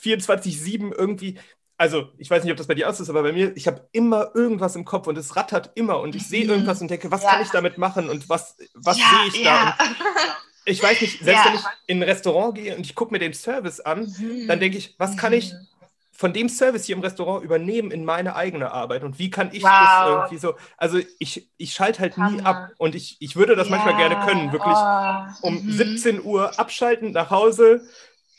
24-7 0.03 0.95
irgendwie 0.95 1.39
also 1.79 2.09
ich 2.17 2.31
weiß 2.31 2.43
nicht, 2.43 2.53
ob 2.53 2.57
das 2.57 2.67
bei 2.67 2.75
dir 2.75 2.89
aus 2.89 3.01
ist, 3.01 3.11
aber 3.11 3.23
bei 3.23 3.33
mir, 3.33 3.57
ich 3.57 3.67
habe 3.67 3.87
immer 3.93 4.31
irgendwas 4.35 4.77
im 4.77 4.85
Kopf 4.85 5.07
und 5.07 5.19
es 5.19 5.37
rattert 5.37 5.73
immer 5.75 6.01
und 6.01 6.15
ich 6.15 6.27
sehe 6.27 6.45
mhm. 6.45 6.51
irgendwas 6.51 6.81
und 6.81 6.91
denke, 6.91 7.11
was 7.11 7.23
ja. 7.23 7.31
kann 7.31 7.43
ich 7.43 7.51
damit 7.51 7.79
machen 7.79 8.09
und 8.09 8.29
was, 8.29 8.57
was 8.75 8.99
ja, 8.99 9.05
sehe 9.05 9.29
ich 9.29 9.45
ja. 9.45 9.77
da? 9.79 9.85
Und 9.85 10.73
ich 10.73 10.83
weiß 10.83 11.01
nicht, 11.01 11.23
selbst 11.23 11.45
wenn 11.45 11.55
ich 11.55 11.65
in 11.87 11.99
ein 11.99 12.09
Restaurant 12.09 12.55
gehe 12.55 12.77
und 12.77 12.87
ich 12.87 12.95
gucke 12.95 13.13
mir 13.13 13.19
den 13.19 13.35
Service 13.35 13.81
an, 13.81 14.13
mhm. 14.19 14.47
dann 14.49 14.59
denke 14.59 14.79
ich, 14.79 14.95
was 14.99 15.17
kann 15.19 15.35
ich 15.35 15.53
mhm. 15.53 15.67
von 16.13 16.33
dem 16.33 16.49
Service 16.49 16.87
hier 16.87 16.97
im 16.97 17.03
Restaurant 17.03 17.45
übernehmen 17.45 17.91
in 17.91 18.07
meine 18.07 18.37
eigene 18.37 18.73
Arbeit 18.73 19.05
und 19.05 19.19
wie 19.19 19.31
kann 19.31 19.51
ich 19.53 19.63
wow. 19.63 19.71
das 19.71 20.09
irgendwie 20.09 20.39
so, 20.39 20.55
also 20.79 20.99
ich, 21.19 21.51
ich 21.59 21.75
schalte 21.75 22.01
halt 22.01 22.17
Hammer. 22.17 22.31
nie 22.31 22.43
ab 22.43 22.71
und 22.79 22.95
ich, 22.95 23.19
ich 23.21 23.37
würde 23.37 23.55
das 23.55 23.69
manchmal 23.69 23.97
gerne 23.97 24.27
können, 24.27 24.51
wirklich 24.51 24.75
oh. 24.75 25.47
um 25.47 25.67
mhm. 25.67 25.73
17 25.73 26.25
Uhr 26.25 26.59
abschalten, 26.59 27.13
nach 27.13 27.31
Hause, 27.31 27.87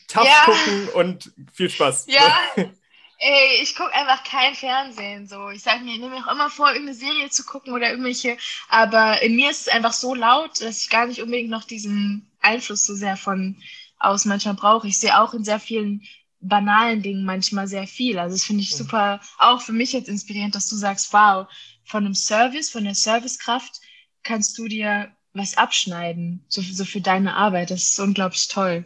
Tough 0.07 0.27
gucken 0.45 0.89
und 0.93 1.33
viel 1.53 1.69
Spaß. 1.69 2.07
Ja. 2.07 2.33
Ey, 3.19 3.63
ich 3.63 3.75
gucke 3.75 3.93
einfach 3.93 4.23
kein 4.23 4.53
Fernsehen. 4.53 5.27
So, 5.27 5.49
ich 5.49 5.63
sage 5.63 5.83
mir, 5.83 5.93
ich 5.93 5.99
nehme 5.99 6.15
mir 6.15 6.27
auch 6.27 6.31
immer 6.31 6.49
vor, 6.51 6.67
irgendeine 6.67 6.97
Serie 6.97 7.29
zu 7.29 7.43
gucken 7.43 7.73
oder 7.73 7.89
irgendwelche. 7.89 8.37
Aber 8.69 9.21
in 9.23 9.35
mir 9.35 9.49
ist 9.49 9.61
es 9.61 9.67
einfach 9.69 9.93
so 9.93 10.13
laut, 10.13 10.61
dass 10.61 10.81
ich 10.81 10.89
gar 10.89 11.07
nicht 11.07 11.21
unbedingt 11.21 11.49
noch 11.49 11.63
diesen 11.63 12.29
Einfluss 12.41 12.85
so 12.85 12.93
sehr 12.95 13.17
von 13.17 13.57
aus 13.99 14.25
manchmal 14.25 14.53
brauche. 14.53 14.87
Ich 14.87 14.99
sehe 14.99 15.19
auch 15.19 15.33
in 15.33 15.43
sehr 15.43 15.59
vielen 15.59 16.03
banalen 16.39 17.01
Dingen 17.01 17.25
manchmal 17.25 17.67
sehr 17.67 17.87
viel. 17.87 18.19
Also 18.19 18.35
das 18.35 18.43
finde 18.43 18.61
ich 18.61 18.71
mhm. 18.73 18.77
super, 18.77 19.21
auch 19.39 19.61
für 19.61 19.73
mich 19.73 19.93
jetzt 19.93 20.09
inspirierend, 20.09 20.53
dass 20.53 20.69
du 20.69 20.75
sagst, 20.75 21.11
wow, 21.11 21.47
von 21.85 22.05
einem 22.05 22.13
Service, 22.13 22.69
von 22.69 22.83
der 22.83 22.95
Servicekraft 22.95 23.81
kannst 24.21 24.57
du 24.59 24.67
dir 24.67 25.16
was 25.37 25.57
abschneiden, 25.57 26.43
so, 26.47 26.61
so 26.61 26.85
für 26.85 27.01
deine 27.01 27.35
Arbeit. 27.35 27.71
Das 27.71 27.83
ist 27.83 27.99
unglaublich 27.99 28.47
toll. 28.47 28.85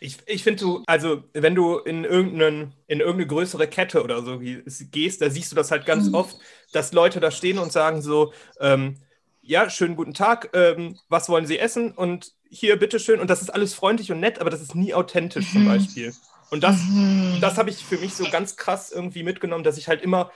Ich, 0.00 0.18
ich 0.26 0.42
finde 0.42 0.60
du, 0.60 0.82
also 0.86 1.24
wenn 1.34 1.54
du 1.54 1.78
in, 1.78 2.04
irgendeinen, 2.04 2.72
in 2.86 3.00
irgendeine 3.00 3.26
größere 3.26 3.66
Kette 3.66 4.02
oder 4.02 4.22
so 4.22 4.38
gehst, 4.40 5.20
da 5.20 5.30
siehst 5.30 5.52
du 5.52 5.56
das 5.56 5.70
halt 5.70 5.84
ganz 5.84 6.08
mhm. 6.08 6.14
oft, 6.14 6.36
dass 6.72 6.92
Leute 6.92 7.20
da 7.20 7.30
stehen 7.30 7.58
und 7.58 7.72
sagen 7.72 8.00
so, 8.02 8.32
ähm, 8.60 8.98
ja, 9.42 9.68
schönen 9.68 9.96
guten 9.96 10.14
Tag, 10.14 10.50
ähm, 10.54 10.98
was 11.08 11.28
wollen 11.28 11.46
Sie 11.46 11.58
essen? 11.58 11.92
Und 11.92 12.32
hier, 12.48 12.78
bitteschön. 12.78 13.20
Und 13.20 13.28
das 13.28 13.42
ist 13.42 13.50
alles 13.50 13.74
freundlich 13.74 14.12
und 14.12 14.20
nett, 14.20 14.38
aber 14.40 14.50
das 14.50 14.62
ist 14.62 14.74
nie 14.74 14.94
authentisch 14.94 15.48
mhm. 15.48 15.52
zum 15.52 15.64
Beispiel. 15.66 16.14
Und 16.50 16.62
das, 16.62 16.82
mhm. 16.82 17.38
das 17.40 17.56
habe 17.58 17.70
ich 17.70 17.84
für 17.84 17.98
mich 17.98 18.14
so 18.14 18.28
ganz 18.30 18.56
krass 18.56 18.92
irgendwie 18.92 19.22
mitgenommen, 19.22 19.64
dass 19.64 19.78
ich 19.78 19.88
halt 19.88 20.02
immer 20.02 20.30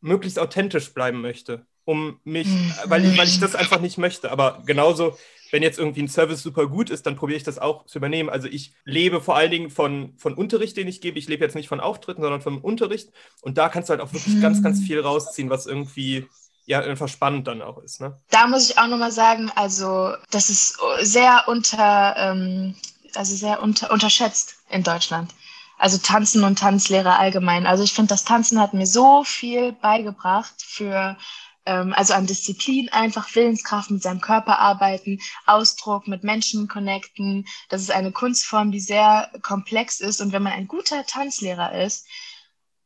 möglichst 0.00 0.38
authentisch 0.38 0.92
bleiben 0.94 1.20
möchte, 1.20 1.66
um 1.88 2.20
mich, 2.22 2.46
mhm. 2.46 2.74
weil, 2.84 3.02
ich, 3.02 3.16
weil 3.16 3.26
ich 3.26 3.40
das 3.40 3.54
einfach 3.54 3.80
nicht 3.80 3.96
möchte. 3.96 4.30
Aber 4.30 4.62
genauso 4.66 5.16
wenn 5.50 5.62
jetzt 5.62 5.78
irgendwie 5.78 6.02
ein 6.02 6.08
Service 6.08 6.42
super 6.42 6.66
gut 6.66 6.90
ist, 6.90 7.06
dann 7.06 7.16
probiere 7.16 7.38
ich 7.38 7.44
das 7.44 7.58
auch 7.58 7.86
zu 7.86 7.96
übernehmen. 7.96 8.28
Also 8.28 8.46
ich 8.46 8.74
lebe 8.84 9.22
vor 9.22 9.36
allen 9.36 9.50
Dingen 9.50 9.70
von, 9.70 10.12
von 10.18 10.34
Unterricht, 10.34 10.76
den 10.76 10.86
ich 10.86 11.00
gebe. 11.00 11.18
Ich 11.18 11.28
lebe 11.28 11.42
jetzt 11.42 11.54
nicht 11.54 11.68
von 11.68 11.80
Auftritten, 11.80 12.20
sondern 12.20 12.42
vom 12.42 12.58
Unterricht. 12.58 13.08
Und 13.40 13.56
da 13.56 13.70
kannst 13.70 13.88
du 13.88 13.92
halt 13.92 14.02
auch 14.02 14.12
wirklich 14.12 14.34
mhm. 14.34 14.42
ganz, 14.42 14.62
ganz 14.62 14.80
viel 14.80 15.00
rausziehen, 15.00 15.48
was 15.48 15.64
irgendwie 15.64 16.28
ja 16.66 16.80
einfach 16.80 17.08
spannend 17.08 17.46
dann 17.46 17.62
auch 17.62 17.78
ist. 17.78 18.02
Ne? 18.02 18.14
Da 18.28 18.46
muss 18.46 18.68
ich 18.68 18.76
auch 18.76 18.86
nochmal 18.86 19.12
sagen, 19.12 19.50
also 19.54 20.12
das 20.30 20.50
ist 20.50 20.78
sehr 21.00 21.44
unter, 21.46 22.14
ähm, 22.18 22.74
also 23.14 23.34
sehr 23.34 23.62
unter, 23.62 23.90
unterschätzt 23.90 24.56
in 24.68 24.82
Deutschland. 24.82 25.34
Also 25.78 25.96
Tanzen 25.96 26.44
und 26.44 26.58
Tanzlehrer 26.58 27.18
allgemein. 27.18 27.66
Also 27.66 27.82
ich 27.82 27.94
finde, 27.94 28.10
das 28.10 28.24
Tanzen 28.24 28.60
hat 28.60 28.74
mir 28.74 28.86
so 28.86 29.24
viel 29.24 29.72
beigebracht 29.72 30.54
für 30.58 31.16
ähm, 31.68 31.92
also 31.92 32.14
an 32.14 32.26
Disziplin 32.26 32.88
einfach, 32.88 33.34
Willenskraft 33.34 33.90
mit 33.90 34.02
seinem 34.02 34.22
Körper 34.22 34.58
arbeiten, 34.58 35.20
Ausdruck 35.46 36.08
mit 36.08 36.24
Menschen 36.24 36.66
connecten. 36.66 37.46
Das 37.68 37.82
ist 37.82 37.90
eine 37.90 38.10
Kunstform, 38.10 38.72
die 38.72 38.80
sehr 38.80 39.30
komplex 39.42 40.00
ist. 40.00 40.20
Und 40.20 40.32
wenn 40.32 40.42
man 40.42 40.54
ein 40.54 40.66
guter 40.66 41.04
Tanzlehrer 41.04 41.78
ist, 41.84 42.06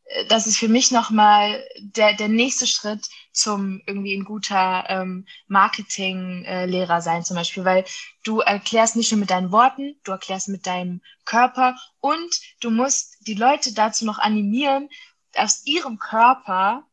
äh, 0.07 0.27
das 0.27 0.49
ist 0.49 0.59
für 0.59 0.69
mich 0.69 0.91
nochmal 0.91 1.65
der, 1.79 2.15
der 2.15 2.29
nächste 2.29 2.67
Schritt 2.67 3.09
zum 3.33 3.81
irgendwie 3.87 4.15
ein 4.17 4.25
guter 4.25 4.85
ähm, 4.89 5.27
Marketinglehrer 5.47 6.99
äh, 6.99 7.03
sein 7.03 7.25
zum 7.25 7.37
Beispiel, 7.37 7.65
weil 7.65 7.85
du 8.25 8.41
erklärst 8.41 8.97
nicht 8.97 9.13
nur 9.13 9.21
mit 9.21 9.31
deinen 9.31 9.53
Worten, 9.53 9.95
du 10.03 10.11
erklärst 10.11 10.49
mit 10.49 10.67
deinem 10.67 11.03
Körper 11.25 11.77
und 12.01 12.41
du 12.61 12.71
musst 12.71 13.17
die 13.29 13.35
Leute 13.35 13.73
dazu 13.75 14.05
noch 14.05 14.19
animieren, 14.19 14.89
aus 15.37 15.63
ihrem 15.65 15.99
Körper 15.99 16.85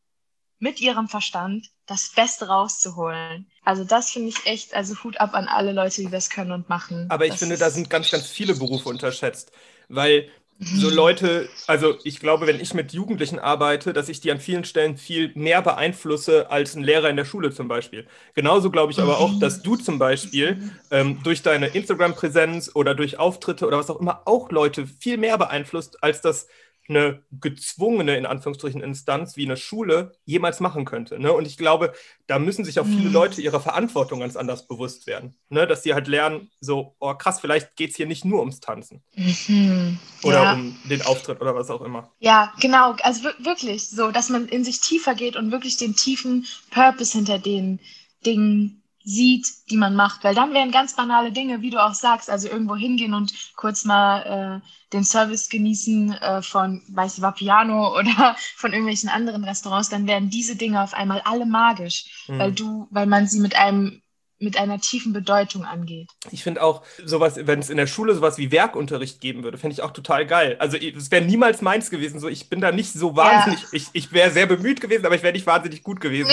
mit 0.60 0.80
ihrem 0.80 1.08
Verstand 1.08 1.70
das 1.86 2.12
Beste 2.14 2.46
rauszuholen. 2.46 3.46
Also 3.64 3.82
das 3.84 4.10
finde 4.10 4.28
ich 4.28 4.46
echt, 4.46 4.74
also 4.74 4.94
Hut 5.02 5.18
ab 5.20 5.34
an 5.34 5.48
alle 5.48 5.72
Leute, 5.72 6.02
die 6.02 6.10
das 6.10 6.30
können 6.30 6.52
und 6.52 6.68
machen. 6.68 7.06
Aber 7.08 7.24
ich 7.24 7.32
das 7.32 7.40
finde, 7.40 7.58
da 7.58 7.70
sind 7.70 7.90
ganz, 7.90 8.10
ganz 8.10 8.26
viele 8.26 8.54
Berufe 8.54 8.88
unterschätzt, 8.88 9.50
weil 9.88 10.28
so 10.62 10.90
mhm. 10.90 10.94
Leute, 10.94 11.48
also 11.66 11.96
ich 12.04 12.20
glaube, 12.20 12.46
wenn 12.46 12.60
ich 12.60 12.74
mit 12.74 12.92
Jugendlichen 12.92 13.38
arbeite, 13.38 13.94
dass 13.94 14.10
ich 14.10 14.20
die 14.20 14.30
an 14.30 14.40
vielen 14.40 14.64
Stellen 14.64 14.98
viel 14.98 15.32
mehr 15.34 15.62
beeinflusse 15.62 16.50
als 16.50 16.76
ein 16.76 16.84
Lehrer 16.84 17.08
in 17.08 17.16
der 17.16 17.24
Schule 17.24 17.50
zum 17.50 17.66
Beispiel. 17.66 18.06
Genauso 18.34 18.70
glaube 18.70 18.92
ich 18.92 19.00
aber 19.00 19.18
auch, 19.18 19.38
dass 19.38 19.62
du 19.62 19.76
zum 19.76 19.98
Beispiel 19.98 20.70
ähm, 20.90 21.22
durch 21.22 21.42
deine 21.42 21.68
Instagram-Präsenz 21.68 22.72
oder 22.74 22.94
durch 22.94 23.18
Auftritte 23.18 23.66
oder 23.66 23.78
was 23.78 23.88
auch 23.88 24.00
immer 24.00 24.22
auch 24.26 24.50
Leute 24.50 24.86
viel 24.86 25.16
mehr 25.16 25.38
beeinflusst, 25.38 26.02
als 26.04 26.20
das 26.20 26.46
eine 26.90 27.22
gezwungene, 27.32 28.16
in 28.16 28.26
Anführungsstrichen, 28.26 28.82
Instanz 28.82 29.36
wie 29.36 29.46
eine 29.46 29.56
Schule 29.56 30.12
jemals 30.24 30.60
machen 30.60 30.84
könnte. 30.84 31.18
Ne? 31.18 31.32
Und 31.32 31.46
ich 31.46 31.56
glaube, 31.56 31.94
da 32.26 32.38
müssen 32.38 32.64
sich 32.64 32.78
auch 32.78 32.86
viele 32.86 33.08
mhm. 33.08 33.12
Leute 33.12 33.40
ihrer 33.40 33.60
Verantwortung 33.60 34.20
ganz 34.20 34.36
anders 34.36 34.66
bewusst 34.66 35.06
werden. 35.06 35.34
Ne? 35.48 35.66
Dass 35.66 35.82
sie 35.82 35.94
halt 35.94 36.08
lernen, 36.08 36.50
so, 36.60 36.94
oh 36.98 37.14
krass, 37.14 37.40
vielleicht 37.40 37.76
geht 37.76 37.90
es 37.90 37.96
hier 37.96 38.06
nicht 38.06 38.24
nur 38.24 38.40
ums 38.40 38.60
Tanzen. 38.60 39.02
Mhm. 39.14 39.98
Oder 40.22 40.42
ja. 40.42 40.52
um 40.52 40.76
den 40.84 41.02
Auftritt 41.02 41.40
oder 41.40 41.54
was 41.54 41.70
auch 41.70 41.80
immer. 41.80 42.10
Ja, 42.18 42.52
genau. 42.60 42.94
Also 43.02 43.30
wirklich 43.38 43.88
so, 43.88 44.10
dass 44.10 44.28
man 44.28 44.48
in 44.48 44.64
sich 44.64 44.80
tiefer 44.80 45.14
geht 45.14 45.36
und 45.36 45.52
wirklich 45.52 45.76
den 45.78 45.96
tiefen 45.96 46.46
Purpose 46.70 47.16
hinter 47.16 47.38
den 47.38 47.80
Dingen 48.26 48.79
sieht, 49.04 49.46
die 49.70 49.76
man 49.76 49.94
macht. 49.94 50.24
Weil 50.24 50.34
dann 50.34 50.52
wären 50.52 50.70
ganz 50.70 50.94
banale 50.94 51.32
Dinge, 51.32 51.62
wie 51.62 51.70
du 51.70 51.82
auch 51.82 51.94
sagst, 51.94 52.30
also 52.30 52.48
irgendwo 52.48 52.76
hingehen 52.76 53.14
und 53.14 53.32
kurz 53.56 53.84
mal 53.84 54.60
äh, 54.62 54.66
den 54.92 55.04
Service 55.04 55.48
genießen 55.48 56.12
äh, 56.12 56.42
von, 56.42 56.82
weiß 56.88 57.16
ich, 57.16 57.22
Vapiano 57.22 57.94
oder 57.98 58.36
von 58.56 58.72
irgendwelchen 58.72 59.08
anderen 59.08 59.44
Restaurants, 59.44 59.88
dann 59.88 60.06
werden 60.06 60.30
diese 60.30 60.56
Dinge 60.56 60.82
auf 60.82 60.94
einmal 60.94 61.20
alle 61.24 61.46
magisch, 61.46 62.24
mhm. 62.28 62.38
weil 62.38 62.52
du, 62.52 62.88
weil 62.90 63.06
man 63.06 63.26
sie 63.26 63.40
mit 63.40 63.56
einem 63.56 64.02
mit 64.42 64.56
einer 64.56 64.80
tiefen 64.80 65.12
Bedeutung 65.12 65.66
angeht. 65.66 66.08
Ich 66.30 66.42
finde 66.42 66.62
auch 66.62 66.82
sowas, 67.04 67.34
wenn 67.36 67.58
es 67.58 67.68
in 67.68 67.76
der 67.76 67.86
Schule 67.86 68.14
sowas 68.14 68.38
wie 68.38 68.50
Werkunterricht 68.50 69.20
geben 69.20 69.42
würde, 69.42 69.58
finde 69.58 69.74
ich 69.74 69.82
auch 69.82 69.90
total 69.90 70.26
geil. 70.26 70.56
Also 70.58 70.78
es 70.78 71.10
wäre 71.10 71.22
niemals 71.22 71.60
meins 71.60 71.90
gewesen. 71.90 72.20
So, 72.20 72.28
ich 72.28 72.48
bin 72.48 72.62
da 72.62 72.72
nicht 72.72 72.90
so 72.94 73.16
wahnsinnig, 73.16 73.60
ja. 73.60 73.68
ich, 73.72 73.88
ich 73.92 74.12
wäre 74.12 74.30
sehr 74.30 74.46
bemüht 74.46 74.80
gewesen, 74.80 75.04
aber 75.04 75.14
ich 75.14 75.22
wäre 75.22 75.34
nicht 75.34 75.46
wahnsinnig 75.46 75.82
gut 75.82 76.00
gewesen, 76.00 76.30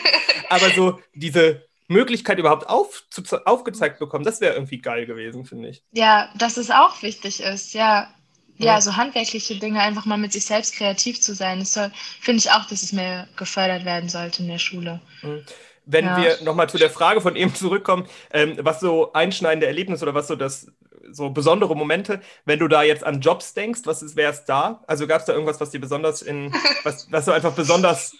aber 0.48 0.70
so 0.70 1.00
diese 1.12 1.68
Möglichkeit 1.90 2.38
überhaupt 2.38 2.68
auf, 2.68 3.04
zu, 3.10 3.22
aufgezeigt 3.46 3.98
bekommen. 3.98 4.24
Das 4.24 4.40
wäre 4.40 4.54
irgendwie 4.54 4.78
geil 4.78 5.06
gewesen, 5.06 5.44
finde 5.44 5.68
ich. 5.68 5.82
Ja, 5.92 6.30
dass 6.38 6.56
es 6.56 6.70
auch 6.70 7.02
wichtig 7.02 7.42
ist, 7.42 7.74
ja. 7.74 8.08
Ja, 8.56 8.78
so 8.82 8.94
handwerkliche 8.94 9.54
Dinge, 9.58 9.80
einfach 9.80 10.04
mal 10.04 10.18
mit 10.18 10.34
sich 10.34 10.44
selbst 10.44 10.74
kreativ 10.74 11.18
zu 11.22 11.34
sein. 11.34 11.60
Das 11.60 11.72
finde 12.20 12.40
ich 12.40 12.50
auch, 12.50 12.66
dass 12.66 12.82
es 12.82 12.92
mehr 12.92 13.26
gefördert 13.38 13.86
werden 13.86 14.10
sollte 14.10 14.42
in 14.42 14.48
der 14.48 14.58
Schule. 14.58 15.00
Mhm. 15.22 15.46
Wenn 15.86 16.04
ja. 16.04 16.18
wir 16.18 16.42
nochmal 16.42 16.68
zu 16.68 16.76
der 16.76 16.90
Frage 16.90 17.22
von 17.22 17.36
eben 17.36 17.54
zurückkommen, 17.54 18.06
ähm, 18.34 18.58
was 18.60 18.80
so 18.80 19.14
einschneidende 19.14 19.66
Erlebnisse 19.66 20.04
oder 20.04 20.12
was 20.12 20.28
so 20.28 20.36
das 20.36 20.70
so 21.10 21.30
besondere 21.30 21.74
Momente, 21.74 22.20
wenn 22.44 22.58
du 22.58 22.68
da 22.68 22.82
jetzt 22.82 23.02
an 23.02 23.22
Jobs 23.22 23.54
denkst, 23.54 23.80
was 23.84 24.14
wäre 24.14 24.32
es 24.32 24.44
da? 24.44 24.84
Also 24.86 25.06
gab 25.06 25.20
es 25.20 25.26
da 25.26 25.32
irgendwas, 25.32 25.58
was 25.58 25.70
dir 25.70 25.80
besonders 25.80 26.20
in, 26.20 26.52
was, 26.84 27.10
was 27.10 27.24
du 27.24 27.32
einfach 27.32 27.54
besonders 27.54 28.14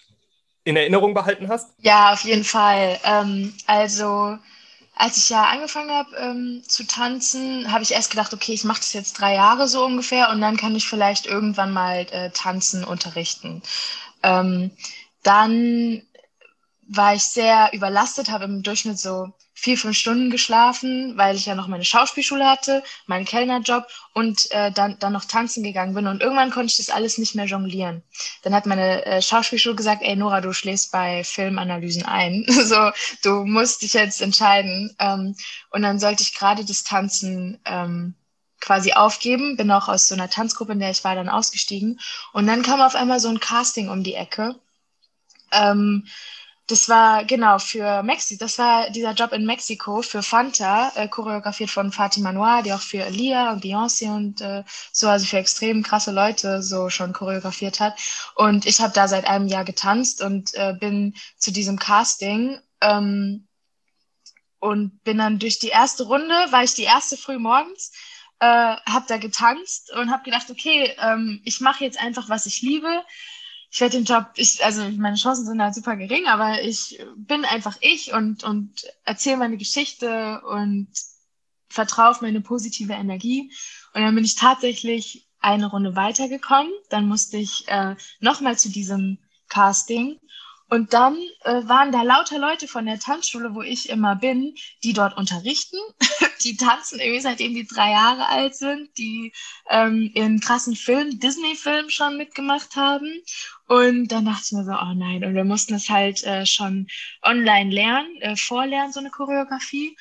in 0.71 0.77
Erinnerung 0.77 1.14
behalten 1.14 1.49
hast? 1.49 1.68
Ja, 1.79 2.12
auf 2.12 2.23
jeden 2.23 2.45
Fall. 2.45 2.99
Ähm, 3.05 3.55
also 3.66 4.39
als 4.95 5.16
ich 5.16 5.31
ja 5.31 5.45
angefangen 5.45 5.91
habe 5.91 6.14
ähm, 6.16 6.62
zu 6.66 6.87
tanzen, 6.87 7.73
habe 7.73 7.83
ich 7.83 7.93
erst 7.93 8.11
gedacht, 8.11 8.35
okay, 8.35 8.53
ich 8.53 8.64
mache 8.64 8.81
das 8.81 8.93
jetzt 8.93 9.18
drei 9.18 9.35
Jahre 9.35 9.66
so 9.66 9.85
ungefähr 9.85 10.31
und 10.31 10.41
dann 10.41 10.57
kann 10.57 10.77
ich 10.77 10.89
vielleicht 10.89 11.27
irgendwann 11.27 11.73
mal 11.73 12.07
äh, 12.11 12.31
tanzen 12.31 12.85
unterrichten. 12.85 13.62
Ähm, 14.23 14.71
dann 15.23 16.03
war 16.87 17.14
ich 17.14 17.23
sehr 17.23 17.71
überlastet, 17.73 18.31
habe 18.31 18.45
im 18.45 18.62
Durchschnitt 18.62 18.99
so 18.99 19.33
vier, 19.61 19.77
fünf 19.77 19.97
Stunden 19.97 20.31
geschlafen, 20.31 21.19
weil 21.19 21.37
ich 21.37 21.45
ja 21.45 21.55
noch 21.55 21.67
meine 21.67 21.85
Schauspielschule 21.85 22.49
hatte, 22.49 22.83
meinen 23.07 23.27
Kellnerjob 23.27 23.87
und 24.15 24.51
äh, 24.53 24.73
dann, 24.73 24.99
dann 24.99 25.13
noch 25.13 25.27
tanzen 25.27 25.63
gegangen 25.63 25.95
bin. 25.95 26.07
Und 26.07 26.23
irgendwann 26.23 26.51
konnte 26.51 26.71
ich 26.71 26.79
das 26.79 26.89
alles 26.89 27.19
nicht 27.19 27.35
mehr 27.35 27.45
jonglieren. 27.45 28.03
Dann 28.43 28.55
hat 28.55 28.65
meine 28.65 29.05
äh, 29.05 29.21
Schauspielschule 29.21 29.77
gesagt, 29.77 30.03
ey 30.03 30.17
Nora, 30.17 30.41
du 30.41 30.55
schläfst 30.55 30.93
bei 30.93 31.25
Filmanalysen 31.25 32.07
ein. 32.07 32.47
so, 32.49 32.91
du 33.23 33.45
musst 33.45 33.83
dich 33.83 33.93
jetzt 33.93 34.23
entscheiden. 34.23 34.97
Ähm, 34.99 35.37
und 35.71 35.83
dann 35.83 36.01
sollte 36.01 36.23
ich 36.23 36.35
gerade 36.35 36.65
das 36.65 36.83
Tanzen 36.83 37.61
ähm, 37.67 38.15
quasi 38.61 38.95
aufgeben, 38.95 39.59
bin 39.59 39.71
auch 39.71 39.89
aus 39.89 40.09
so 40.09 40.15
einer 40.15 40.31
Tanzgruppe, 40.31 40.73
in 40.73 40.81
der 40.81 40.91
ich 40.91 41.05
war, 41.05 41.15
dann 41.15 41.29
ausgestiegen. 41.29 42.01
Und 42.33 42.47
dann 42.47 42.63
kam 42.63 42.81
auf 42.81 42.95
einmal 42.95 43.21
so 43.21 43.29
ein 43.29 43.41
Casting 43.41 43.91
um 43.91 44.05
die 44.05 44.15
Ecke. 44.15 44.57
Ähm, 45.53 46.07
das 46.71 46.89
war 46.89 47.25
genau 47.25 47.59
für 47.59 48.03
Mexiko, 48.03 48.45
das 48.45 48.59
war 48.59 48.91
dieser 48.91 49.12
Job 49.12 49.33
in 49.33 49.45
Mexiko 49.45 50.03
für 50.03 50.23
Fanta, 50.23 50.93
äh, 50.95 51.09
choreografiert 51.09 51.71
von 51.71 51.91
Fatima 51.91 52.33
Noir, 52.33 52.62
die 52.62 52.73
auch 52.73 52.81
für 52.81 53.05
Alia 53.05 53.53
und 53.53 53.64
Beyoncé 53.64 54.14
und 54.14 54.41
äh, 54.41 54.62
so, 54.93 55.09
also 55.09 55.27
für 55.27 55.39
extrem 55.39 55.83
krasse 55.83 56.12
Leute 56.12 56.62
so 56.62 56.89
schon 56.89 57.12
choreografiert 57.12 57.81
hat. 57.81 57.99
Und 58.37 58.66
ich 58.66 58.81
habe 58.81 58.93
da 58.93 59.09
seit 59.09 59.27
einem 59.27 59.49
Jahr 59.49 59.64
getanzt 59.64 60.23
und 60.23 60.55
äh, 60.55 60.75
bin 60.79 61.14
zu 61.37 61.51
diesem 61.51 61.79
Casting 61.79 62.59
ähm, 62.81 63.49
und 64.61 65.03
bin 65.03 65.18
dann 65.18 65.39
durch 65.39 65.59
die 65.59 65.68
erste 65.68 66.05
Runde, 66.05 66.35
war 66.51 66.62
ich 66.62 66.75
die 66.75 66.85
erste 66.85 67.16
früh 67.16 67.39
morgens, 67.39 67.93
äh, 68.39 68.47
habe 68.47 69.07
da 69.09 69.16
getanzt 69.16 69.93
und 69.93 70.11
habe 70.11 70.23
gedacht, 70.23 70.51
okay, 70.51 70.95
ähm, 70.99 71.41
ich 71.45 71.61
mache 71.61 71.85
jetzt 71.85 72.01
einfach, 72.01 72.29
was 72.29 72.47
ich 72.47 72.62
liebe 72.62 73.03
ich 73.71 73.81
werde 73.81 73.99
den 73.99 74.05
Job, 74.05 74.27
ich, 74.35 74.64
also 74.64 74.83
meine 74.97 75.16
Chancen 75.16 75.47
sind 75.47 75.62
halt 75.62 75.75
super 75.75 75.97
gering, 75.97 76.27
aber 76.27 76.62
ich 76.62 77.01
bin 77.16 77.45
einfach 77.45 77.77
ich 77.81 78.12
und, 78.12 78.43
und 78.43 78.85
erzähle 79.05 79.37
meine 79.37 79.57
Geschichte 79.57 80.41
und 80.43 80.89
vertraue 81.68 82.11
auf 82.11 82.21
meine 82.21 82.41
positive 82.41 82.93
Energie. 82.93 83.53
Und 83.95 84.03
dann 84.03 84.14
bin 84.14 84.25
ich 84.25 84.35
tatsächlich 84.35 85.29
eine 85.39 85.66
Runde 85.66 85.95
weitergekommen. 85.95 86.73
Dann 86.89 87.07
musste 87.07 87.37
ich 87.37 87.68
äh, 87.68 87.95
nochmal 88.18 88.59
zu 88.59 88.71
diesem 88.71 89.18
Casting 89.49 90.18
und 90.71 90.93
dann 90.93 91.16
äh, 91.43 91.66
waren 91.66 91.91
da 91.91 92.03
lauter 92.03 92.39
Leute 92.39 92.68
von 92.68 92.87
der 92.87 93.01
Tanzschule, 93.01 93.55
wo 93.55 93.62
ich 93.62 93.89
immer 93.89 94.14
bin, 94.14 94.55
die 94.85 94.93
dort 94.93 95.16
unterrichten. 95.16 95.79
die 96.45 96.57
tanzen 96.57 97.01
irgendwie 97.01 97.21
seitdem 97.21 97.55
die 97.55 97.66
drei 97.66 97.91
Jahre 97.91 98.29
alt 98.29 98.55
sind, 98.55 98.97
die 98.97 99.33
ähm, 99.68 100.12
in 100.14 100.39
krassen 100.39 100.77
Filmen, 100.77 101.18
Disney-Filmen 101.18 101.91
schon 101.91 102.16
mitgemacht 102.16 102.77
haben. 102.77 103.11
Und 103.66 104.12
dann 104.12 104.25
dachte 104.25 104.43
ich 104.47 104.53
mir 104.53 104.64
so, 104.64 104.71
oh 104.71 104.95
nein. 104.95 105.25
Und 105.25 105.35
wir 105.35 105.45
mussten 105.45 105.75
es 105.75 105.89
halt 105.89 106.23
äh, 106.23 106.47
schon 106.47 106.87
online 107.23 107.71
lernen, 107.71 108.16
äh, 108.21 108.37
vorlernen, 108.37 108.93
so 108.93 109.01
eine 109.01 109.11
Choreografie. 109.11 109.97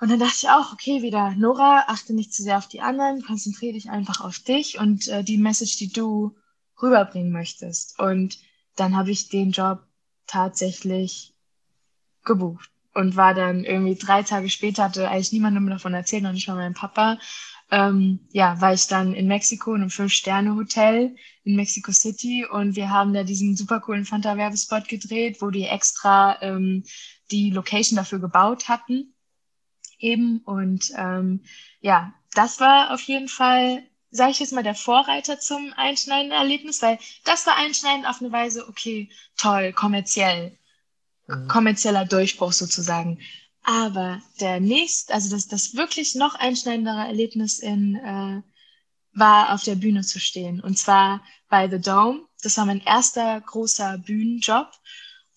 Und 0.00 0.10
dann 0.10 0.18
dachte 0.18 0.36
ich 0.42 0.48
auch, 0.50 0.72
okay, 0.74 1.00
wieder, 1.00 1.30
Nora, 1.30 1.84
achte 1.88 2.12
nicht 2.12 2.34
zu 2.34 2.42
sehr 2.42 2.58
auf 2.58 2.68
die 2.68 2.82
anderen, 2.82 3.22
konzentriere 3.22 3.72
dich 3.72 3.88
einfach 3.88 4.20
auf 4.20 4.38
dich 4.38 4.78
und 4.78 5.08
äh, 5.08 5.24
die 5.24 5.38
Message, 5.38 5.78
die 5.78 5.90
du 5.90 6.36
rüberbringen 6.82 7.32
möchtest. 7.32 7.98
Und 7.98 8.38
dann 8.76 8.96
habe 8.96 9.10
ich 9.10 9.30
den 9.30 9.52
Job 9.52 9.86
tatsächlich 10.26 11.34
gebucht 12.24 12.70
und 12.94 13.16
war 13.16 13.34
dann 13.34 13.64
irgendwie 13.64 13.96
drei 13.96 14.22
Tage 14.22 14.48
später, 14.48 14.84
hatte 14.84 15.08
eigentlich 15.08 15.32
niemandem 15.32 15.68
davon 15.68 15.94
erzählt, 15.94 16.22
noch 16.22 16.32
nicht 16.32 16.48
mal 16.48 16.54
mein 16.54 16.74
Papa. 16.74 17.18
Ähm, 17.70 18.20
ja, 18.30 18.60
war 18.60 18.72
ich 18.72 18.86
dann 18.86 19.14
in 19.14 19.26
Mexiko 19.26 19.74
in 19.74 19.82
einem 19.82 19.90
Fünf-Sterne-Hotel 19.90 21.16
in 21.44 21.56
Mexico 21.56 21.92
City 21.92 22.46
und 22.46 22.76
wir 22.76 22.90
haben 22.90 23.12
da 23.14 23.24
diesen 23.24 23.56
super 23.56 23.80
coolen 23.80 24.04
Fanta-Werbespot 24.04 24.86
gedreht, 24.86 25.40
wo 25.40 25.50
die 25.50 25.64
extra 25.64 26.40
ähm, 26.42 26.84
die 27.30 27.50
Location 27.50 27.96
dafür 27.96 28.20
gebaut 28.20 28.68
hatten. 28.68 29.14
Eben 29.98 30.40
und 30.44 30.92
ähm, 30.96 31.40
ja, 31.80 32.14
das 32.34 32.60
war 32.60 32.92
auf 32.92 33.00
jeden 33.02 33.28
Fall 33.28 33.82
sage 34.14 34.30
ich 34.30 34.38
jetzt 34.38 34.52
mal, 34.52 34.62
der 34.62 34.76
Vorreiter 34.76 35.40
zum 35.40 35.72
einschneidenden 35.76 36.38
Erlebnis, 36.38 36.80
weil 36.82 36.98
das 37.24 37.46
war 37.46 37.56
einschneidend 37.56 38.06
auf 38.06 38.20
eine 38.20 38.30
Weise, 38.30 38.68
okay, 38.68 39.10
toll, 39.36 39.72
kommerziell, 39.72 40.56
mhm. 41.26 41.48
kommerzieller 41.48 42.04
Durchbruch 42.04 42.52
sozusagen. 42.52 43.18
Aber 43.64 44.22
der 44.40 44.60
nächste, 44.60 45.12
also 45.12 45.30
das, 45.30 45.48
das 45.48 45.74
wirklich 45.74 46.14
noch 46.14 46.36
einschneidendere 46.36 47.08
Erlebnis 47.08 47.58
in, 47.58 47.96
äh, 47.96 48.42
war 49.18 49.52
auf 49.52 49.64
der 49.64 49.74
Bühne 49.74 50.02
zu 50.02 50.20
stehen. 50.20 50.60
Und 50.60 50.78
zwar 50.78 51.24
bei 51.48 51.68
The 51.68 51.80
Dome. 51.80 52.20
Das 52.40 52.56
war 52.56 52.66
mein 52.66 52.82
erster 52.82 53.40
großer 53.40 53.98
Bühnenjob. 53.98 54.70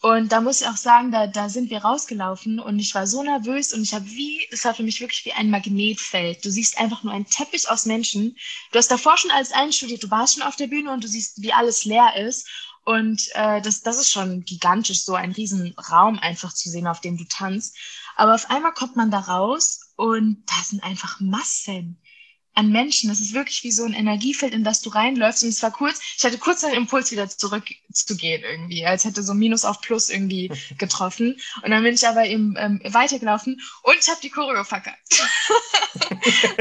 Und 0.01 0.31
da 0.31 0.41
muss 0.41 0.61
ich 0.61 0.67
auch 0.67 0.77
sagen, 0.77 1.11
da, 1.11 1.25
da 1.25 1.49
sind 1.49 1.71
wir 1.71 1.79
rausgelaufen 1.79 2.59
und 2.59 2.77
ich 2.77 2.93
war 2.93 3.07
so 3.07 3.23
nervös 3.23 3.73
und 3.73 3.81
ich 3.81 3.95
habe 3.95 4.05
wie, 4.05 4.45
das 4.51 4.63
war 4.63 4.75
für 4.75 4.83
mich 4.83 5.01
wirklich 5.01 5.25
wie 5.25 5.33
ein 5.33 5.49
Magnetfeld. 5.49 6.45
Du 6.45 6.51
siehst 6.51 6.77
einfach 6.77 7.01
nur 7.01 7.13
einen 7.13 7.25
Teppich 7.25 7.67
aus 7.67 7.87
Menschen. 7.87 8.37
Du 8.71 8.77
hast 8.77 8.91
davor 8.91 9.17
schon 9.17 9.31
alles 9.31 9.51
einstudiert, 9.51 10.03
du 10.03 10.11
warst 10.11 10.35
schon 10.35 10.43
auf 10.43 10.55
der 10.55 10.67
Bühne 10.67 10.91
und 10.91 11.03
du 11.03 11.07
siehst, 11.07 11.41
wie 11.41 11.51
alles 11.51 11.83
leer 11.85 12.15
ist. 12.15 12.47
Und 12.85 13.27
äh, 13.33 13.59
das, 13.61 13.81
das 13.81 13.97
ist 13.97 14.11
schon 14.11 14.45
gigantisch, 14.45 15.03
so 15.03 15.15
ein 15.15 15.31
riesen 15.31 15.73
Raum 15.91 16.19
einfach 16.19 16.53
zu 16.53 16.69
sehen, 16.69 16.87
auf 16.87 17.01
dem 17.01 17.17
du 17.17 17.25
tanzt. 17.25 17.75
Aber 18.15 18.35
auf 18.35 18.49
einmal 18.51 18.73
kommt 18.73 18.95
man 18.95 19.09
da 19.09 19.19
raus 19.19 19.93
und 19.95 20.43
da 20.45 20.63
sind 20.63 20.83
einfach 20.83 21.19
Massen 21.19 21.99
an 22.57 22.71
Menschen. 22.71 23.09
Das 23.09 23.19
ist 23.19 23.33
wirklich 23.33 23.63
wie 23.63 23.71
so 23.71 23.85
ein 23.85 23.93
Energiefeld, 23.93 24.51
in 24.51 24.63
das 24.63 24.81
du 24.81 24.89
reinläufst. 24.89 25.43
Und 25.43 25.49
es 25.49 25.61
war 25.61 25.71
kurz, 25.71 25.99
ich 26.17 26.25
hatte 26.25 26.39
kurz 26.39 26.61
den 26.61 26.73
Impuls, 26.73 27.11
wieder 27.11 27.29
zurückzugehen 27.29 28.43
irgendwie, 28.43 28.83
als 28.83 29.05
hätte 29.05 29.21
so 29.21 29.35
Minus 29.35 29.63
auf 29.63 29.79
Plus 29.81 30.09
irgendwie 30.09 30.51
getroffen. 30.79 31.39
Und 31.61 31.69
dann 31.69 31.83
bin 31.83 31.93
ich 31.93 32.07
aber 32.07 32.25
eben 32.25 32.55
ähm, 32.57 32.81
weitergelaufen 32.83 33.61
und 33.83 33.95
ich 33.99 34.09
habe 34.09 34.19
die 34.21 34.31
Choreo 34.31 34.63
verkackt. 34.63 34.97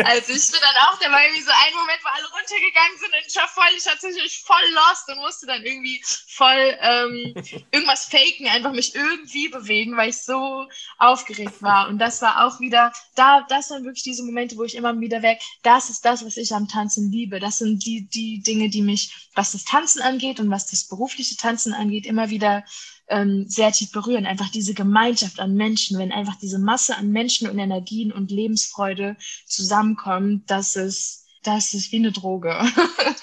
also 0.04 0.32
ich 0.32 0.50
bin 0.50 0.60
dann 0.60 0.76
auch, 0.84 0.98
da 0.98 1.10
war 1.10 1.24
irgendwie 1.24 1.42
so 1.42 1.50
ein 1.50 1.74
Moment, 1.74 1.98
wo 2.02 2.08
alle 2.08 2.28
runtergegangen 2.28 2.98
sind 2.98 3.12
und 3.12 3.26
ich 3.26 3.36
war 3.36 3.48
voll, 3.48 3.64
ich 3.76 3.84
tatsächlich 3.84 4.42
voll 4.44 4.68
lost 4.72 5.08
und 5.08 5.16
musste 5.16 5.46
dann 5.46 5.62
irgendwie 5.62 6.02
voll 6.28 6.76
ähm, 6.80 7.34
irgendwas 7.72 8.04
faken, 8.04 8.48
einfach 8.48 8.72
mich 8.72 8.94
irgendwie 8.94 9.48
bewegen, 9.48 9.96
weil 9.96 10.10
ich 10.10 10.22
so 10.22 10.68
aufgeregt 10.98 11.62
war. 11.62 11.88
Und 11.88 11.98
das 11.98 12.20
war 12.20 12.46
auch 12.46 12.60
wieder, 12.60 12.92
da, 13.14 13.46
das 13.48 13.70
waren 13.70 13.84
wirklich 13.84 14.04
diese 14.04 14.24
Momente, 14.24 14.56
wo 14.56 14.64
ich 14.64 14.74
immer 14.74 14.98
wieder 15.00 15.22
weg, 15.22 15.40
das 15.62 15.85
das 15.86 15.96
ist 15.96 16.04
das, 16.04 16.24
was 16.24 16.36
ich 16.36 16.52
am 16.52 16.66
Tanzen 16.66 17.12
liebe. 17.12 17.38
Das 17.38 17.58
sind 17.58 17.86
die, 17.86 18.08
die 18.08 18.42
Dinge, 18.42 18.68
die 18.68 18.82
mich, 18.82 19.30
was 19.34 19.52
das 19.52 19.64
Tanzen 19.64 20.02
angeht 20.02 20.40
und 20.40 20.50
was 20.50 20.66
das 20.66 20.88
berufliche 20.88 21.36
Tanzen 21.36 21.72
angeht, 21.72 22.06
immer 22.06 22.28
wieder 22.30 22.64
ähm, 23.08 23.44
sehr 23.48 23.70
tief 23.70 23.92
berühren. 23.92 24.26
Einfach 24.26 24.50
diese 24.50 24.74
Gemeinschaft 24.74 25.38
an 25.38 25.54
Menschen, 25.54 25.98
wenn 25.98 26.10
einfach 26.10 26.36
diese 26.40 26.58
Masse 26.58 26.96
an 26.96 27.10
Menschen 27.10 27.48
und 27.48 27.58
Energien 27.58 28.10
und 28.10 28.32
Lebensfreude 28.32 29.16
zusammenkommt, 29.46 30.50
das 30.50 30.74
ist, 30.74 31.24
das 31.44 31.72
ist 31.72 31.92
wie 31.92 31.96
eine 31.96 32.10
Droge. 32.10 32.58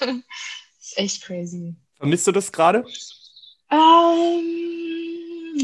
ist 0.80 0.98
echt 0.98 1.22
crazy. 1.22 1.76
Vermisst 1.98 2.26
du 2.26 2.32
das 2.32 2.50
gerade? 2.50 2.86
Ähm, 3.70 4.40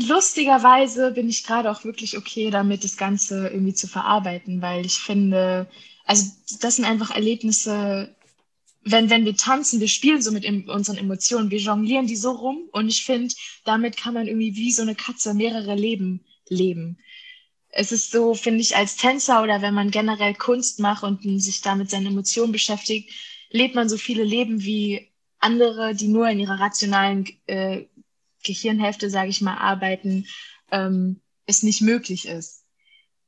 lustigerweise 0.07 1.13
bin 1.13 1.31
ich 1.31 1.45
gerade 1.45 1.71
auch 1.71 1.85
wirklich 1.85 2.19
okay 2.19 2.51
damit, 2.51 2.85
das 2.85 2.99
Ganze 2.99 3.49
irgendwie 3.49 3.75
zu 3.75 3.89
verarbeiten, 3.89 4.61
weil 4.61 4.85
ich 4.85 4.99
finde, 4.99 5.67
also 6.11 6.33
das 6.59 6.75
sind 6.75 6.87
einfach 6.87 7.13
Erlebnisse, 7.13 8.17
wenn, 8.83 9.11
wenn 9.11 9.25
wir 9.25 9.37
tanzen, 9.37 9.79
wir 9.79 9.87
spielen 9.87 10.21
so 10.21 10.33
mit 10.33 10.45
unseren 10.69 10.97
Emotionen, 10.97 11.53
wir 11.53 11.61
jonglieren 11.61 12.09
die 12.09 12.17
so 12.17 12.33
rum 12.33 12.69
und 12.73 12.89
ich 12.89 13.05
finde, 13.05 13.33
damit 13.65 13.97
kann 13.97 14.15
man 14.15 14.27
irgendwie 14.27 14.57
wie 14.57 14.73
so 14.73 14.83
eine 14.83 14.97
Katze 14.97 15.35
mehrere 15.35 15.77
Leben 15.77 16.25
leben. 16.49 16.99
Es 17.69 17.93
ist 17.93 18.11
so, 18.11 18.35
finde 18.35 18.61
ich, 18.61 18.75
als 18.75 18.97
Tänzer 18.97 19.41
oder 19.45 19.63
wenn 19.63 19.73
man 19.73 19.93
generell 19.93 20.35
Kunst 20.35 20.81
macht 20.81 21.05
und 21.05 21.23
sich 21.41 21.61
da 21.61 21.77
mit 21.77 21.91
seinen 21.91 22.07
Emotionen 22.07 22.51
beschäftigt, 22.51 23.13
lebt 23.51 23.77
man 23.77 23.89
so 23.89 23.97
viele 23.97 24.25
Leben 24.25 24.65
wie 24.65 25.13
andere, 25.39 25.95
die 25.95 26.09
nur 26.09 26.29
in 26.29 26.41
ihrer 26.41 26.59
rationalen 26.59 27.25
äh, 27.47 27.85
Gehirnhälfte, 28.43 29.11
sage 29.11 29.31
ich 29.31 29.43
mal, 29.43 29.59
arbeiten. 29.59 30.27
Ähm, 30.73 31.21
es 31.47 31.63
nicht 31.63 31.83
möglich 31.83 32.27
ist. 32.27 32.60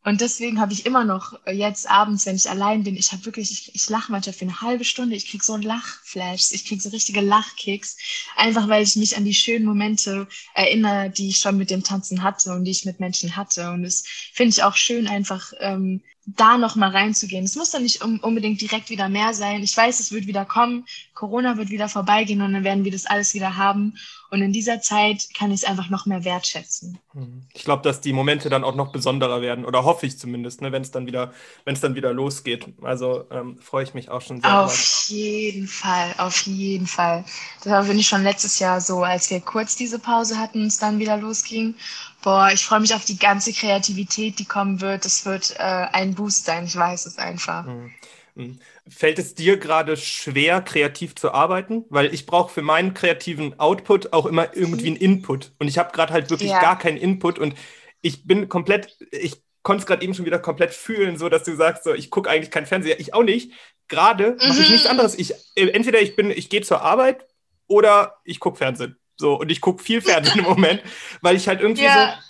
Und 0.04 0.20
deswegen 0.20 0.60
habe 0.60 0.72
ich 0.72 0.84
immer 0.84 1.04
noch 1.04 1.38
äh, 1.46 1.52
jetzt 1.52 1.88
abends, 1.88 2.26
wenn 2.26 2.34
ich 2.34 2.50
allein 2.50 2.82
bin, 2.82 2.96
ich 2.96 3.12
habe 3.12 3.24
wirklich, 3.24 3.52
ich, 3.52 3.74
ich 3.74 3.88
lache 3.88 4.10
manchmal 4.10 4.34
für 4.34 4.44
eine 4.44 4.60
halbe 4.60 4.84
Stunde, 4.84 5.14
ich 5.14 5.28
krieg 5.28 5.44
so 5.44 5.52
einen 5.52 5.62
Lachflash, 5.62 6.50
ich 6.50 6.64
krieg 6.64 6.82
so 6.82 6.88
richtige 6.88 7.20
Lachkicks, 7.20 7.96
einfach 8.36 8.68
weil 8.68 8.82
ich 8.82 8.96
mich 8.96 9.16
an 9.16 9.24
die 9.24 9.34
schönen 9.34 9.64
Momente 9.64 10.26
erinnere, 10.54 11.10
die 11.10 11.28
ich 11.28 11.38
schon 11.38 11.56
mit 11.56 11.70
dem 11.70 11.84
Tanzen 11.84 12.22
hatte 12.24 12.52
und 12.52 12.64
die 12.64 12.72
ich 12.72 12.84
mit 12.84 12.98
Menschen 12.98 13.36
hatte. 13.36 13.70
Und 13.70 13.84
das 13.84 14.02
finde 14.32 14.50
ich 14.50 14.64
auch 14.64 14.74
schön, 14.74 15.06
einfach 15.06 15.52
ähm, 15.60 16.02
da 16.24 16.56
noch 16.56 16.76
mal 16.76 16.90
reinzugehen. 16.90 17.44
Es 17.44 17.56
muss 17.56 17.70
dann 17.70 17.82
nicht 17.82 18.02
um, 18.02 18.20
unbedingt 18.20 18.60
direkt 18.60 18.90
wieder 18.90 19.08
mehr 19.08 19.34
sein. 19.34 19.62
Ich 19.62 19.76
weiß, 19.76 19.98
es 19.98 20.12
wird 20.12 20.26
wieder 20.26 20.44
kommen, 20.44 20.86
Corona 21.14 21.56
wird 21.56 21.70
wieder 21.70 21.88
vorbeigehen 21.88 22.42
und 22.42 22.52
dann 22.52 22.64
werden 22.64 22.84
wir 22.84 22.92
das 22.92 23.06
alles 23.06 23.34
wieder 23.34 23.56
haben. 23.56 23.94
Und 24.30 24.40
in 24.40 24.52
dieser 24.52 24.80
Zeit 24.80 25.28
kann 25.36 25.50
ich 25.50 25.62
es 25.62 25.68
einfach 25.68 25.90
noch 25.90 26.06
mehr 26.06 26.24
wertschätzen. 26.24 26.98
Hm. 27.12 27.42
Ich 27.52 27.64
glaube, 27.64 27.82
dass 27.82 28.00
die 28.00 28.12
Momente 28.12 28.48
dann 28.48 28.64
auch 28.64 28.74
noch 28.74 28.90
besonderer 28.90 29.42
werden 29.42 29.64
oder 29.64 29.84
hoffe 29.84 30.06
ich 30.06 30.18
zumindest, 30.18 30.62
ne, 30.62 30.72
wenn 30.72 30.82
es 30.82 30.90
dann 30.90 31.06
wieder, 31.06 31.32
wenn 31.64 31.74
es 31.74 31.80
dann 31.80 31.96
wieder 31.96 32.12
losgeht. 32.12 32.66
Also 32.82 33.26
ähm, 33.30 33.58
freue 33.58 33.84
ich 33.84 33.92
mich 33.92 34.08
auch 34.08 34.22
schon 34.22 34.40
sehr. 34.40 34.60
Auf 34.60 34.72
drauf. 34.72 35.04
jeden 35.08 35.66
Fall, 35.66 36.14
auf 36.18 36.46
jeden 36.46 36.86
Fall. 36.86 37.24
Das 37.62 37.72
war, 37.72 37.84
finde 37.84 38.00
ich, 38.00 38.08
schon 38.08 38.22
letztes 38.22 38.58
Jahr 38.58 38.80
so, 38.80 39.02
als 39.02 39.28
wir 39.28 39.40
kurz 39.40 39.76
diese 39.76 39.98
Pause 39.98 40.38
hatten, 40.38 40.66
es 40.66 40.78
dann 40.78 40.98
wieder 40.98 41.16
losging. 41.16 41.74
Boah, 42.22 42.50
ich 42.52 42.64
freue 42.64 42.80
mich 42.80 42.94
auf 42.94 43.04
die 43.04 43.18
ganze 43.18 43.52
Kreativität, 43.52 44.38
die 44.38 44.44
kommen 44.44 44.80
wird. 44.80 45.04
Das 45.04 45.26
wird 45.26 45.54
äh, 45.58 45.62
ein 45.62 46.14
Boost 46.14 46.44
sein, 46.44 46.64
ich 46.64 46.76
weiß 46.76 47.06
es 47.06 47.18
einfach. 47.18 47.66
Mhm. 47.66 47.92
mhm. 48.34 48.58
Fällt 48.88 49.20
es 49.20 49.34
dir 49.34 49.58
gerade 49.58 49.96
schwer, 49.96 50.60
kreativ 50.60 51.14
zu 51.14 51.32
arbeiten? 51.32 51.84
Weil 51.88 52.12
ich 52.12 52.26
brauche 52.26 52.52
für 52.52 52.62
meinen 52.62 52.94
kreativen 52.94 53.58
Output 53.60 54.12
auch 54.12 54.26
immer 54.26 54.56
irgendwie 54.56 54.88
einen 54.88 54.96
Input. 54.96 55.52
Und 55.58 55.68
ich 55.68 55.78
habe 55.78 55.92
gerade 55.92 56.12
halt 56.12 56.30
wirklich 56.30 56.50
ja. 56.50 56.60
gar 56.60 56.78
keinen 56.78 56.96
Input 56.96 57.38
und 57.38 57.54
ich 58.00 58.24
bin 58.26 58.48
komplett, 58.48 58.96
ich 59.12 59.42
konnte 59.62 59.82
es 59.82 59.86
gerade 59.86 60.02
eben 60.02 60.14
schon 60.14 60.26
wieder 60.26 60.40
komplett 60.40 60.74
fühlen, 60.74 61.16
so 61.16 61.28
dass 61.28 61.44
du 61.44 61.54
sagst, 61.54 61.84
so 61.84 61.94
ich 61.94 62.10
gucke 62.10 62.28
eigentlich 62.28 62.50
keinen 62.50 62.66
Fernseher. 62.66 62.98
Ich 62.98 63.14
auch 63.14 63.22
nicht. 63.22 63.52
Gerade 63.88 64.36
mache 64.40 64.60
ich 64.60 64.70
nichts 64.70 64.84
mhm. 64.84 64.90
anderes. 64.90 65.16
Ich, 65.16 65.32
äh, 65.54 65.68
entweder 65.68 66.00
ich 66.00 66.16
bin, 66.16 66.30
ich 66.30 66.50
gehe 66.50 66.62
zur 66.62 66.82
Arbeit 66.82 67.26
oder 67.66 68.20
ich 68.24 68.40
gucke 68.40 68.58
Fernsehen. 68.58 68.96
So, 69.22 69.38
und 69.38 69.52
ich 69.52 69.60
gucke 69.60 69.80
viel 69.80 70.02
Fernsehen 70.02 70.40
im 70.40 70.46
Moment, 70.46 70.82
weil 71.20 71.36
ich 71.36 71.46
halt 71.46 71.60
irgendwie 71.60 71.84
ja. 71.84 71.94
so. 71.94 72.22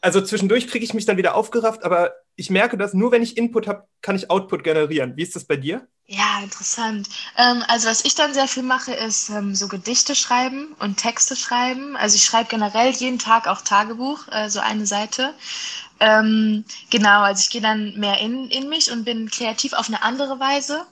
Also 0.00 0.22
zwischendurch 0.22 0.66
kriege 0.66 0.82
ich 0.82 0.94
mich 0.94 1.04
dann 1.04 1.18
wieder 1.18 1.34
aufgerafft, 1.34 1.84
aber 1.84 2.12
ich 2.36 2.48
merke, 2.48 2.78
dass 2.78 2.94
nur 2.94 3.12
wenn 3.12 3.22
ich 3.22 3.36
Input 3.36 3.66
habe, 3.66 3.86
kann 4.00 4.16
ich 4.16 4.30
Output 4.30 4.64
generieren. 4.64 5.14
Wie 5.16 5.22
ist 5.22 5.36
das 5.36 5.44
bei 5.44 5.56
dir? 5.56 5.86
Ja, 6.06 6.40
interessant. 6.42 7.06
Ähm, 7.36 7.62
also 7.68 7.90
was 7.90 8.02
ich 8.06 8.14
dann 8.14 8.32
sehr 8.32 8.48
viel 8.48 8.62
mache, 8.62 8.94
ist 8.94 9.28
ähm, 9.28 9.54
so 9.54 9.68
Gedichte 9.68 10.14
schreiben 10.14 10.74
und 10.78 10.96
Texte 10.96 11.36
schreiben. 11.36 11.96
Also 11.96 12.16
ich 12.16 12.24
schreibe 12.24 12.48
generell 12.48 12.92
jeden 12.92 13.18
Tag 13.18 13.46
auch 13.46 13.60
Tagebuch, 13.60 14.26
äh, 14.30 14.48
so 14.48 14.60
eine 14.60 14.86
Seite. 14.86 15.34
Ähm, 16.00 16.64
genau, 16.88 17.20
also 17.20 17.42
ich 17.42 17.50
gehe 17.50 17.60
dann 17.60 17.92
mehr 17.98 18.20
in, 18.20 18.48
in 18.48 18.70
mich 18.70 18.90
und 18.90 19.04
bin 19.04 19.30
kreativ 19.30 19.74
auf 19.74 19.88
eine 19.88 20.02
andere 20.02 20.40
Weise. 20.40 20.86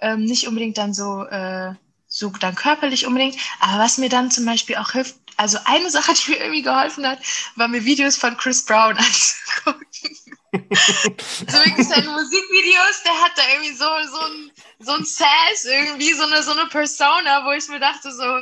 Ähm, 0.00 0.26
nicht 0.26 0.46
unbedingt 0.46 0.76
dann 0.76 0.92
so 0.92 1.24
äh, 1.24 1.72
so 2.14 2.30
dann 2.30 2.54
körperlich 2.54 3.06
unbedingt. 3.06 3.36
Aber 3.58 3.82
was 3.82 3.98
mir 3.98 4.08
dann 4.08 4.30
zum 4.30 4.44
Beispiel 4.44 4.76
auch 4.76 4.92
hilft, 4.92 5.16
also 5.36 5.58
eine 5.64 5.90
Sache, 5.90 6.12
die 6.14 6.30
mir 6.30 6.38
irgendwie 6.38 6.62
geholfen 6.62 7.06
hat, 7.06 7.18
war 7.56 7.66
mir 7.66 7.84
Videos 7.84 8.16
von 8.16 8.36
Chris 8.36 8.64
Brown 8.64 8.96
anzugucken. 8.96 10.16
so 10.52 11.58
wirklich 11.58 11.88
seine 11.88 12.08
Musikvideos, 12.08 13.02
der 13.04 13.20
hat 13.20 13.32
da 13.36 13.42
irgendwie 13.52 13.74
so, 13.74 13.84
so 14.12 14.20
ein, 14.20 14.52
so 14.78 14.92
ein 14.92 15.04
Sass, 15.04 15.64
irgendwie 15.64 16.12
so 16.12 16.24
eine, 16.24 16.42
so 16.44 16.52
eine 16.52 16.66
Persona, 16.66 17.44
wo 17.44 17.50
ich 17.50 17.68
mir 17.68 17.80
dachte 17.80 18.12
so, 18.12 18.38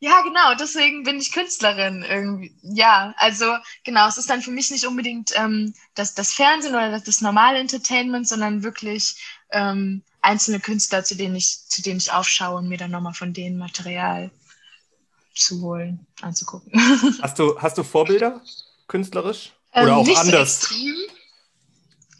ja, 0.00 0.20
genau, 0.22 0.56
deswegen 0.56 1.04
bin 1.04 1.18
ich 1.18 1.30
Künstlerin 1.30 2.02
irgendwie. 2.02 2.52
Ja, 2.62 3.14
also 3.18 3.54
genau, 3.84 4.08
es 4.08 4.18
ist 4.18 4.28
dann 4.28 4.42
für 4.42 4.50
mich 4.50 4.72
nicht 4.72 4.84
unbedingt 4.84 5.30
ähm, 5.36 5.74
das, 5.94 6.14
das 6.14 6.32
Fernsehen 6.32 6.74
oder 6.74 6.90
das, 6.90 7.04
das 7.04 7.20
normale 7.20 7.60
Entertainment, 7.60 8.26
sondern 8.26 8.64
wirklich 8.64 9.14
ähm, 9.52 10.02
einzelne 10.22 10.60
Künstler, 10.60 11.04
zu 11.04 11.16
denen 11.16 11.36
ich, 11.36 11.68
zu 11.68 11.82
denen 11.82 11.98
ich 11.98 12.12
aufschaue 12.12 12.56
und 12.58 12.68
mir 12.68 12.78
dann 12.78 12.90
nochmal 12.90 13.14
von 13.14 13.32
denen 13.32 13.58
Material 13.58 14.30
zu 15.34 15.60
holen, 15.62 16.06
anzugucken. 16.20 16.72
Hast 17.22 17.38
du, 17.38 17.58
hast 17.58 17.78
du 17.78 17.82
Vorbilder 17.82 18.42
künstlerisch? 18.86 19.52
Oder 19.72 19.88
ähm, 19.88 19.94
auch 19.94 20.06
nicht 20.06 20.18
anders? 20.18 20.60
So 20.60 20.74
extrem. 20.74 20.94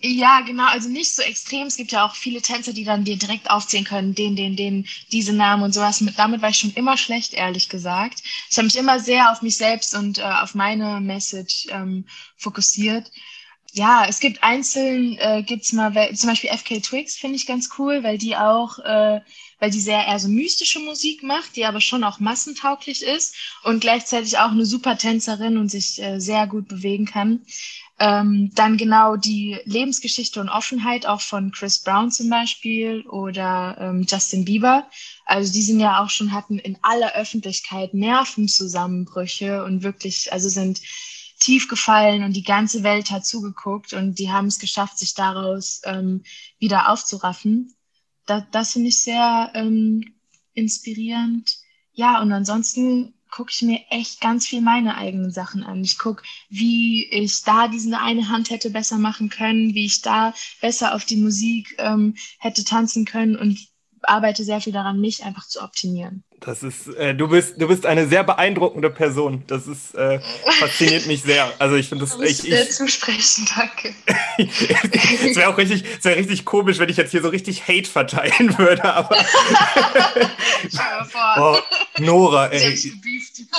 Ja, 0.04 0.40
genau, 0.40 0.66
also 0.66 0.88
nicht 0.88 1.14
so 1.14 1.22
extrem. 1.22 1.68
Es 1.68 1.76
gibt 1.76 1.92
ja 1.92 2.04
auch 2.04 2.16
viele 2.16 2.42
Tänzer, 2.42 2.72
die 2.72 2.82
dann 2.82 3.04
dir 3.04 3.16
direkt 3.16 3.48
aufzählen 3.50 3.84
können, 3.84 4.16
den, 4.16 4.34
den, 4.34 4.56
den, 4.56 4.88
diese 5.12 5.32
Namen 5.32 5.62
und 5.62 5.72
sowas. 5.72 6.00
Mit, 6.00 6.18
damit 6.18 6.42
war 6.42 6.48
ich 6.48 6.58
schon 6.58 6.72
immer 6.72 6.96
schlecht, 6.96 7.34
ehrlich 7.34 7.68
gesagt. 7.68 8.20
Ich 8.50 8.56
habe 8.56 8.64
mich 8.64 8.76
immer 8.76 8.98
sehr 8.98 9.30
auf 9.30 9.42
mich 9.42 9.56
selbst 9.56 9.94
und 9.94 10.18
äh, 10.18 10.22
auf 10.22 10.56
meine 10.56 11.00
Message 11.00 11.66
ähm, 11.70 12.06
fokussiert 12.36 13.12
ja, 13.74 14.04
es 14.06 14.20
gibt 14.20 14.42
einzeln, 14.42 15.16
äh, 15.18 15.42
gibt's 15.42 15.72
mal, 15.72 15.92
zum 16.14 16.28
Beispiel 16.28 16.50
FK 16.50 16.80
Twigs 16.80 17.16
finde 17.16 17.36
ich 17.36 17.46
ganz 17.46 17.70
cool, 17.78 18.02
weil 18.02 18.18
die 18.18 18.36
auch, 18.36 18.78
äh, 18.80 19.20
weil 19.60 19.70
die 19.70 19.80
sehr 19.80 20.06
eher 20.06 20.18
so 20.18 20.28
mystische 20.28 20.78
Musik 20.80 21.22
macht, 21.22 21.56
die 21.56 21.64
aber 21.64 21.80
schon 21.80 22.04
auch 22.04 22.20
massentauglich 22.20 23.02
ist 23.02 23.34
und 23.64 23.80
gleichzeitig 23.80 24.36
auch 24.36 24.50
eine 24.50 24.66
super 24.66 24.98
Tänzerin 24.98 25.56
und 25.56 25.70
sich 25.70 26.02
äh, 26.02 26.20
sehr 26.20 26.46
gut 26.46 26.68
bewegen 26.68 27.06
kann. 27.06 27.46
Ähm, 27.98 28.50
dann 28.54 28.76
genau 28.76 29.16
die 29.16 29.58
Lebensgeschichte 29.64 30.40
und 30.40 30.50
Offenheit 30.50 31.06
auch 31.06 31.22
von 31.22 31.50
Chris 31.50 31.78
Brown 31.78 32.10
zum 32.10 32.28
Beispiel 32.28 33.06
oder 33.06 33.76
ähm, 33.80 34.04
Justin 34.06 34.44
Bieber. 34.44 34.86
Also 35.24 35.50
die 35.50 35.62
sind 35.62 35.80
ja 35.80 36.02
auch 36.02 36.10
schon, 36.10 36.32
hatten 36.32 36.58
in 36.58 36.76
aller 36.82 37.14
Öffentlichkeit 37.14 37.94
Nervenzusammenbrüche 37.94 39.64
und 39.64 39.82
wirklich, 39.82 40.30
also 40.32 40.50
sind 40.50 40.82
tief 41.42 41.68
gefallen 41.68 42.22
und 42.22 42.34
die 42.34 42.44
ganze 42.44 42.82
Welt 42.82 43.10
hat 43.10 43.26
zugeguckt 43.26 43.92
und 43.92 44.18
die 44.18 44.30
haben 44.30 44.46
es 44.46 44.58
geschafft, 44.58 44.98
sich 44.98 45.14
daraus 45.14 45.80
ähm, 45.84 46.22
wieder 46.58 46.90
aufzuraffen. 46.90 47.74
Da, 48.26 48.46
das 48.52 48.72
finde 48.72 48.88
ich 48.88 49.00
sehr 49.00 49.50
ähm, 49.54 50.14
inspirierend. 50.54 51.58
Ja, 51.92 52.22
und 52.22 52.32
ansonsten 52.32 53.14
gucke 53.30 53.50
ich 53.52 53.62
mir 53.62 53.80
echt 53.90 54.20
ganz 54.20 54.46
viel 54.46 54.60
meine 54.60 54.96
eigenen 54.96 55.32
Sachen 55.32 55.64
an. 55.64 55.82
Ich 55.82 55.98
gucke, 55.98 56.22
wie 56.48 57.06
ich 57.10 57.42
da 57.42 57.66
diese 57.66 57.98
eine 57.98 58.28
Hand 58.28 58.50
hätte 58.50 58.70
besser 58.70 58.98
machen 58.98 59.28
können, 59.28 59.74
wie 59.74 59.86
ich 59.86 60.02
da 60.02 60.34
besser 60.60 60.94
auf 60.94 61.04
die 61.04 61.16
Musik 61.16 61.74
ähm, 61.78 62.14
hätte 62.38 62.62
tanzen 62.62 63.04
können 63.04 63.36
und 63.36 63.58
arbeite 64.02 64.44
sehr 64.44 64.60
viel 64.60 64.72
daran, 64.72 65.00
mich 65.00 65.24
einfach 65.24 65.46
zu 65.46 65.62
optimieren. 65.62 66.24
Das 66.44 66.64
ist, 66.64 66.88
äh, 66.96 67.14
du 67.14 67.28
bist, 67.28 67.60
du 67.60 67.68
bist 67.68 67.86
eine 67.86 68.08
sehr 68.08 68.24
beeindruckende 68.24 68.90
Person. 68.90 69.44
Das 69.46 69.68
ist, 69.68 69.94
äh, 69.94 70.18
fasziniert 70.58 71.06
mich 71.06 71.22
sehr. 71.22 71.52
Also 71.60 71.76
ich 71.76 71.88
finde 71.88 72.04
das 72.04 72.18
echt. 72.18 72.42
Sehr 72.42 72.68
zusprechen, 72.68 73.48
danke. 73.54 73.94
es 74.38 75.36
wäre 75.36 75.48
auch 75.48 75.56
richtig, 75.56 75.84
es 75.98 76.04
wäre 76.04 76.16
richtig 76.16 76.44
komisch, 76.44 76.80
wenn 76.80 76.88
ich 76.88 76.96
jetzt 76.96 77.12
hier 77.12 77.22
so 77.22 77.28
richtig 77.28 77.68
Hate 77.68 77.88
verteilen 77.88 78.58
würde. 78.58 78.92
Aber 78.92 79.16
oh, 81.38 81.58
Nora, 82.00 82.48
ey. 82.48 82.92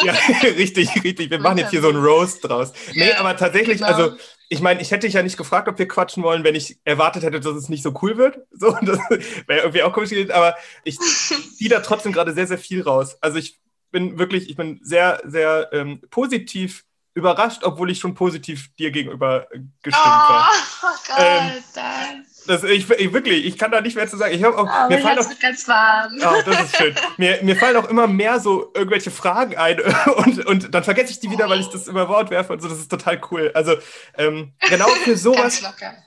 ja, 0.04 0.14
richtig, 0.44 0.90
richtig. 1.06 1.30
Wir 1.30 1.40
machen 1.40 1.60
jetzt 1.60 1.72
hier 1.72 1.82
so 1.82 1.90
einen 1.90 2.04
Roast 2.04 2.44
draus. 2.44 2.74
Nee, 2.94 3.14
aber 3.14 3.38
tatsächlich, 3.38 3.78
genau. 3.78 3.94
also 3.94 4.18
ich 4.54 4.62
meine, 4.62 4.82
ich 4.82 4.92
hätte 4.92 5.08
dich 5.08 5.16
ja 5.16 5.24
nicht 5.24 5.38
gefragt, 5.38 5.68
ob 5.68 5.80
wir 5.80 5.88
quatschen 5.88 6.22
wollen, 6.22 6.44
wenn 6.44 6.54
ich 6.54 6.78
erwartet 6.84 7.24
hätte, 7.24 7.40
dass 7.40 7.56
es 7.56 7.70
nicht 7.70 7.82
so 7.82 7.94
cool 8.02 8.18
wird. 8.18 8.38
So, 8.56 8.72
das 8.82 9.00
wäre 9.48 9.62
irgendwie 9.62 9.82
auch 9.82 9.92
komisch 9.92 10.12
gewesen, 10.12 10.32
aber 10.32 10.56
ich 10.84 10.98
ziehe 11.58 11.70
da 11.70 11.80
trotzdem 11.80 12.12
gerade 12.14 12.34
sehr, 12.34 12.48
sehr 12.48 12.60
viel 12.60 12.84
raus. 12.84 13.18
Also 13.20 13.40
ich 13.40 13.60
bin 13.92 14.20
wirklich, 14.20 14.50
ich 14.50 14.56
bin 14.56 14.80
sehr, 14.84 15.22
sehr 15.26 15.70
ähm, 15.74 16.02
positiv 16.12 16.86
überrascht, 17.16 17.64
obwohl 17.64 17.90
ich 17.90 18.00
schon 18.00 18.14
positiv 18.14 18.70
dir 18.76 18.92
gegenüber 18.92 19.48
gestimmt 19.82 20.06
war. 20.06 20.50
Oh, 20.84 20.86
Gott, 21.08 21.18
ähm, 21.18 21.64
das, 21.74 21.74
ich, 22.48 22.90
ich, 22.90 23.14
wirklich, 23.14 23.46
ich 23.46 23.58
kann 23.58 23.72
da 23.72 23.82
nicht 23.82 23.96
mehr 23.96 24.08
zu 24.08 24.18
sagen. 24.18 24.34
Ich 24.34 24.46
auch, 24.46 24.58
oh, 24.58 24.90
mir 24.90 25.00
fallen 25.00 25.20
auch, 25.20 25.40
ganz 25.40 25.68
warm. 25.68 26.14
Oh, 26.20 26.42
das 26.46 26.64
ist 26.64 26.78
schön. 26.78 26.96
Mir, 27.18 27.40
mir 27.44 27.56
fallen 27.56 27.78
auch 27.78 27.90
immer 27.90 28.08
mehr 28.08 28.40
so 28.40 28.72
irgendwelche 28.74 29.12
Fragen 29.12 29.56
ein 29.56 29.80
und, 30.18 30.46
und 30.46 30.74
dann 30.74 30.84
vergesse 30.84 31.12
ich 31.12 31.20
die 31.20 31.32
wieder, 31.32 31.50
weil 31.50 31.60
ich 31.60 31.68
das 31.68 31.88
über 31.88 32.10
Wort 32.10 32.30
werfe 32.30 32.54
und 32.54 32.62
so. 32.62 32.68
Das 32.68 32.80
ist 32.80 32.90
total 32.90 33.22
cool. 33.32 33.52
Also 33.54 33.76
ähm, 34.18 34.54
genau 34.70 34.88
für 35.04 35.18
sowas, 35.18 35.64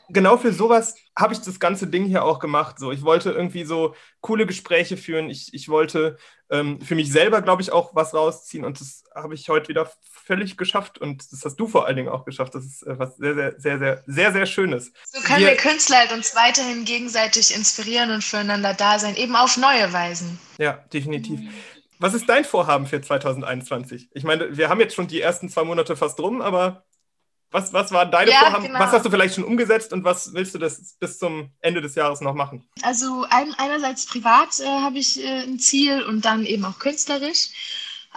genau 0.09 0.37
für 0.37 0.53
sowas 0.53 0.95
habe 1.19 1.33
ich 1.33 1.41
das 1.41 1.59
ganze 1.59 1.87
Ding 1.87 2.05
hier 2.05 2.25
auch 2.25 2.39
gemacht. 2.39 2.79
So, 2.79 2.93
ich 2.93 3.03
wollte 3.03 3.31
irgendwie 3.31 3.65
so 3.65 3.95
coole 4.21 4.47
Gespräche 4.47 4.97
führen. 4.97 5.31
Ich, 5.31 5.55
ich 5.55 5.69
wollte 5.69 6.19
ähm, 6.51 6.81
für 6.81 6.95
mich 6.95 7.11
selber, 7.11 7.43
glaube 7.43 7.63
ich, 7.63 7.73
auch 7.73 7.95
was 7.95 8.15
rausziehen 8.15 8.65
und 8.65 8.81
das 8.81 9.05
habe 9.15 9.35
ich 9.35 9.49
heute 9.49 9.69
wieder 9.69 9.91
völlig 10.27 10.57
geschafft 10.57 10.99
und 10.99 11.33
das 11.33 11.45
hast 11.45 11.57
du 11.57 11.69
vor 11.69 11.87
allen 11.87 11.97
Dingen 11.97 12.09
auch 12.09 12.25
geschafft. 12.25 12.55
Das 12.55 12.65
ist 12.65 12.83
äh, 12.83 12.99
was 12.99 13.17
sehr, 13.17 13.35
sehr, 13.35 13.55
sehr, 13.59 13.79
sehr, 13.79 14.03
sehr, 14.07 14.33
sehr 14.33 14.47
Schönes. 14.47 14.93
So 15.07 15.21
können 15.21 15.41
wir, 15.41 15.49
wir 15.49 15.57
Künstler 15.57 15.99
halt 15.99 16.13
uns 16.13 16.35
weiterhin 16.35 16.85
gegenseitig 16.85 17.55
inspirieren 17.55 18.11
und 18.11 18.25
füreinander 18.25 18.75
da 18.75 18.99
sein, 18.99 19.17
eben 19.17 19.37
auf 19.37 19.57
neue 19.57 19.93
Weisen. 19.93 20.39
Ja, 20.59 20.85
definitiv. 20.93 21.41
Mhm. 21.41 21.51
Was 21.99 22.13
ist 22.13 22.29
dein 22.29 22.45
Vorhaben 22.45 22.87
für 22.87 23.01
2021? 23.01 24.11
Ich 24.13 24.25
meine, 24.25 24.57
wir 24.57 24.69
haben 24.69 24.81
jetzt 24.81 24.95
schon 24.95 25.07
die 25.07 25.21
ersten 25.21 25.49
zwei 25.49 25.65
Monate 25.65 25.97
fast 25.97 26.21
rum, 26.21 26.43
aber 26.43 26.85
was, 27.53 27.73
was 27.73 27.93
waren 27.93 28.11
deine 28.11 28.33
ja, 28.33 28.41
Vorhaben? 28.41 28.67
Genau. 28.67 28.81
Was 28.81 28.93
hast 28.93 29.07
du 29.07 29.11
vielleicht 29.11 29.37
schon 29.37 29.45
umgesetzt 29.45 29.93
und 29.93 30.05
was 30.05 30.35
willst 30.35 30.55
du 30.55 30.59
das 30.59 30.97
bis 30.99 31.19
zum 31.19 31.53
Ende 31.61 31.81
des 31.81 31.95
Jahres 31.95 32.21
noch 32.21 32.35
machen? 32.35 32.69
Also 32.83 33.25
ein, 33.31 33.55
einerseits 33.57 34.05
privat 34.07 34.61
äh, 34.61 34.67
habe 34.67 34.99
ich 34.99 35.23
äh, 35.23 35.45
ein 35.45 35.59
Ziel 35.59 36.03
und 36.03 36.25
dann 36.25 36.45
eben 36.45 36.65
auch 36.65 36.79
künstlerisch. 36.79 37.51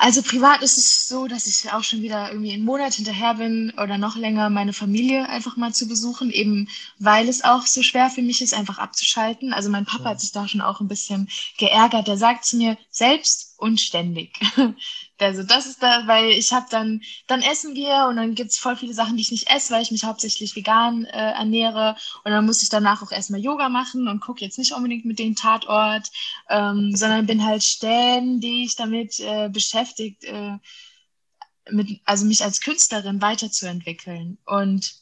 Also 0.01 0.21
privat 0.23 0.61
ist 0.61 0.77
es 0.77 1.09
so, 1.09 1.27
dass 1.27 1.45
ich 1.45 1.73
auch 1.73 1.83
schon 1.83 2.01
wieder 2.01 2.29
irgendwie 2.29 2.53
einen 2.53 2.63
Monat 2.63 2.93
hinterher 2.93 3.33
bin 3.33 3.73
oder 3.77 3.97
noch 3.97 4.15
länger 4.15 4.49
meine 4.49 4.71
Familie 4.71 5.27
einfach 5.27 5.57
mal 5.57 5.73
zu 5.73 5.89
besuchen, 5.89 6.31
eben 6.31 6.69
weil 6.99 7.27
es 7.27 7.43
auch 7.43 7.65
so 7.65 7.83
schwer 7.83 8.09
für 8.09 8.21
mich 8.21 8.41
ist, 8.41 8.53
einfach 8.53 8.77
abzuschalten. 8.77 9.51
Also 9.51 9.69
mein 9.69 9.83
Papa 9.85 10.11
hat 10.11 10.21
sich 10.21 10.31
da 10.31 10.47
schon 10.47 10.61
auch 10.61 10.79
ein 10.79 10.87
bisschen 10.87 11.27
geärgert. 11.57 12.07
Der 12.07 12.15
sagt 12.15 12.45
zu 12.45 12.55
mir, 12.55 12.77
selbst 12.89 13.48
und 13.59 13.79
ständig. 13.79 14.39
Also 15.21 15.43
das 15.43 15.65
ist 15.65 15.83
da, 15.83 16.07
weil 16.07 16.29
ich 16.29 16.53
habe 16.53 16.67
dann, 16.69 17.01
dann 17.27 17.41
essen 17.41 17.75
wir 17.75 18.07
und 18.07 18.15
dann 18.15 18.35
gibt's 18.35 18.57
voll 18.57 18.77
viele 18.77 18.93
Sachen, 18.93 19.17
die 19.17 19.21
ich 19.21 19.31
nicht 19.31 19.49
esse, 19.49 19.73
weil 19.73 19.81
ich 19.81 19.91
mich 19.91 20.05
hauptsächlich 20.05 20.55
vegan 20.55 21.03
äh, 21.03 21.31
ernähre. 21.33 21.97
Und 22.23 22.31
dann 22.31 22.45
muss 22.45 22.63
ich 22.63 22.69
danach 22.69 23.03
auch 23.03 23.11
erstmal 23.11 23.41
Yoga 23.41 23.67
machen 23.67 24.07
und 24.07 24.21
gucke 24.21 24.45
jetzt 24.45 24.57
nicht 24.57 24.71
unbedingt 24.71 25.03
mit 25.03 25.19
dem 25.19 25.35
Tatort, 25.35 26.09
ähm, 26.47 26.95
sondern 26.95 27.25
bin 27.25 27.43
halt 27.43 27.63
ständig 27.63 28.77
damit 28.77 29.19
äh, 29.19 29.49
beschäftigt, 29.49 30.23
äh, 30.23 30.57
mit, 31.69 31.99
also 32.05 32.23
mich 32.23 32.41
als 32.41 32.61
Künstlerin 32.61 33.21
weiterzuentwickeln. 33.21 34.37
Und 34.45 34.93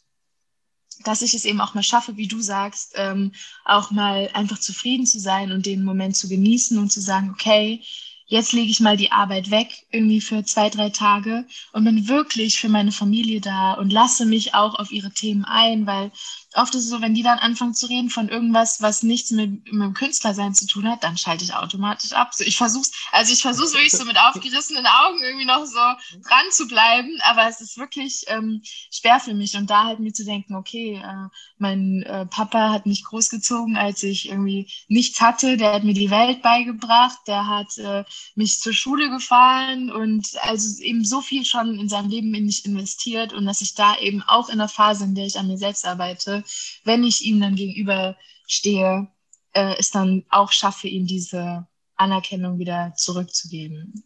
dass 1.04 1.22
ich 1.22 1.34
es 1.34 1.46
eben 1.46 1.62
auch 1.62 1.74
mal 1.74 1.84
schaffe, 1.84 2.18
wie 2.18 2.28
du 2.28 2.42
sagst, 2.42 2.94
ähm, 2.96 3.34
auch 3.66 3.92
mal 3.92 4.30
einfach 4.34 4.60
zufrieden 4.60 5.06
zu 5.06 5.20
sein 5.20 5.52
und 5.52 5.66
den 5.66 5.84
Moment 5.84 6.16
zu 6.16 6.28
genießen 6.28 6.78
und 6.78 6.92
zu 6.92 7.02
sagen, 7.02 7.30
okay, 7.32 7.84
jetzt 8.28 8.52
lege 8.54 8.70
ich 8.70 8.80
mal 8.80 8.98
die 8.98 9.12
Arbeit 9.12 9.50
weg, 9.52 9.88
irgendwie 9.92 10.22
für 10.22 10.44
zwei, 10.44 10.70
drei 10.70 10.90
Tage 10.90 11.46
und 11.74 11.86
bin 11.86 12.08
wirklich 12.08 12.60
für 12.60 12.70
meine 12.70 12.92
Familie 12.92 13.42
da 13.42 13.74
und 13.74 13.92
lasse 13.92 14.26
mich 14.26 14.54
auch 14.54 14.76
auf 14.76 14.92
ihre 14.92 15.12
Themen 15.12 15.46
ein, 15.46 15.86
weil 15.88 16.12
oft 16.58 16.76
ist 16.76 16.86
es 16.86 16.90
so, 16.90 17.02
wenn 17.02 17.14
die 17.14 17.24
dann 17.24 17.40
anfangen 17.40 17.74
zu 17.74 17.88
reden 17.88 18.10
von 18.10 18.30
irgendwas, 18.30 18.82
was 18.82 19.04
nichts 19.04 19.32
mit, 19.32 19.72
mit 19.72 19.82
dem 19.82 19.94
Künstlersein 19.94 20.54
zu 20.54 20.66
tun 20.66 20.90
hat, 20.90 21.04
dann 21.04 21.18
schalte 21.18 21.44
ich 21.44 21.54
automatisch 21.54 22.14
ab. 22.14 22.34
So, 22.34 22.44
ich 22.44 22.58
versuche 22.58 22.90
also 23.12 23.34
ich 23.34 23.42
versuche 23.42 23.74
wirklich 23.74 23.92
so 23.92 24.06
mit 24.06 24.18
aufgerissenen 24.18 24.86
Augen 24.86 25.22
irgendwie 25.22 25.46
noch 25.46 25.66
so 25.66 25.80
dran 26.28 26.46
zu 26.52 26.68
bleiben, 26.68 27.10
aber 27.30 27.48
es 27.48 27.62
ist 27.62 27.78
wirklich 27.78 28.26
ähm, 28.28 28.62
schwer 28.92 29.20
für 29.20 29.34
mich 29.34 29.56
und 29.56 29.70
da 29.70 29.86
halt 29.86 30.00
mir 30.00 30.14
zu 30.14 30.26
denken, 30.26 30.56
okay, 30.56 31.02
äh, 31.04 31.30
mein 31.58 32.04
äh, 32.04 32.26
Papa 32.26 32.72
hat 32.72 32.86
mich 32.86 33.04
großgezogen, 33.04 33.78
als 33.78 34.04
ich 34.04 34.30
irgendwie 34.30 34.70
nichts 34.88 35.22
hatte, 35.22 35.58
der 35.58 35.74
hat 35.74 35.84
mir 35.84 35.94
die 35.94 36.12
Welt 36.12 36.42
beigebracht, 36.42 37.20
der 37.28 37.48
hat 37.48 37.78
äh, 37.78 38.04
mich 38.36 38.60
zur 38.60 38.74
Schule 38.74 39.10
gefahren 39.10 39.92
und 39.92 40.28
also 40.42 40.82
eben 40.82 41.06
so 41.06 41.22
viel 41.22 41.46
schon 41.46 41.80
in 41.80 41.90
seinem 41.90 42.10
Leben 42.10 42.34
in 42.34 42.46
mich 42.46 42.66
investiert 42.66 43.34
und 43.34 43.46
dass 43.46 43.62
ich 43.62 43.76
da 43.76 43.98
eben 43.98 44.24
auch 44.24 44.50
in 44.50 44.58
der 44.58 44.70
Phase, 44.70 45.04
in 45.04 45.16
der 45.16 45.26
ich 45.26 45.38
an 45.38 45.48
mir 45.48 45.58
selbst 45.58 45.86
arbeite, 45.86 46.44
wenn 46.84 47.04
ich 47.04 47.24
ihm 47.24 47.40
dann 47.40 47.56
gegenüberstehe, 47.56 49.08
äh, 49.54 49.76
es 49.78 49.92
dann 49.92 50.26
auch 50.30 50.52
schaffe, 50.52 50.88
ihm 50.88 51.08
diese 51.08 51.68
Anerkennung 51.96 52.60
wieder 52.60 52.94
zurückzugeben. 52.96 54.04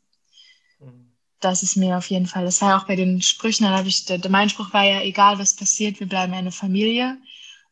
Das 1.39 1.63
ist 1.63 1.75
mir 1.75 1.97
auf 1.97 2.09
jeden 2.09 2.27
Fall, 2.27 2.45
das 2.45 2.61
war 2.61 2.69
ja 2.69 2.77
auch 2.79 2.85
bei 2.87 2.95
den 2.95 3.21
Sprüchen, 3.21 3.63
dann 3.63 3.73
habe 3.73 3.87
ich, 3.87 4.05
der, 4.05 4.19
mein 4.29 4.49
Spruch 4.49 4.73
war 4.73 4.83
ja, 4.83 5.01
egal 5.01 5.39
was 5.39 5.55
passiert, 5.55 5.99
wir 5.99 6.07
bleiben 6.07 6.33
eine 6.33 6.51
Familie. 6.51 7.17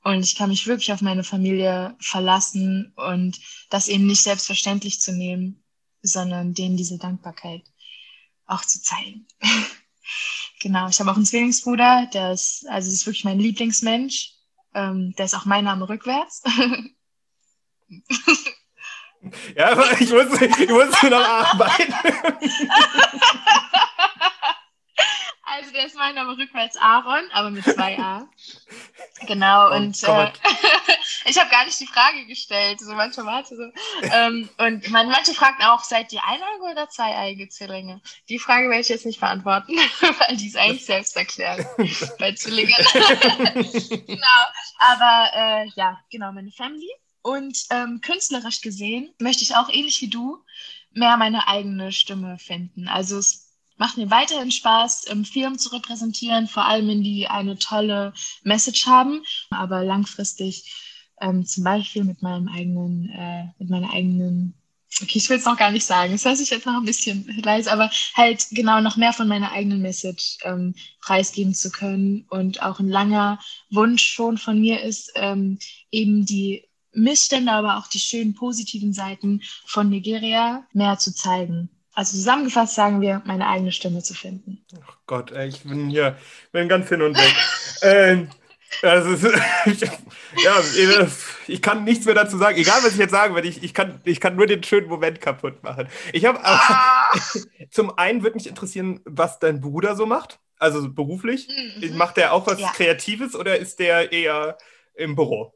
Und 0.04 0.24
ich 0.24 0.36
kann 0.36 0.50
mich 0.50 0.66
wirklich 0.66 0.92
auf 0.94 1.02
meine 1.02 1.24
Familie 1.24 1.96
verlassen 2.00 2.94
und 2.96 3.40
das 3.70 3.90
eben 3.90 4.08
nicht 4.08 4.24
selbstverständlich 4.24 5.02
zu 5.02 5.12
nehmen, 5.12 5.64
sondern 6.02 6.54
denen 6.54 6.78
diese 6.78 6.98
Dankbarkeit 6.98 7.64
auch 8.46 8.64
zu 8.66 8.82
zeigen. 8.82 9.28
genau, 10.60 10.88
ich 10.90 11.00
habe 11.00 11.12
auch 11.12 11.16
einen 11.16 11.26
Zwillingsbruder, 11.26 12.10
der 12.14 12.32
ist, 12.32 12.66
also 12.70 12.90
ist 12.90 13.06
wirklich 13.06 13.26
mein 13.26 13.40
Lieblingsmensch. 13.40 14.39
Ähm, 14.74 15.14
der 15.18 15.26
ist 15.26 15.36
auch 15.36 15.46
mein 15.46 15.64
Name 15.66 15.90
rückwärts. 15.90 16.44
ja, 19.56 19.72
aber 19.72 20.00
ich 20.00 20.12
muss, 20.12 20.42
ich 20.42 20.70
muss 20.70 21.04
noch 21.04 21.28
arbeiten. 21.28 21.94
Also 25.52 25.72
der 25.72 25.88
ist 25.88 25.96
mein 25.96 26.14
Name 26.14 26.38
rückwärts 26.38 26.78
Aaron, 26.78 27.24
aber 27.32 27.50
mit 27.50 27.64
zwei 27.64 27.98
A. 27.98 28.28
Genau, 29.28 29.70
oh 29.70 29.76
und 29.76 30.02
äh, 30.04 30.32
ich 31.26 31.38
habe 31.38 31.50
gar 31.50 31.66
nicht 31.66 31.80
die 31.80 31.88
Frage 31.88 32.26
gestellt. 32.26 32.80
So 32.80 32.94
manche 32.94 33.26
warte 33.26 33.56
so. 33.56 33.64
ähm, 34.14 34.50
und 34.58 34.90
man, 34.92 35.10
manche 35.10 35.34
fragen 35.34 35.62
auch, 35.64 35.84
seid 35.84 36.14
ihr 36.14 36.24
eineige 36.24 36.72
oder 36.72 36.88
zweieige 36.88 37.50
Zwillinge? 37.50 38.02
Die 38.30 38.40
Frage 38.40 38.70
werde 38.70 38.82
ich 38.82 38.88
jetzt 38.90 39.06
nicht 39.06 39.20
beantworten, 39.20 39.76
weil 40.02 40.38
die 40.38 40.48
ist 40.48 40.56
eigentlich 40.56 40.86
selbst 40.86 41.18
erklärt 41.18 41.66
bei 42.18 42.34
Zwillingen. 42.34 42.76
genau. 44.08 44.46
Aber 44.78 45.32
äh, 45.36 45.70
ja, 45.76 46.00
genau, 46.10 46.32
meine 46.32 46.52
Family. 46.52 46.90
Und 47.22 47.58
ähm, 47.72 48.00
künstlerisch 48.02 48.62
gesehen 48.62 49.14
möchte 49.20 49.44
ich 49.44 49.56
auch 49.56 49.70
ähnlich 49.70 50.02
wie 50.02 50.10
du 50.10 50.44
mehr 50.92 51.18
meine 51.18 51.48
eigene 51.48 51.92
Stimme 51.92 52.38
finden. 52.38 52.88
Also 52.88 53.18
es 53.18 53.49
macht 53.80 53.98
mir 53.98 54.12
weiterhin 54.12 54.52
Spaß, 54.52 55.06
Firmen 55.24 55.58
zu 55.58 55.70
repräsentieren, 55.70 56.48
vor 56.48 56.66
allem 56.66 56.88
wenn 56.88 57.02
die 57.02 57.28
eine 57.28 57.58
tolle 57.58 58.14
Message 58.44 58.86
haben, 58.86 59.24
aber 59.50 59.84
langfristig 59.84 60.76
ähm, 61.22 61.46
zum 61.46 61.64
Beispiel 61.64 62.04
mit 62.04 62.22
meinem 62.22 62.48
eigenen, 62.48 63.10
äh, 63.10 63.46
mit 63.58 63.70
meiner 63.70 63.92
eigenen 63.92 64.54
Okay, 65.02 65.20
ich 65.20 65.30
will 65.30 65.38
es 65.38 65.46
noch 65.46 65.56
gar 65.56 65.72
nicht 65.72 65.86
sagen. 65.86 66.12
Das 66.12 66.26
heißt, 66.26 66.42
ich 66.42 66.50
jetzt 66.50 66.66
noch 66.66 66.76
ein 66.76 66.86
bisschen 66.86 67.26
leise, 67.44 67.72
aber 67.72 67.92
halt 68.16 68.48
genau 68.50 68.82
noch 68.82 68.98
mehr 68.98 69.14
von 69.14 69.28
meiner 69.28 69.52
eigenen 69.52 69.82
Message 69.82 70.40
ähm, 70.44 70.74
preisgeben 71.00 71.54
zu 71.54 71.72
können. 71.72 72.26
Und 72.30 72.64
auch 72.64 72.80
ein 72.80 72.90
langer 72.90 73.40
Wunsch 73.70 74.04
schon 74.04 74.38
von 74.38 74.60
mir 74.60 74.82
ist, 74.82 75.12
ähm, 75.16 75.60
eben 75.92 76.26
die 76.26 76.66
Missstände, 76.92 77.52
aber 77.52 77.78
auch 77.78 77.88
die 77.88 78.00
schönen 78.00 78.34
positiven 78.34 78.92
Seiten 78.92 79.42
von 79.66 79.90
Nigeria 79.90 80.66
mehr 80.74 80.98
zu 80.98 81.14
zeigen. 81.14 81.70
Also 82.00 82.16
zusammengefasst 82.16 82.76
sagen 82.76 83.02
wir, 83.02 83.22
meine 83.26 83.46
eigene 83.46 83.74
Stimme 83.74 84.02
zu 84.02 84.14
finden. 84.14 84.66
Ach 84.88 84.96
Gott, 85.06 85.32
ey, 85.32 85.50
ich 85.50 85.64
bin 85.64 85.90
hier, 85.90 86.18
bin 86.54 86.70
ganz 86.70 86.88
hin 86.88 87.02
und 87.02 87.18
weg. 87.18 87.36
ähm, 87.82 88.30
also, 88.82 89.28
ja, 90.38 90.64
ich 91.48 91.62
kann 91.62 91.84
nichts 91.84 92.06
mehr 92.06 92.16
dazu 92.16 92.38
sagen. 92.38 92.58
Egal, 92.58 92.82
was 92.84 92.94
ich 92.94 93.00
jetzt 93.00 93.12
sagen 93.12 93.36
werde, 93.36 93.50
ich, 93.50 93.62
ich, 93.64 93.74
kann, 93.74 94.00
ich 94.06 94.22
kann 94.22 94.38
nur 94.38 94.48
den 94.48 94.64
schönen 94.64 94.88
Moment 94.88 95.20
kaputt 95.20 95.62
machen. 95.62 95.90
Ich 96.14 96.24
habe 96.24 96.40
ah. 96.42 97.12
zum 97.70 97.98
einen 97.98 98.24
würde 98.24 98.38
mich 98.38 98.48
interessieren, 98.48 99.02
was 99.04 99.40
dein 99.40 99.60
Bruder 99.60 99.98
so 99.98 100.06
macht. 100.06 100.40
Also 100.58 100.90
beruflich. 100.90 101.50
Mhm. 101.82 101.98
Macht 101.98 102.16
der 102.16 102.32
auch 102.32 102.48
was 102.48 102.62
ja. 102.62 102.72
Kreatives 102.72 103.36
oder 103.36 103.58
ist 103.58 103.78
der 103.80 104.14
eher 104.14 104.58
im 104.96 105.18
Büro? 105.18 105.54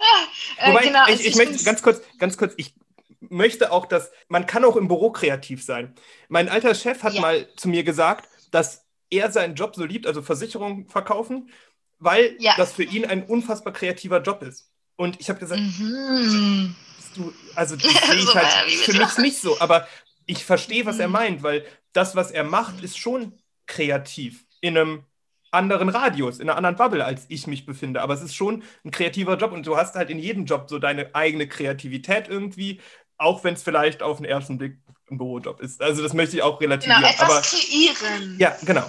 Ah, 0.00 0.26
äh, 0.56 0.70
Wobei, 0.70 0.82
genau, 0.86 1.06
ich, 1.06 1.20
ich, 1.20 1.26
ich 1.26 1.36
möchte 1.36 1.62
ganz 1.62 1.82
kurz, 1.82 2.02
ganz 2.18 2.36
kurz, 2.36 2.54
ich 2.56 2.74
möchte 3.20 3.70
auch, 3.72 3.86
dass 3.86 4.10
man 4.28 4.46
kann 4.46 4.64
auch 4.64 4.76
im 4.76 4.88
Büro 4.88 5.10
kreativ 5.10 5.62
sein. 5.62 5.94
Mein 6.28 6.48
alter 6.48 6.74
Chef 6.74 7.02
hat 7.02 7.14
ja. 7.14 7.20
mal 7.20 7.46
zu 7.56 7.68
mir 7.68 7.84
gesagt, 7.84 8.28
dass 8.50 8.86
er 9.10 9.30
seinen 9.30 9.54
Job 9.54 9.74
so 9.76 9.84
liebt, 9.84 10.06
also 10.06 10.22
Versicherungen 10.22 10.88
verkaufen, 10.88 11.50
weil 11.98 12.36
ja. 12.38 12.54
das 12.56 12.72
für 12.72 12.84
ihn 12.84 13.04
ein 13.04 13.24
unfassbar 13.24 13.72
kreativer 13.72 14.22
Job 14.22 14.42
ist. 14.42 14.70
Und 14.96 15.20
ich 15.20 15.28
habe 15.28 15.38
gesagt, 15.38 15.60
mhm. 15.60 16.74
du, 17.14 17.32
also 17.54 17.76
das 17.76 17.92
sehe 17.92 18.16
ich 18.16 18.34
halt 18.34 18.70
für 18.70 18.94
mich 18.94 19.18
nicht 19.18 19.40
so, 19.40 19.60
aber 19.60 19.86
ich 20.26 20.44
verstehe, 20.44 20.86
was 20.86 20.96
mhm. 20.96 21.02
er 21.02 21.08
meint, 21.08 21.42
weil 21.42 21.64
das, 21.92 22.16
was 22.16 22.30
er 22.30 22.44
macht, 22.44 22.82
ist 22.82 22.98
schon 22.98 23.34
kreativ 23.66 24.44
in 24.60 24.76
einem 24.76 25.04
anderen 25.50 25.88
Radius, 25.88 26.38
in 26.38 26.48
einer 26.48 26.56
anderen 26.56 26.76
Bubble, 26.76 27.04
als 27.04 27.26
ich 27.28 27.46
mich 27.46 27.66
befinde. 27.66 28.02
Aber 28.02 28.14
es 28.14 28.22
ist 28.22 28.34
schon 28.34 28.62
ein 28.84 28.90
kreativer 28.90 29.36
Job 29.36 29.52
und 29.52 29.66
du 29.66 29.76
hast 29.76 29.96
halt 29.96 30.10
in 30.10 30.18
jedem 30.18 30.44
Job 30.44 30.66
so 30.68 30.78
deine 30.78 31.14
eigene 31.14 31.48
Kreativität 31.48 32.28
irgendwie 32.28 32.80
auch 33.20 33.44
wenn 33.44 33.54
es 33.54 33.62
vielleicht 33.62 34.02
auf 34.02 34.16
den 34.16 34.24
ersten 34.24 34.58
Blick 34.58 34.78
ein 35.10 35.18
Bürojob 35.18 35.60
ist. 35.60 35.80
Also 35.82 36.02
das 36.02 36.14
möchte 36.14 36.36
ich 36.36 36.42
auch 36.42 36.60
relativieren. 36.60 37.02
Genau, 37.02 37.12
etwas 37.12 37.30
Aber, 37.30 37.42
kreieren. 37.42 38.36
Ja, 38.38 38.56
genau. 38.62 38.86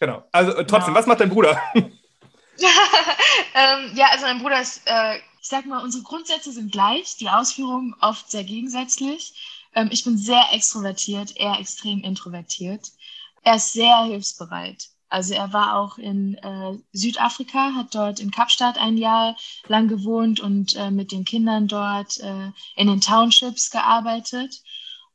Genau. 0.00 0.24
Also 0.32 0.52
äh, 0.52 0.64
trotzdem, 0.64 0.94
genau. 0.94 0.98
was 0.98 1.06
macht 1.06 1.20
dein 1.20 1.28
Bruder? 1.28 1.60
ähm, 1.74 1.90
ja, 3.94 4.06
also 4.10 4.24
mein 4.24 4.40
Bruder 4.40 4.60
ist, 4.60 4.80
äh, 4.86 5.18
ich 5.40 5.48
sag 5.48 5.66
mal, 5.66 5.82
unsere 5.82 6.02
Grundsätze 6.02 6.50
sind 6.50 6.72
gleich, 6.72 7.18
die 7.18 7.28
Ausführungen 7.28 7.94
oft 8.00 8.28
sehr 8.30 8.42
gegensätzlich. 8.42 9.66
Ähm, 9.74 9.90
ich 9.92 10.02
bin 10.02 10.16
sehr 10.16 10.46
extrovertiert, 10.52 11.36
er 11.36 11.60
extrem 11.60 12.00
introvertiert. 12.00 12.88
Er 13.42 13.56
ist 13.56 13.72
sehr 13.72 14.04
hilfsbereit. 14.04 14.88
Also 15.08 15.34
er 15.34 15.52
war 15.52 15.76
auch 15.76 15.98
in 15.98 16.34
äh, 16.34 16.78
Südafrika, 16.92 17.74
hat 17.74 17.94
dort 17.94 18.20
in 18.20 18.30
Kapstadt 18.30 18.78
ein 18.78 18.98
Jahr 18.98 19.36
lang 19.66 19.88
gewohnt 19.88 20.40
und 20.40 20.76
äh, 20.76 20.90
mit 20.90 21.12
den 21.12 21.24
Kindern 21.24 21.66
dort 21.66 22.18
äh, 22.18 22.50
in 22.76 22.88
den 22.88 23.00
Townships 23.00 23.70
gearbeitet. 23.70 24.62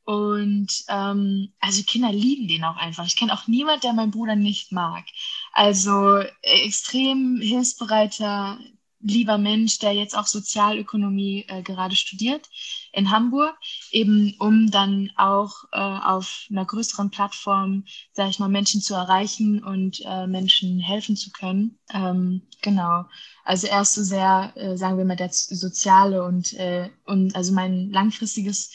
Und 0.05 0.83
ähm, 0.89 1.53
also 1.59 1.83
Kinder 1.83 2.11
lieben 2.11 2.47
den 2.47 2.63
auch 2.65 2.75
einfach. 2.75 3.05
Ich 3.05 3.15
kenne 3.15 3.33
auch 3.33 3.47
niemand, 3.47 3.83
der 3.83 3.93
meinen 3.93 4.11
Bruder 4.11 4.35
nicht 4.35 4.71
mag. 4.71 5.05
Also 5.53 6.19
extrem 6.41 7.39
hilfsbereiter, 7.41 8.59
lieber 8.99 9.37
Mensch, 9.37 9.79
der 9.79 9.93
jetzt 9.93 10.17
auch 10.17 10.27
Sozialökonomie 10.27 11.45
äh, 11.47 11.61
gerade 11.61 11.95
studiert 11.95 12.49
in 12.93 13.09
Hamburg, 13.09 13.57
eben 13.91 14.35
um 14.39 14.69
dann 14.69 15.11
auch 15.17 15.51
äh, 15.71 15.79
auf 15.79 16.45
einer 16.49 16.63
größeren 16.63 17.09
Plattform, 17.09 17.85
sage 18.13 18.29
ich 18.29 18.39
mal, 18.39 18.49
Menschen 18.49 18.81
zu 18.81 18.93
erreichen 18.93 19.63
und 19.63 20.01
äh, 20.05 20.27
Menschen 20.27 20.79
helfen 20.79 21.15
zu 21.15 21.31
können. 21.31 21.79
Ähm, 21.91 22.43
genau. 22.61 23.05
Also 23.43 23.67
er 23.67 23.81
ist 23.81 23.95
so 23.95 24.03
sehr, 24.03 24.53
äh, 24.55 24.77
sagen 24.77 24.97
wir 24.97 25.05
mal, 25.05 25.15
der 25.15 25.29
soziale 25.31 26.23
und, 26.23 26.53
äh, 26.53 26.89
und 27.05 27.35
also 27.35 27.51
mein 27.51 27.89
langfristiges 27.89 28.71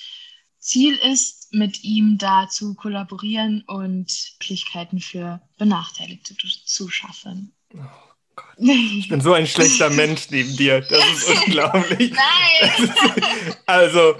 Ziel 0.59 0.97
ist, 0.97 1.55
mit 1.55 1.85
ihm 1.85 2.19
da 2.19 2.49
zu 2.49 2.75
kollaborieren 2.75 3.63
und 3.67 4.13
Möglichkeiten 4.41 5.01
für 5.01 5.41
Benachteiligte 5.57 6.37
zu 6.37 6.89
schaffen. 6.91 7.55
Oh 7.73 8.08
Gott. 8.39 8.69
Ich 8.99 9.09
bin 9.09 9.21
so 9.21 9.33
ein 9.33 9.47
schlechter 9.47 9.91
Mensch 9.91 10.29
neben 10.31 10.57
dir. 10.57 10.81
Das 10.81 11.05
ist 11.05 11.29
unglaublich. 11.47 12.13
Nein! 12.13 12.93
also, 13.67 14.17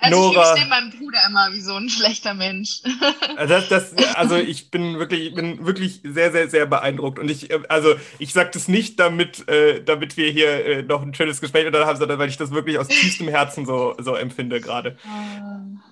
also 0.00 0.32
Nora. 0.32 0.42
ich 0.42 0.48
stehe 0.58 0.68
meinem 0.68 0.90
Bruder 0.90 1.18
immer 1.26 1.52
wie 1.52 1.60
so 1.60 1.74
ein 1.74 1.88
schlechter 1.88 2.34
Mensch. 2.34 2.80
Das, 3.48 3.68
das, 3.68 3.94
also 4.14 4.36
ich 4.36 4.70
bin 4.70 4.98
wirklich, 4.98 5.28
ich 5.28 5.34
bin 5.34 5.64
wirklich 5.64 6.00
sehr, 6.04 6.30
sehr, 6.30 6.48
sehr 6.48 6.66
beeindruckt. 6.66 7.18
Und 7.18 7.30
ich, 7.30 7.50
äh, 7.50 7.60
also 7.68 7.94
ich 8.18 8.32
sage 8.32 8.50
das 8.52 8.68
nicht, 8.68 8.98
damit, 9.00 9.48
äh, 9.48 9.82
damit 9.82 10.16
wir 10.16 10.30
hier 10.30 10.64
äh, 10.66 10.82
noch 10.82 11.02
ein 11.02 11.14
schönes 11.14 11.40
Gespräch 11.40 11.64
miteinander 11.64 11.88
haben, 11.88 11.98
sondern 11.98 12.18
weil 12.18 12.28
ich 12.28 12.36
das 12.36 12.50
wirklich 12.50 12.78
aus 12.78 12.88
tiefstem 12.88 13.28
Herzen 13.28 13.64
so, 13.66 13.94
so 13.98 14.14
empfinde 14.14 14.60
gerade. 14.60 14.96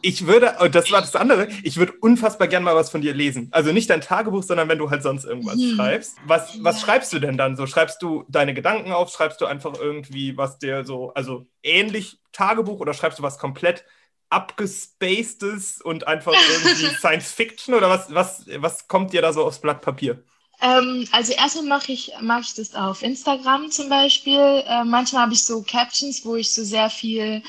Ich 0.03 0.27
würde, 0.27 0.57
und 0.61 0.75
das 0.75 0.91
war 0.93 1.01
das 1.01 1.17
andere, 1.17 1.49
ich 1.63 1.77
würde 1.79 1.93
unfassbar 2.01 2.49
gern 2.49 2.63
mal 2.63 2.77
was 2.77 2.91
von 2.91 3.01
dir 3.01 3.15
lesen. 3.15 3.49
Also 3.51 3.73
nicht 3.73 3.91
dein 3.91 4.01
Tagebuch, 4.01 4.43
sondern 4.43 4.69
wenn 4.69 4.79
du 4.79 4.91
halt 4.91 5.03
sonst 5.03 5.25
irgendwas 5.25 5.55
Hm. 5.57 5.75
schreibst. 5.75 6.17
Was, 6.27 6.63
was 6.63 6.81
schreibst 6.81 7.13
du 7.13 7.19
denn 7.19 7.37
dann 7.37 7.57
so? 7.57 7.67
Schreibst 7.67 8.03
du 8.03 8.25
deine 8.29 8.55
Gedanken 8.55 8.93
auf? 8.93 9.11
Schreibst 9.11 9.41
du 9.41 9.47
einfach 9.47 9.75
irgendwie, 9.81 10.37
was 10.37 10.59
dir 10.59 10.85
so, 10.85 11.13
also 11.15 11.47
ähnlich 11.63 12.19
Tagebuch 12.33 12.79
oder 12.81 12.95
schreibst 12.95 13.19
du 13.19 13.23
was 13.23 13.39
komplett 13.39 13.85
abgespacedes 14.31 15.81
und 15.81 16.07
einfach 16.07 16.35
irgendwie 16.51 16.95
Science 16.99 17.33
Fiction 17.33 17.75
oder 17.75 17.89
was, 17.89 18.13
was, 18.13 18.45
was 18.57 18.89
kommt 18.89 19.13
dir 19.13 19.23
da 19.23 19.33
so 19.33 19.45
aufs 19.45 19.61
Blatt 19.61 19.83
Papier? 19.83 20.23
Ähm, 20.61 21.07
also 21.13 21.33
erstmal 21.33 21.65
mache 21.65 21.93
ich, 21.93 22.13
mache 22.21 22.43
ich 22.43 22.55
das 22.55 22.75
auf 22.75 23.03
Instagram 23.03 23.71
zum 23.71 23.89
Beispiel. 23.89 24.63
Äh, 24.67 24.85
manchmal 24.85 25.23
habe 25.23 25.33
ich 25.33 25.45
so 25.45 25.63
Captions, 25.63 26.25
wo 26.25 26.37
ich 26.37 26.51
so 26.51 26.65
sehr 26.65 26.91
viel 26.91 27.43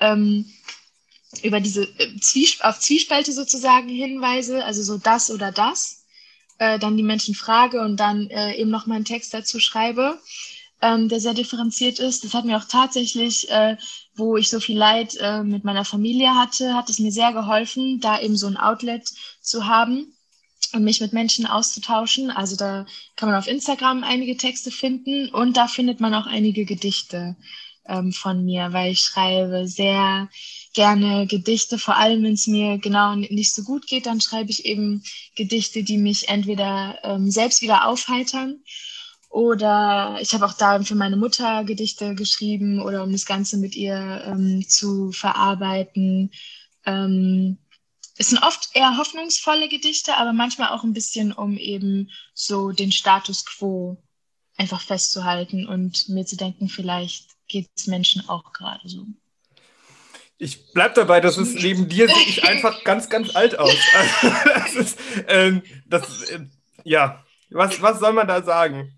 ähm, 0.00 0.50
über 1.42 1.60
diese 1.60 1.82
äh, 1.82 2.18
Zwiesp 2.20 2.64
auf 2.64 2.80
Zwiespalte 2.80 3.32
sozusagen 3.32 3.88
hinweise, 3.88 4.64
also 4.64 4.82
so 4.82 4.98
das 4.98 5.30
oder 5.30 5.52
das. 5.52 6.04
Äh, 6.58 6.78
dann 6.78 6.96
die 6.96 7.02
Menschen 7.02 7.34
frage 7.34 7.80
und 7.80 7.98
dann 7.98 8.30
äh, 8.30 8.54
eben 8.54 8.70
nochmal 8.70 8.96
einen 8.96 9.04
Text 9.04 9.34
dazu 9.34 9.58
schreibe, 9.58 10.20
ähm, 10.80 11.08
der 11.08 11.18
sehr 11.18 11.34
differenziert 11.34 11.98
ist. 11.98 12.24
Das 12.24 12.32
hat 12.32 12.44
mir 12.44 12.56
auch 12.56 12.64
tatsächlich, 12.64 13.50
äh, 13.50 13.76
wo 14.16 14.36
ich 14.36 14.48
so 14.48 14.60
viel 14.60 14.78
Leid 14.78 15.16
äh, 15.20 15.42
mit 15.42 15.64
meiner 15.64 15.84
Familie 15.84 16.34
hatte, 16.34 16.74
hat 16.74 16.88
es 16.88 16.98
mir 16.98 17.12
sehr 17.12 17.32
geholfen, 17.32 18.00
da 18.00 18.20
eben 18.20 18.36
so 18.36 18.46
ein 18.46 18.56
Outlet 18.56 19.10
zu 19.40 19.66
haben 19.66 20.14
und 20.72 20.84
mich 20.84 21.00
mit 21.00 21.12
Menschen 21.12 21.46
auszutauschen. 21.46 22.30
Also 22.30 22.56
da 22.56 22.86
kann 23.16 23.28
man 23.28 23.38
auf 23.38 23.46
Instagram 23.46 24.04
einige 24.04 24.36
Texte 24.36 24.70
finden 24.70 25.28
und 25.30 25.56
da 25.56 25.66
findet 25.66 26.00
man 26.00 26.14
auch 26.14 26.26
einige 26.26 26.64
Gedichte 26.64 27.36
ähm, 27.86 28.12
von 28.12 28.44
mir, 28.44 28.72
weil 28.72 28.92
ich 28.92 29.00
schreibe 29.00 29.66
sehr 29.66 30.28
gerne 30.74 31.26
Gedichte, 31.26 31.78
vor 31.78 31.96
allem 31.96 32.22
wenn 32.24 32.34
es 32.34 32.46
mir 32.46 32.78
genau 32.78 33.14
nicht 33.14 33.54
so 33.54 33.62
gut 33.62 33.86
geht, 33.86 34.06
dann 34.06 34.20
schreibe 34.20 34.50
ich 34.50 34.64
eben 34.64 35.02
Gedichte, 35.36 35.82
die 35.82 35.98
mich 35.98 36.28
entweder 36.28 36.98
ähm, 37.04 37.30
selbst 37.30 37.62
wieder 37.62 37.86
aufheitern 37.86 38.60
oder 39.34 40.16
ich 40.20 40.32
habe 40.32 40.46
auch 40.46 40.54
da 40.54 40.80
für 40.84 40.94
meine 40.94 41.16
Mutter 41.16 41.64
Gedichte 41.64 42.14
geschrieben 42.14 42.80
oder 42.80 43.02
um 43.02 43.10
das 43.10 43.26
Ganze 43.26 43.56
mit 43.56 43.74
ihr 43.74 44.22
ähm, 44.26 44.64
zu 44.68 45.10
verarbeiten. 45.10 46.30
Ähm, 46.86 47.58
es 48.16 48.28
sind 48.28 48.44
oft 48.44 48.68
eher 48.74 48.96
hoffnungsvolle 48.96 49.68
Gedichte, 49.68 50.16
aber 50.18 50.32
manchmal 50.32 50.68
auch 50.68 50.84
ein 50.84 50.92
bisschen, 50.92 51.32
um 51.32 51.58
eben 51.58 52.12
so 52.32 52.70
den 52.70 52.92
Status 52.92 53.44
quo 53.44 54.00
einfach 54.56 54.80
festzuhalten 54.80 55.66
und 55.66 56.08
mir 56.08 56.24
zu 56.24 56.36
denken, 56.36 56.68
vielleicht 56.68 57.26
geht 57.48 57.66
es 57.74 57.88
Menschen 57.88 58.28
auch 58.28 58.52
gerade 58.52 58.88
so. 58.88 59.04
Ich 60.38 60.72
bleib 60.72 60.94
dabei, 60.94 61.20
dass 61.20 61.38
es 61.38 61.54
neben 61.54 61.88
dir 61.88 62.06
sehe 62.06 62.28
ich 62.28 62.44
einfach 62.44 62.84
ganz, 62.84 63.10
ganz 63.10 63.34
alt 63.34 63.58
aus. 63.58 63.74
Also, 64.22 64.28
das 64.54 64.74
ist, 64.76 64.98
ähm, 65.26 65.62
das, 65.86 66.22
äh, 66.30 66.46
ja, 66.84 67.23
was, 67.50 67.80
was 67.82 68.00
soll 68.00 68.12
man 68.12 68.26
da 68.26 68.42
sagen? 68.42 68.92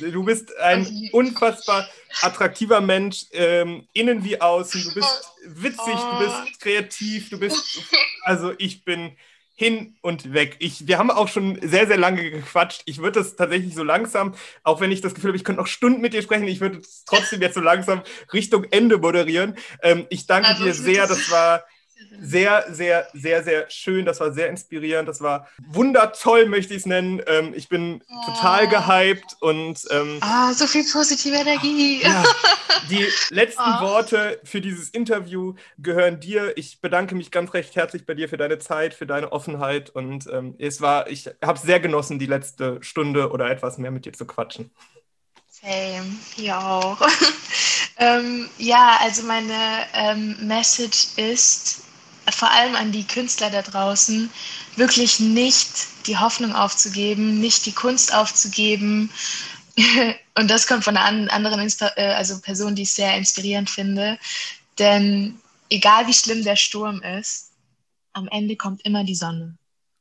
Du 0.00 0.24
bist 0.24 0.56
ein 0.58 0.80
Also, 0.80 0.92
unfassbar 1.12 1.88
attraktiver 2.22 2.80
Mensch, 2.80 3.26
ähm, 3.32 3.86
innen 3.92 4.24
wie 4.24 4.40
außen. 4.40 4.82
Du 4.82 4.94
bist 4.94 5.30
witzig, 5.46 5.94
du 5.94 6.18
bist 6.18 6.60
kreativ, 6.60 7.30
du 7.30 7.38
bist, 7.38 7.80
also 8.22 8.52
ich 8.58 8.84
bin 8.84 9.16
hin 9.54 9.94
und 10.00 10.32
weg. 10.32 10.56
Ich, 10.58 10.86
wir 10.86 10.96
haben 10.96 11.10
auch 11.10 11.28
schon 11.28 11.58
sehr, 11.60 11.86
sehr 11.86 11.98
lange 11.98 12.30
gequatscht. 12.30 12.82
Ich 12.86 12.98
würde 12.98 13.20
das 13.20 13.36
tatsächlich 13.36 13.74
so 13.74 13.84
langsam, 13.84 14.34
auch 14.62 14.80
wenn 14.80 14.90
ich 14.90 15.02
das 15.02 15.14
Gefühl 15.14 15.28
habe, 15.28 15.36
ich 15.36 15.44
könnte 15.44 15.60
noch 15.60 15.66
Stunden 15.68 16.00
mit 16.00 16.14
dir 16.14 16.22
sprechen, 16.22 16.48
ich 16.48 16.60
würde 16.60 16.78
es 16.78 17.04
trotzdem 17.04 17.42
jetzt 17.42 17.54
so 17.54 17.60
langsam 17.60 18.02
Richtung 18.32 18.64
Ende 18.70 18.96
moderieren. 18.96 19.56
Ähm, 19.82 20.06
ich 20.08 20.26
danke 20.26 20.48
Also, 20.48 20.64
dir 20.64 20.72
sehr. 20.72 21.06
Das 21.06 21.30
war 21.30 21.62
sehr, 22.20 22.66
sehr, 22.70 23.08
sehr, 23.14 23.42
sehr 23.44 23.70
schön. 23.70 24.04
Das 24.04 24.20
war 24.20 24.32
sehr 24.32 24.48
inspirierend. 24.48 25.08
Das 25.08 25.20
war 25.20 25.48
wundertoll, 25.58 26.46
möchte 26.46 26.74
ich 26.74 26.80
es 26.80 26.86
nennen. 26.86 27.20
Ähm, 27.26 27.52
ich 27.54 27.68
bin 27.68 28.02
total 28.26 28.66
Oh. 28.66 28.70
gehypt 28.70 29.36
und 29.40 29.80
ähm, 29.90 30.18
Ah, 30.20 30.52
so 30.52 30.66
viel 30.66 30.84
positive 30.90 31.34
Energie. 31.36 32.02
ja, 32.02 32.22
die 32.90 33.06
letzten 33.30 33.62
Oh. 33.62 33.80
Worte 33.82 34.40
für 34.44 34.60
dieses 34.60 34.90
Interview 34.90 35.54
gehören 35.78 36.20
dir. 36.20 36.56
Ich 36.56 36.80
bedanke 36.80 37.14
mich 37.14 37.30
ganz 37.30 37.54
recht 37.54 37.74
herzlich 37.76 38.06
bei 38.06 38.14
dir 38.14 38.28
für 38.28 38.36
deine 38.36 38.58
Zeit, 38.58 38.94
für 38.94 39.06
deine 39.06 39.32
Offenheit 39.32 39.90
und 39.90 40.26
ähm, 40.32 40.54
es 40.58 40.80
war, 40.80 41.08
ich 41.08 41.28
habe 41.42 41.58
sehr 41.58 41.80
genossen, 41.80 42.18
die 42.18 42.26
letzte 42.26 42.78
Stunde 42.82 43.30
oder 43.30 43.50
etwas 43.50 43.78
mehr 43.78 43.90
mit 43.90 44.04
dir 44.04 44.12
zu 44.12 44.26
quatschen. 44.26 44.70
Same, 45.48 46.06
hier 46.36 46.58
auch. 46.58 47.00
ähm, 47.98 48.48
ja, 48.58 48.98
also 49.02 49.22
meine 49.24 49.52
ähm, 49.94 50.36
Message 50.46 51.08
ist 51.16 51.82
vor 52.28 52.50
allem 52.50 52.74
an 52.76 52.92
die 52.92 53.06
Künstler 53.06 53.50
da 53.50 53.62
draußen, 53.62 54.30
wirklich 54.76 55.20
nicht 55.20 55.68
die 56.06 56.18
Hoffnung 56.18 56.54
aufzugeben, 56.54 57.40
nicht 57.40 57.66
die 57.66 57.72
Kunst 57.72 58.14
aufzugeben. 58.14 59.10
Und 60.34 60.50
das 60.50 60.66
kommt 60.66 60.84
von 60.84 60.96
einer 60.96 61.06
an- 61.06 61.28
anderen 61.28 61.60
Insta 61.60 61.90
äh, 61.96 62.12
also 62.14 62.40
Person, 62.40 62.74
die 62.74 62.82
ich 62.82 62.92
sehr 62.92 63.16
inspirierend 63.16 63.70
finde. 63.70 64.18
Denn 64.78 65.38
egal 65.70 66.06
wie 66.06 66.14
schlimm 66.14 66.44
der 66.44 66.56
Sturm 66.56 67.02
ist, 67.02 67.52
am 68.12 68.28
Ende 68.28 68.56
kommt 68.56 68.84
immer 68.84 69.04
die 69.04 69.14
Sonne. 69.14 69.56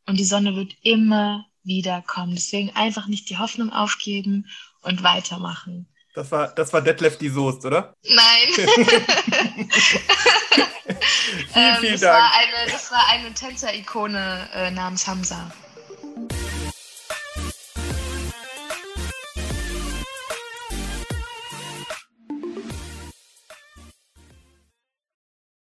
Und 0.05 0.17
die 0.19 0.25
Sonne 0.25 0.55
wird 0.55 0.75
immer 0.81 1.45
wieder 1.63 2.01
kommen. 2.01 2.35
Deswegen 2.35 2.75
einfach 2.75 3.07
nicht 3.07 3.29
die 3.29 3.37
Hoffnung 3.37 3.71
aufgeben 3.71 4.47
und 4.81 5.03
weitermachen. 5.03 5.87
Das 6.19 6.29
war, 6.33 6.49
das 6.49 6.73
war 6.73 6.81
Detlef 6.81 7.17
die 7.17 7.29
Soest, 7.29 7.63
oder? 7.65 7.93
Nein. 8.03 8.49
Vielen, 11.53 11.75
Ähm, 11.75 11.75
vielen 11.79 11.91
das, 11.93 12.01
Dank. 12.01 12.23
war 12.23 12.31
eine, 12.33 12.71
das 12.71 12.91
war 12.91 13.07
eine 13.09 13.33
Tänzer-Ikone 13.33 14.49
äh, 14.53 14.71
namens 14.71 15.07
Hamza. 15.07 15.49